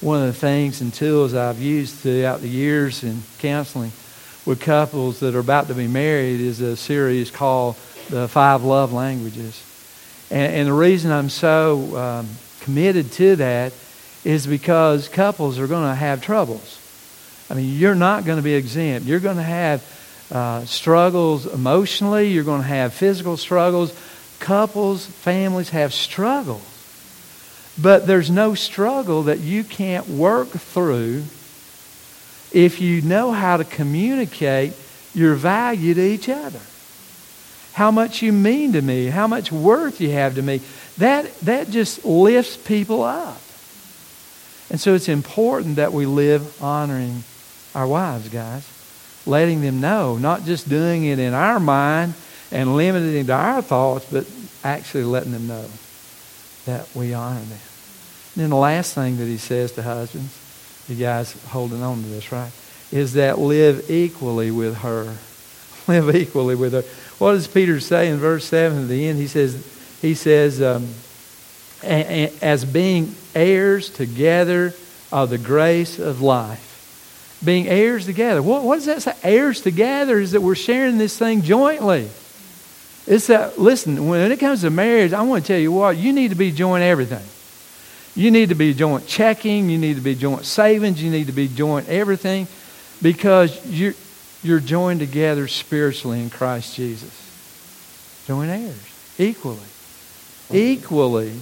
One 0.00 0.20
of 0.20 0.26
the 0.26 0.32
things 0.38 0.80
and 0.80 0.92
tools 0.92 1.34
I've 1.34 1.60
used 1.60 1.96
throughout 1.96 2.40
the 2.40 2.48
years 2.48 3.04
in 3.04 3.22
counseling 3.38 3.92
with 4.46 4.60
couples 4.60 5.20
that 5.20 5.34
are 5.34 5.40
about 5.40 5.66
to 5.68 5.74
be 5.74 5.88
married 5.88 6.40
is 6.40 6.60
a 6.60 6.76
series 6.76 7.32
called 7.32 7.74
The 8.08 8.28
Five 8.28 8.62
Love 8.62 8.92
Languages. 8.92 9.60
And, 10.30 10.54
and 10.54 10.68
the 10.68 10.72
reason 10.72 11.10
I'm 11.10 11.28
so 11.28 11.96
um, 11.96 12.28
committed 12.60 13.10
to 13.12 13.36
that 13.36 13.72
is 14.24 14.46
because 14.46 15.08
couples 15.08 15.58
are 15.58 15.66
going 15.66 15.88
to 15.88 15.94
have 15.94 16.22
troubles. 16.22 16.80
I 17.50 17.54
mean, 17.54 17.76
you're 17.76 17.96
not 17.96 18.24
going 18.24 18.36
to 18.38 18.42
be 18.42 18.54
exempt. 18.54 19.06
You're 19.06 19.20
going 19.20 19.36
to 19.36 19.42
have 19.42 19.84
uh, 20.30 20.64
struggles 20.64 21.46
emotionally, 21.46 22.28
you're 22.28 22.44
going 22.44 22.62
to 22.62 22.66
have 22.66 22.94
physical 22.94 23.36
struggles. 23.36 23.92
Couples, 24.38 25.06
families 25.06 25.70
have 25.70 25.94
struggles. 25.94 26.62
But 27.80 28.06
there's 28.06 28.30
no 28.30 28.54
struggle 28.54 29.24
that 29.24 29.40
you 29.40 29.64
can't 29.64 30.08
work 30.08 30.48
through 30.48 31.24
if 32.52 32.80
you 32.80 33.02
know 33.02 33.32
how 33.32 33.56
to 33.56 33.64
communicate 33.64 34.72
your 35.14 35.34
value 35.34 35.94
to 35.94 36.00
each 36.00 36.28
other. 36.28 36.60
How 37.72 37.90
much 37.90 38.22
you 38.22 38.32
mean 38.32 38.72
to 38.74 38.82
me, 38.82 39.06
how 39.06 39.26
much 39.26 39.50
worth 39.50 40.00
you 40.00 40.10
have 40.10 40.34
to 40.36 40.42
me. 40.42 40.60
That, 40.98 41.34
that 41.40 41.70
just 41.70 42.04
lifts 42.04 42.56
people 42.56 43.02
up. 43.02 43.40
And 44.70 44.80
so 44.80 44.94
it's 44.94 45.08
important 45.08 45.76
that 45.76 45.92
we 45.92 46.06
live 46.06 46.62
honoring 46.62 47.24
our 47.74 47.86
wives, 47.86 48.28
guys. 48.28 48.66
Letting 49.26 49.60
them 49.60 49.80
know, 49.80 50.16
not 50.16 50.44
just 50.44 50.68
doing 50.68 51.04
it 51.04 51.18
in 51.18 51.34
our 51.34 51.58
mind 51.58 52.14
and 52.52 52.76
limiting 52.76 53.16
it 53.16 53.26
to 53.26 53.32
our 53.32 53.60
thoughts, 53.60 54.06
but 54.10 54.26
actually 54.62 55.04
letting 55.04 55.32
them 55.32 55.46
know 55.46 55.66
that 56.66 56.88
we 56.94 57.12
honor 57.12 57.40
them. 57.40 57.58
And 58.34 58.42
then 58.42 58.50
the 58.50 58.56
last 58.56 58.94
thing 58.94 59.16
that 59.16 59.24
he 59.24 59.36
says 59.36 59.72
to 59.72 59.82
husbands 59.82 60.45
you 60.88 60.96
guys 60.96 61.32
holding 61.48 61.82
on 61.82 62.02
to 62.02 62.08
this, 62.08 62.30
right? 62.32 62.50
Is 62.92 63.14
that 63.14 63.38
live 63.38 63.90
equally 63.90 64.50
with 64.50 64.78
her. 64.78 65.16
Live 65.88 66.16
equally 66.16 66.56
with 66.56 66.72
her. 66.72 66.82
What 67.18 67.32
does 67.32 67.46
Peter 67.46 67.78
say 67.78 68.08
in 68.08 68.16
verse 68.16 68.44
7 68.46 68.82
at 68.82 68.88
the 68.88 69.06
end? 69.06 69.18
He 69.18 69.28
says, 69.28 69.64
he 70.02 70.14
says 70.14 70.60
um, 70.60 70.88
as 71.82 72.64
being 72.64 73.14
heirs 73.36 73.88
together 73.88 74.74
of 75.12 75.30
the 75.30 75.38
grace 75.38 76.00
of 76.00 76.20
life. 76.20 77.38
Being 77.44 77.68
heirs 77.68 78.06
together. 78.06 78.42
What, 78.42 78.64
what 78.64 78.76
does 78.76 78.86
that 78.86 79.02
say? 79.02 79.12
Heirs 79.22 79.60
together 79.60 80.18
is 80.18 80.32
that 80.32 80.40
we're 80.40 80.56
sharing 80.56 80.98
this 80.98 81.16
thing 81.16 81.42
jointly. 81.42 82.08
It's 83.06 83.28
that, 83.28 83.58
listen, 83.58 84.08
when 84.08 84.32
it 84.32 84.40
comes 84.40 84.62
to 84.62 84.70
marriage, 84.70 85.12
I 85.12 85.22
want 85.22 85.44
to 85.44 85.48
tell 85.48 85.60
you 85.60 85.70
what, 85.70 85.96
you 85.96 86.12
need 86.12 86.30
to 86.30 86.34
be 86.34 86.50
joint 86.50 86.82
everything. 86.82 87.24
You 88.16 88.30
need 88.30 88.48
to 88.48 88.54
be 88.54 88.72
joint 88.72 89.06
checking. 89.06 89.68
You 89.68 89.76
need 89.76 89.94
to 89.94 90.00
be 90.00 90.14
joint 90.14 90.46
savings. 90.46 91.02
You 91.02 91.10
need 91.10 91.26
to 91.26 91.32
be 91.32 91.48
joint 91.48 91.88
everything 91.88 92.48
because 93.02 93.64
you're, 93.66 93.94
you're 94.42 94.58
joined 94.58 95.00
together 95.00 95.46
spiritually 95.46 96.22
in 96.22 96.30
Christ 96.30 96.74
Jesus. 96.74 97.12
Joint 98.26 98.50
heirs, 98.50 99.14
equally. 99.18 99.58
Equally 100.50 101.34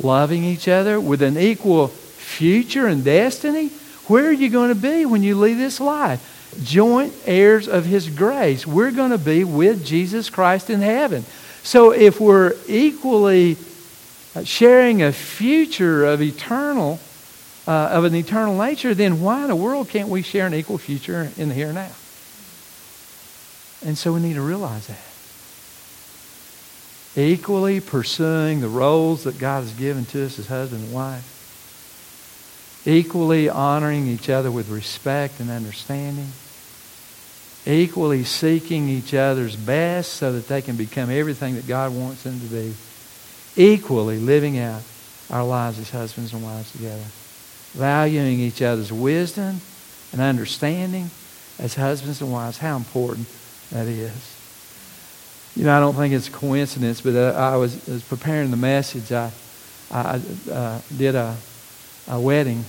loving 0.00 0.44
each 0.44 0.68
other 0.68 1.00
with 1.00 1.20
an 1.20 1.36
equal 1.36 1.88
future 1.88 2.86
and 2.86 3.04
destiny. 3.04 3.68
Where 4.06 4.26
are 4.26 4.32
you 4.32 4.50
going 4.50 4.68
to 4.68 4.80
be 4.80 5.04
when 5.04 5.24
you 5.24 5.38
leave 5.38 5.58
this 5.58 5.80
life? 5.80 6.30
Joint 6.62 7.12
heirs 7.26 7.66
of 7.66 7.84
His 7.84 8.08
grace. 8.08 8.66
We're 8.66 8.92
going 8.92 9.10
to 9.10 9.18
be 9.18 9.42
with 9.42 9.84
Jesus 9.84 10.30
Christ 10.30 10.70
in 10.70 10.80
heaven. 10.80 11.24
So 11.64 11.90
if 11.90 12.20
we're 12.20 12.54
equally 12.68 13.56
sharing 14.42 15.02
a 15.02 15.12
future 15.12 16.04
of 16.04 16.20
eternal, 16.20 16.98
uh, 17.68 17.70
of 17.92 18.04
an 18.04 18.14
eternal 18.14 18.56
nature, 18.56 18.92
then 18.94 19.20
why 19.20 19.42
in 19.42 19.48
the 19.48 19.56
world 19.56 19.88
can't 19.88 20.08
we 20.08 20.22
share 20.22 20.46
an 20.46 20.54
equal 20.54 20.78
future 20.78 21.30
in 21.36 21.48
the 21.48 21.54
here 21.54 21.66
and 21.66 21.76
now? 21.76 21.92
And 23.84 23.96
so 23.96 24.12
we 24.14 24.20
need 24.20 24.34
to 24.34 24.42
realize 24.42 24.88
that. 24.88 24.98
Equally 27.16 27.80
pursuing 27.80 28.60
the 28.60 28.68
roles 28.68 29.22
that 29.24 29.38
God 29.38 29.62
has 29.62 29.72
given 29.74 30.04
to 30.06 30.24
us 30.24 30.38
as 30.38 30.48
husband 30.48 30.84
and 30.84 30.92
wife. 30.92 31.30
Equally 32.86 33.48
honoring 33.48 34.08
each 34.08 34.28
other 34.28 34.50
with 34.50 34.68
respect 34.68 35.38
and 35.38 35.48
understanding. 35.48 36.32
Equally 37.66 38.24
seeking 38.24 38.88
each 38.88 39.14
other's 39.14 39.54
best 39.54 40.14
so 40.14 40.32
that 40.32 40.48
they 40.48 40.60
can 40.60 40.76
become 40.76 41.08
everything 41.08 41.54
that 41.54 41.68
God 41.68 41.94
wants 41.94 42.24
them 42.24 42.40
to 42.40 42.46
be. 42.46 42.74
Equally 43.56 44.18
living 44.18 44.58
out 44.58 44.82
our 45.30 45.44
lives 45.44 45.78
as 45.78 45.90
husbands 45.90 46.32
and 46.32 46.42
wives 46.42 46.72
together. 46.72 47.04
Valuing 47.72 48.40
each 48.40 48.62
other's 48.62 48.92
wisdom 48.92 49.60
and 50.12 50.20
understanding 50.20 51.10
as 51.58 51.74
husbands 51.74 52.20
and 52.20 52.32
wives. 52.32 52.58
How 52.58 52.76
important 52.76 53.28
that 53.70 53.86
is. 53.86 54.34
You 55.56 55.64
know, 55.64 55.76
I 55.76 55.80
don't 55.80 55.94
think 55.94 56.12
it's 56.14 56.28
a 56.28 56.32
coincidence, 56.32 57.00
but 57.00 57.14
uh, 57.14 57.32
I 57.38 57.56
was, 57.56 57.86
was, 57.86 58.02
preparing 58.02 58.50
the 58.50 58.56
message. 58.56 59.12
I, 59.12 59.30
I 59.90 60.20
uh, 60.50 60.80
did 60.96 61.14
a, 61.14 61.36
a 62.08 62.18
wedding 62.18 62.64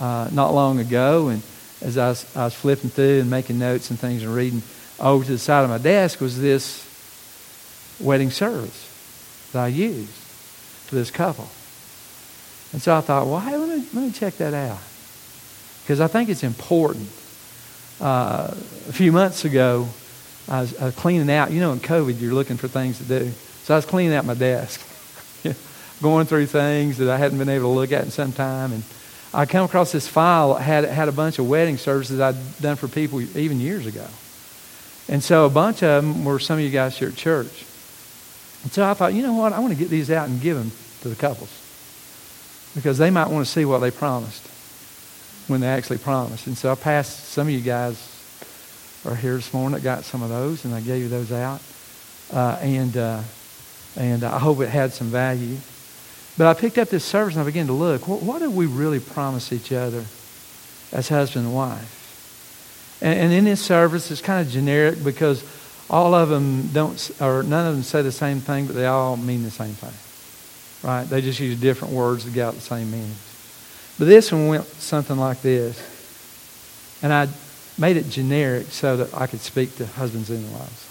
uh, 0.00 0.28
not 0.32 0.52
long 0.52 0.80
ago, 0.80 1.28
and 1.28 1.42
as 1.80 1.96
I 1.96 2.08
was, 2.08 2.36
I 2.36 2.44
was 2.44 2.54
flipping 2.54 2.90
through 2.90 3.20
and 3.20 3.30
making 3.30 3.60
notes 3.60 3.90
and 3.90 3.98
things 3.98 4.24
and 4.24 4.34
reading, 4.34 4.62
over 4.98 5.24
to 5.24 5.30
the 5.30 5.38
side 5.38 5.62
of 5.62 5.70
my 5.70 5.78
desk 5.78 6.20
was 6.20 6.40
this 6.40 6.84
wedding 8.00 8.30
service 8.30 8.87
that 9.52 9.60
I 9.60 9.68
used 9.68 10.08
for 10.08 10.94
this 10.94 11.10
couple. 11.10 11.48
And 12.72 12.82
so 12.82 12.94
I 12.94 13.00
thought, 13.00 13.26
well, 13.26 13.40
hey, 13.40 13.56
let 13.56 13.68
me, 13.68 13.86
let 13.94 14.02
me 14.04 14.10
check 14.10 14.36
that 14.38 14.54
out. 14.54 14.78
Because 15.82 16.00
I 16.00 16.06
think 16.06 16.28
it's 16.28 16.44
important. 16.44 17.08
Uh, 18.00 18.48
a 18.52 18.92
few 18.92 19.10
months 19.10 19.44
ago, 19.44 19.88
I 20.48 20.60
was, 20.60 20.78
I 20.78 20.84
was, 20.86 20.94
cleaning 20.94 21.30
out. 21.30 21.50
You 21.50 21.60
know, 21.60 21.72
in 21.72 21.80
COVID, 21.80 22.20
you're 22.20 22.34
looking 22.34 22.56
for 22.56 22.68
things 22.68 22.98
to 22.98 23.04
do. 23.04 23.30
So 23.64 23.74
I 23.74 23.78
was 23.78 23.86
cleaning 23.86 24.14
out 24.14 24.24
my 24.24 24.34
desk, 24.34 24.80
going 26.02 26.26
through 26.26 26.46
things 26.46 26.98
that 26.98 27.08
I 27.08 27.16
hadn't 27.16 27.38
been 27.38 27.48
able 27.48 27.74
to 27.74 27.80
look 27.80 27.92
at 27.92 28.04
in 28.04 28.10
some 28.10 28.32
time. 28.32 28.72
And 28.72 28.82
I 29.32 29.46
come 29.46 29.64
across 29.64 29.92
this 29.92 30.06
file 30.06 30.54
that 30.54 30.62
had, 30.62 30.84
had 30.84 31.08
a 31.08 31.12
bunch 31.12 31.38
of 31.38 31.48
wedding 31.48 31.76
services 31.76 32.20
I'd 32.20 32.36
done 32.60 32.76
for 32.76 32.88
people 32.88 33.20
even 33.36 33.60
years 33.60 33.86
ago. 33.86 34.06
And 35.08 35.22
so 35.22 35.46
a 35.46 35.50
bunch 35.50 35.82
of 35.82 36.04
them 36.04 36.24
were 36.24 36.38
some 36.38 36.58
of 36.58 36.64
you 36.64 36.70
guys 36.70 36.98
here 36.98 37.08
at 37.08 37.16
church. 37.16 37.64
And 38.62 38.72
so 38.72 38.84
I 38.84 38.94
thought, 38.94 39.14
you 39.14 39.22
know 39.22 39.34
what? 39.34 39.52
I 39.52 39.60
want 39.60 39.72
to 39.72 39.78
get 39.78 39.88
these 39.88 40.10
out 40.10 40.28
and 40.28 40.40
give 40.40 40.56
them 40.56 40.72
to 41.02 41.08
the 41.08 41.16
couples 41.16 41.50
because 42.74 42.98
they 42.98 43.10
might 43.10 43.28
want 43.28 43.46
to 43.46 43.50
see 43.50 43.64
what 43.64 43.78
they 43.78 43.90
promised 43.90 44.46
when 45.48 45.60
they 45.60 45.68
actually 45.68 45.98
promised. 45.98 46.46
And 46.46 46.56
so 46.56 46.70
I 46.70 46.74
passed 46.74 47.28
some 47.30 47.46
of 47.46 47.52
you 47.52 47.60
guys 47.60 48.14
are 49.04 49.14
here 49.14 49.36
this 49.36 49.54
morning 49.54 49.76
that 49.76 49.82
got 49.82 50.04
some 50.04 50.22
of 50.22 50.28
those, 50.28 50.64
and 50.64 50.74
I 50.74 50.80
gave 50.80 51.02
you 51.02 51.08
those 51.08 51.32
out. 51.32 51.62
Uh, 52.32 52.58
and, 52.60 52.96
uh, 52.96 53.22
and 53.96 54.24
I 54.24 54.38
hope 54.38 54.60
it 54.60 54.68
had 54.68 54.92
some 54.92 55.08
value. 55.08 55.56
But 56.36 56.46
I 56.46 56.54
picked 56.54 56.78
up 56.78 56.88
this 56.88 57.04
service 57.04 57.34
and 57.34 57.42
I 57.42 57.46
began 57.46 57.66
to 57.66 57.72
look. 57.72 58.06
What, 58.06 58.22
what 58.22 58.40
did 58.40 58.54
we 58.54 58.66
really 58.66 59.00
promise 59.00 59.52
each 59.52 59.72
other 59.72 60.04
as 60.92 61.08
husband 61.08 61.46
and 61.46 61.54
wife? 61.54 62.98
And, 63.00 63.18
and 63.18 63.32
in 63.32 63.44
this 63.44 63.60
service, 63.60 64.10
it's 64.10 64.20
kind 64.20 64.46
of 64.46 64.52
generic 64.52 65.02
because 65.02 65.42
all 65.90 66.14
of 66.14 66.28
them 66.28 66.68
don't, 66.68 67.10
or 67.20 67.42
none 67.42 67.66
of 67.66 67.74
them 67.74 67.82
say 67.82 68.02
the 68.02 68.12
same 68.12 68.40
thing, 68.40 68.66
but 68.66 68.74
they 68.74 68.86
all 68.86 69.16
mean 69.16 69.42
the 69.42 69.50
same 69.50 69.72
thing. 69.72 70.88
Right? 70.88 71.04
They 71.04 71.20
just 71.20 71.40
use 71.40 71.58
different 71.60 71.94
words 71.94 72.24
to 72.24 72.30
get 72.30 72.48
out 72.48 72.54
the 72.54 72.60
same 72.60 72.90
meaning. 72.90 73.14
But 73.98 74.06
this 74.06 74.30
one 74.30 74.48
went 74.48 74.64
something 74.64 75.16
like 75.16 75.42
this. 75.42 75.80
And 77.02 77.12
I 77.12 77.28
made 77.78 77.96
it 77.96 78.10
generic 78.10 78.66
so 78.66 78.96
that 78.98 79.14
I 79.14 79.26
could 79.26 79.40
speak 79.40 79.76
to 79.76 79.86
husbands 79.86 80.30
and 80.30 80.52
wives. 80.52 80.84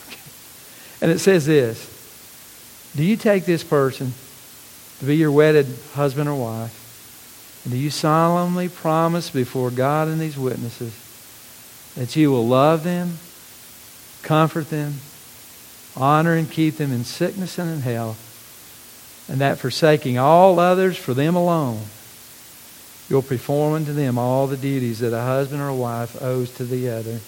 And 1.01 1.11
it 1.11 1.19
says 1.19 1.45
this 1.45 2.91
Do 2.95 3.03
you 3.03 3.17
take 3.17 3.45
this 3.45 3.63
person 3.63 4.13
to 4.99 5.05
be 5.05 5.15
your 5.15 5.31
wedded 5.31 5.67
husband 5.93 6.27
or 6.27 6.35
wife? 6.35 7.63
And 7.63 7.73
do 7.73 7.79
you 7.79 7.89
solemnly 7.89 8.69
promise 8.69 9.29
before 9.29 9.69
God 9.71 10.07
and 10.07 10.19
these 10.19 10.37
witnesses 10.37 10.93
that 11.95 12.15
you 12.15 12.31
will 12.31 12.47
love 12.47 12.83
them, 12.83 13.17
comfort 14.23 14.69
them, 14.69 14.95
honor 15.95 16.33
and 16.33 16.49
keep 16.49 16.77
them 16.77 16.91
in 16.91 17.03
sickness 17.03 17.57
and 17.57 17.69
in 17.69 17.81
health, 17.81 18.23
and 19.29 19.41
that 19.41 19.59
forsaking 19.59 20.17
all 20.17 20.59
others 20.59 20.97
for 20.97 21.13
them 21.13 21.35
alone, 21.35 21.81
You'll 23.09 23.21
perform 23.21 23.73
unto 23.73 23.93
them 23.93 24.17
all 24.17 24.47
the 24.47 24.57
duties 24.57 24.99
that 24.99 25.13
a 25.13 25.21
husband 25.21 25.61
or 25.61 25.69
a 25.69 25.75
wife 25.75 26.21
owes 26.21 26.51
to 26.55 26.65
the 26.65 26.89
other 26.89 27.19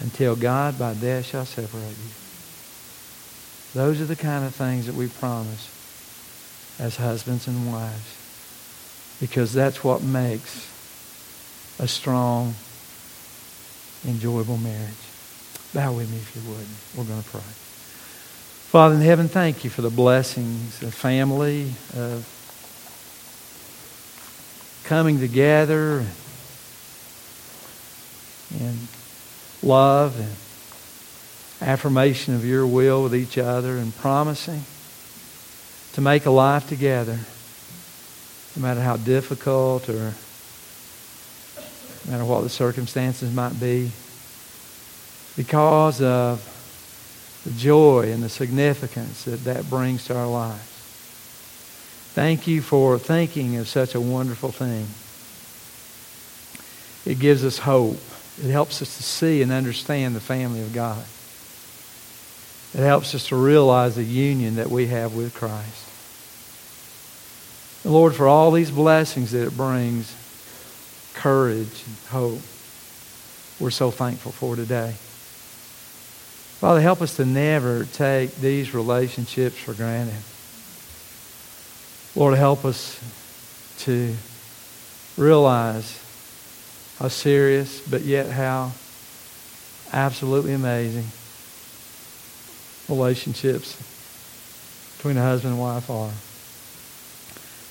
until 0.00 0.36
God 0.36 0.78
by 0.78 0.94
death 0.94 1.26
shall 1.26 1.44
separate 1.44 1.82
you. 1.82 2.12
Those 3.74 4.00
are 4.00 4.06
the 4.06 4.16
kind 4.16 4.44
of 4.44 4.54
things 4.54 4.86
that 4.86 4.94
we 4.94 5.08
promise 5.08 5.68
as 6.78 6.96
husbands 6.96 7.46
and 7.46 7.70
wives 7.70 8.18
because 9.20 9.52
that's 9.52 9.84
what 9.84 10.02
makes 10.02 10.68
a 11.78 11.86
strong, 11.86 12.54
enjoyable 14.06 14.56
marriage. 14.56 15.11
Bow 15.74 15.92
with 15.92 16.10
me 16.10 16.18
if 16.18 16.36
you 16.36 16.42
would. 16.50 16.66
We're 16.94 17.10
going 17.10 17.22
to 17.22 17.30
pray. 17.30 17.40
Father 17.40 18.94
in 18.94 19.00
heaven, 19.00 19.28
thank 19.28 19.64
you 19.64 19.70
for 19.70 19.80
the 19.80 19.90
blessings 19.90 20.82
of 20.82 20.92
family, 20.92 21.72
of 21.96 22.26
coming 24.84 25.18
together 25.18 26.04
and 28.60 28.88
love 29.62 30.18
and 30.18 30.36
affirmation 31.66 32.34
of 32.34 32.44
your 32.44 32.66
will 32.66 33.02
with 33.02 33.14
each 33.14 33.38
other 33.38 33.78
and 33.78 33.96
promising 33.96 34.64
to 35.94 36.00
make 36.02 36.26
a 36.26 36.30
life 36.30 36.68
together, 36.68 37.18
no 38.56 38.62
matter 38.62 38.82
how 38.82 38.96
difficult 38.98 39.88
or 39.88 40.12
no 42.04 42.10
matter 42.10 42.24
what 42.24 42.42
the 42.42 42.50
circumstances 42.50 43.32
might 43.32 43.58
be, 43.58 43.90
because 45.36 46.00
of 46.02 46.48
the 47.44 47.50
joy 47.52 48.10
and 48.12 48.22
the 48.22 48.28
significance 48.28 49.24
that 49.24 49.44
that 49.44 49.68
brings 49.68 50.04
to 50.06 50.16
our 50.16 50.26
lives. 50.26 50.68
Thank 52.14 52.46
you 52.46 52.60
for 52.60 52.98
thinking 52.98 53.56
of 53.56 53.68
such 53.68 53.94
a 53.94 54.00
wonderful 54.00 54.52
thing. 54.52 54.86
It 57.10 57.18
gives 57.18 57.44
us 57.44 57.58
hope. 57.58 57.98
It 58.42 58.50
helps 58.50 58.82
us 58.82 58.96
to 58.96 59.02
see 59.02 59.42
and 59.42 59.50
understand 59.50 60.14
the 60.14 60.20
family 60.20 60.60
of 60.60 60.72
God. 60.72 61.04
It 62.74 62.86
helps 62.86 63.14
us 63.14 63.28
to 63.28 63.36
realize 63.36 63.96
the 63.96 64.04
union 64.04 64.56
that 64.56 64.70
we 64.70 64.86
have 64.86 65.14
with 65.14 65.34
Christ. 65.34 65.88
And 67.84 67.92
Lord, 67.92 68.14
for 68.14 68.28
all 68.28 68.50
these 68.50 68.70
blessings 68.70 69.32
that 69.32 69.46
it 69.46 69.56
brings, 69.56 70.14
courage 71.14 71.82
and 71.86 71.96
hope, 72.08 72.40
we're 73.58 73.70
so 73.70 73.90
thankful 73.90 74.32
for 74.32 74.56
today. 74.56 74.94
Father, 76.62 76.80
help 76.80 77.02
us 77.02 77.16
to 77.16 77.24
never 77.24 77.86
take 77.86 78.36
these 78.36 78.72
relationships 78.72 79.58
for 79.58 79.74
granted. 79.74 80.14
Lord, 82.14 82.38
help 82.38 82.64
us 82.64 83.00
to 83.78 84.14
realize 85.16 85.98
how 87.00 87.08
serious, 87.08 87.80
but 87.80 88.02
yet 88.02 88.30
how 88.30 88.70
absolutely 89.92 90.52
amazing 90.52 91.06
relationships 92.88 93.76
between 94.98 95.16
a 95.16 95.20
husband 95.20 95.54
and 95.54 95.60
wife 95.60 95.90
are. 95.90 96.12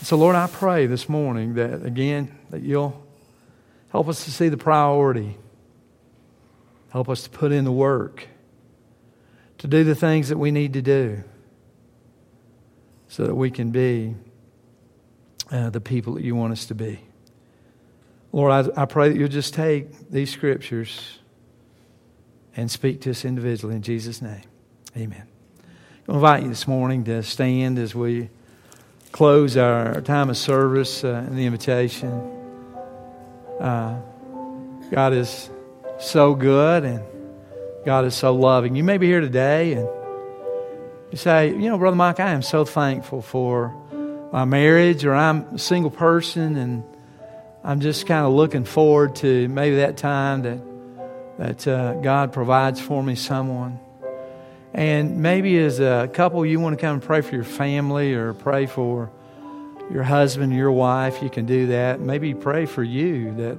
So, 0.01 0.17
Lord, 0.17 0.35
I 0.35 0.47
pray 0.47 0.85
this 0.85 1.07
morning 1.07 1.53
that, 1.53 1.85
again, 1.85 2.37
that 2.49 2.61
you'll 2.61 3.01
help 3.93 4.09
us 4.09 4.25
to 4.25 4.31
see 4.31 4.49
the 4.49 4.57
priority. 4.57 5.37
Help 6.89 7.07
us 7.07 7.23
to 7.23 7.29
put 7.29 7.53
in 7.53 7.63
the 7.63 7.71
work, 7.71 8.27
to 9.61 9.67
do 9.67 9.83
the 9.83 9.93
things 9.93 10.29
that 10.29 10.39
we 10.39 10.49
need 10.49 10.73
to 10.73 10.81
do 10.81 11.23
so 13.07 13.27
that 13.27 13.35
we 13.35 13.51
can 13.51 13.69
be 13.69 14.15
uh, 15.51 15.69
the 15.69 15.79
people 15.79 16.15
that 16.15 16.23
you 16.23 16.35
want 16.35 16.51
us 16.51 16.65
to 16.65 16.73
be. 16.73 16.99
Lord, 18.31 18.51
I, 18.75 18.81
I 18.81 18.85
pray 18.85 19.09
that 19.09 19.17
you'll 19.19 19.27
just 19.27 19.53
take 19.53 20.09
these 20.09 20.31
scriptures 20.31 21.19
and 22.57 22.71
speak 22.71 23.01
to 23.01 23.11
us 23.11 23.23
individually 23.23 23.75
in 23.75 23.83
Jesus' 23.83 24.19
name. 24.19 24.41
Amen. 24.97 25.27
I 26.09 26.13
invite 26.15 26.41
you 26.41 26.49
this 26.49 26.67
morning 26.67 27.03
to 27.03 27.21
stand 27.21 27.77
as 27.77 27.93
we 27.93 28.31
close 29.11 29.57
our 29.57 30.01
time 30.01 30.31
of 30.31 30.37
service 30.37 31.03
uh, 31.03 31.23
and 31.27 31.37
the 31.37 31.45
invitation. 31.45 32.09
Uh, 33.59 34.01
God 34.89 35.13
is 35.13 35.51
so 35.99 36.33
good 36.33 36.83
and 36.83 37.03
God 37.85 38.05
is 38.05 38.15
so 38.15 38.33
loving. 38.35 38.75
You 38.75 38.83
may 38.83 38.97
be 38.97 39.07
here 39.07 39.21
today 39.21 39.73
and 39.73 39.87
You 41.11 41.17
say, 41.17 41.49
you 41.49 41.69
know, 41.69 41.77
Brother 41.77 41.97
Mike, 41.97 42.21
I 42.21 42.31
am 42.31 42.41
so 42.41 42.63
thankful 42.63 43.21
for 43.21 43.75
my 44.31 44.45
marriage, 44.45 45.03
or 45.03 45.13
I'm 45.13 45.55
a 45.55 45.59
single 45.59 45.91
person, 45.91 46.55
and 46.55 46.83
I'm 47.65 47.81
just 47.81 48.07
kind 48.07 48.25
of 48.25 48.31
looking 48.31 48.63
forward 48.63 49.17
to 49.17 49.49
maybe 49.49 49.77
that 49.77 49.97
time 49.97 50.43
that 50.43 50.59
that 51.37 51.67
uh, 51.67 51.93
God 51.95 52.31
provides 52.31 52.79
for 52.79 53.03
me 53.03 53.15
someone. 53.15 53.77
And 54.73 55.21
maybe 55.21 55.57
as 55.57 55.81
a 55.81 56.09
couple, 56.13 56.45
you 56.45 56.61
want 56.61 56.77
to 56.77 56.81
come 56.81 56.93
and 56.93 57.03
pray 57.03 57.19
for 57.19 57.35
your 57.35 57.43
family 57.43 58.13
or 58.13 58.33
pray 58.33 58.67
for 58.67 59.11
your 59.91 60.03
husband, 60.03 60.53
your 60.53 60.71
wife. 60.71 61.21
You 61.21 61.29
can 61.29 61.45
do 61.45 61.67
that. 61.67 61.99
Maybe 61.99 62.33
pray 62.33 62.67
for 62.67 62.83
you 62.83 63.33
that 63.35 63.57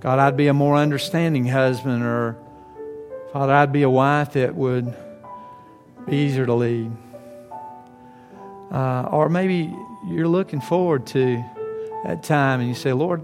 God, 0.00 0.18
I'd 0.18 0.36
be 0.36 0.48
a 0.48 0.54
more 0.54 0.76
understanding 0.76 1.46
husband, 1.46 2.02
or 2.02 2.36
Father, 3.32 3.54
I'd 3.54 3.72
be 3.72 3.82
a 3.82 3.90
wife 3.90 4.34
that 4.34 4.54
would 4.54 4.94
be 6.06 6.16
easier 6.16 6.44
to 6.44 6.52
lead. 6.52 6.92
Uh, 8.70 9.08
or 9.10 9.30
maybe 9.30 9.74
you're 10.06 10.28
looking 10.28 10.60
forward 10.60 11.06
to 11.08 11.42
that 12.04 12.22
time 12.22 12.60
and 12.60 12.68
you 12.68 12.74
say, 12.74 12.92
Lord, 12.92 13.22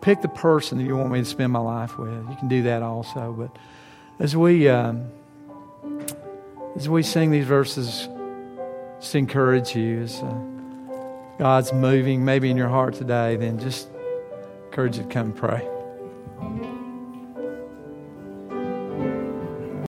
pick 0.00 0.22
the 0.22 0.28
person 0.28 0.78
that 0.78 0.84
you 0.84 0.96
want 0.96 1.12
me 1.12 1.18
to 1.18 1.24
spend 1.26 1.52
my 1.52 1.58
life 1.58 1.98
with. 1.98 2.10
You 2.30 2.36
can 2.38 2.48
do 2.48 2.62
that 2.62 2.82
also. 2.82 3.32
But 3.32 3.56
as 4.18 4.34
we 4.34 4.70
um, 4.70 5.10
as 6.76 6.88
we 6.88 7.02
sing 7.02 7.30
these 7.30 7.46
verses, 7.46 8.08
just 9.00 9.14
encourage 9.14 9.76
you 9.76 10.00
as 10.00 10.20
uh, 10.22 10.34
God's 11.38 11.74
moving 11.74 12.24
maybe 12.24 12.50
in 12.50 12.56
your 12.56 12.68
heart 12.68 12.94
today, 12.94 13.36
then 13.36 13.58
just 13.58 13.88
encourage 14.66 14.96
you 14.96 15.02
to 15.02 15.08
come 15.08 15.32
pray. 15.32 15.66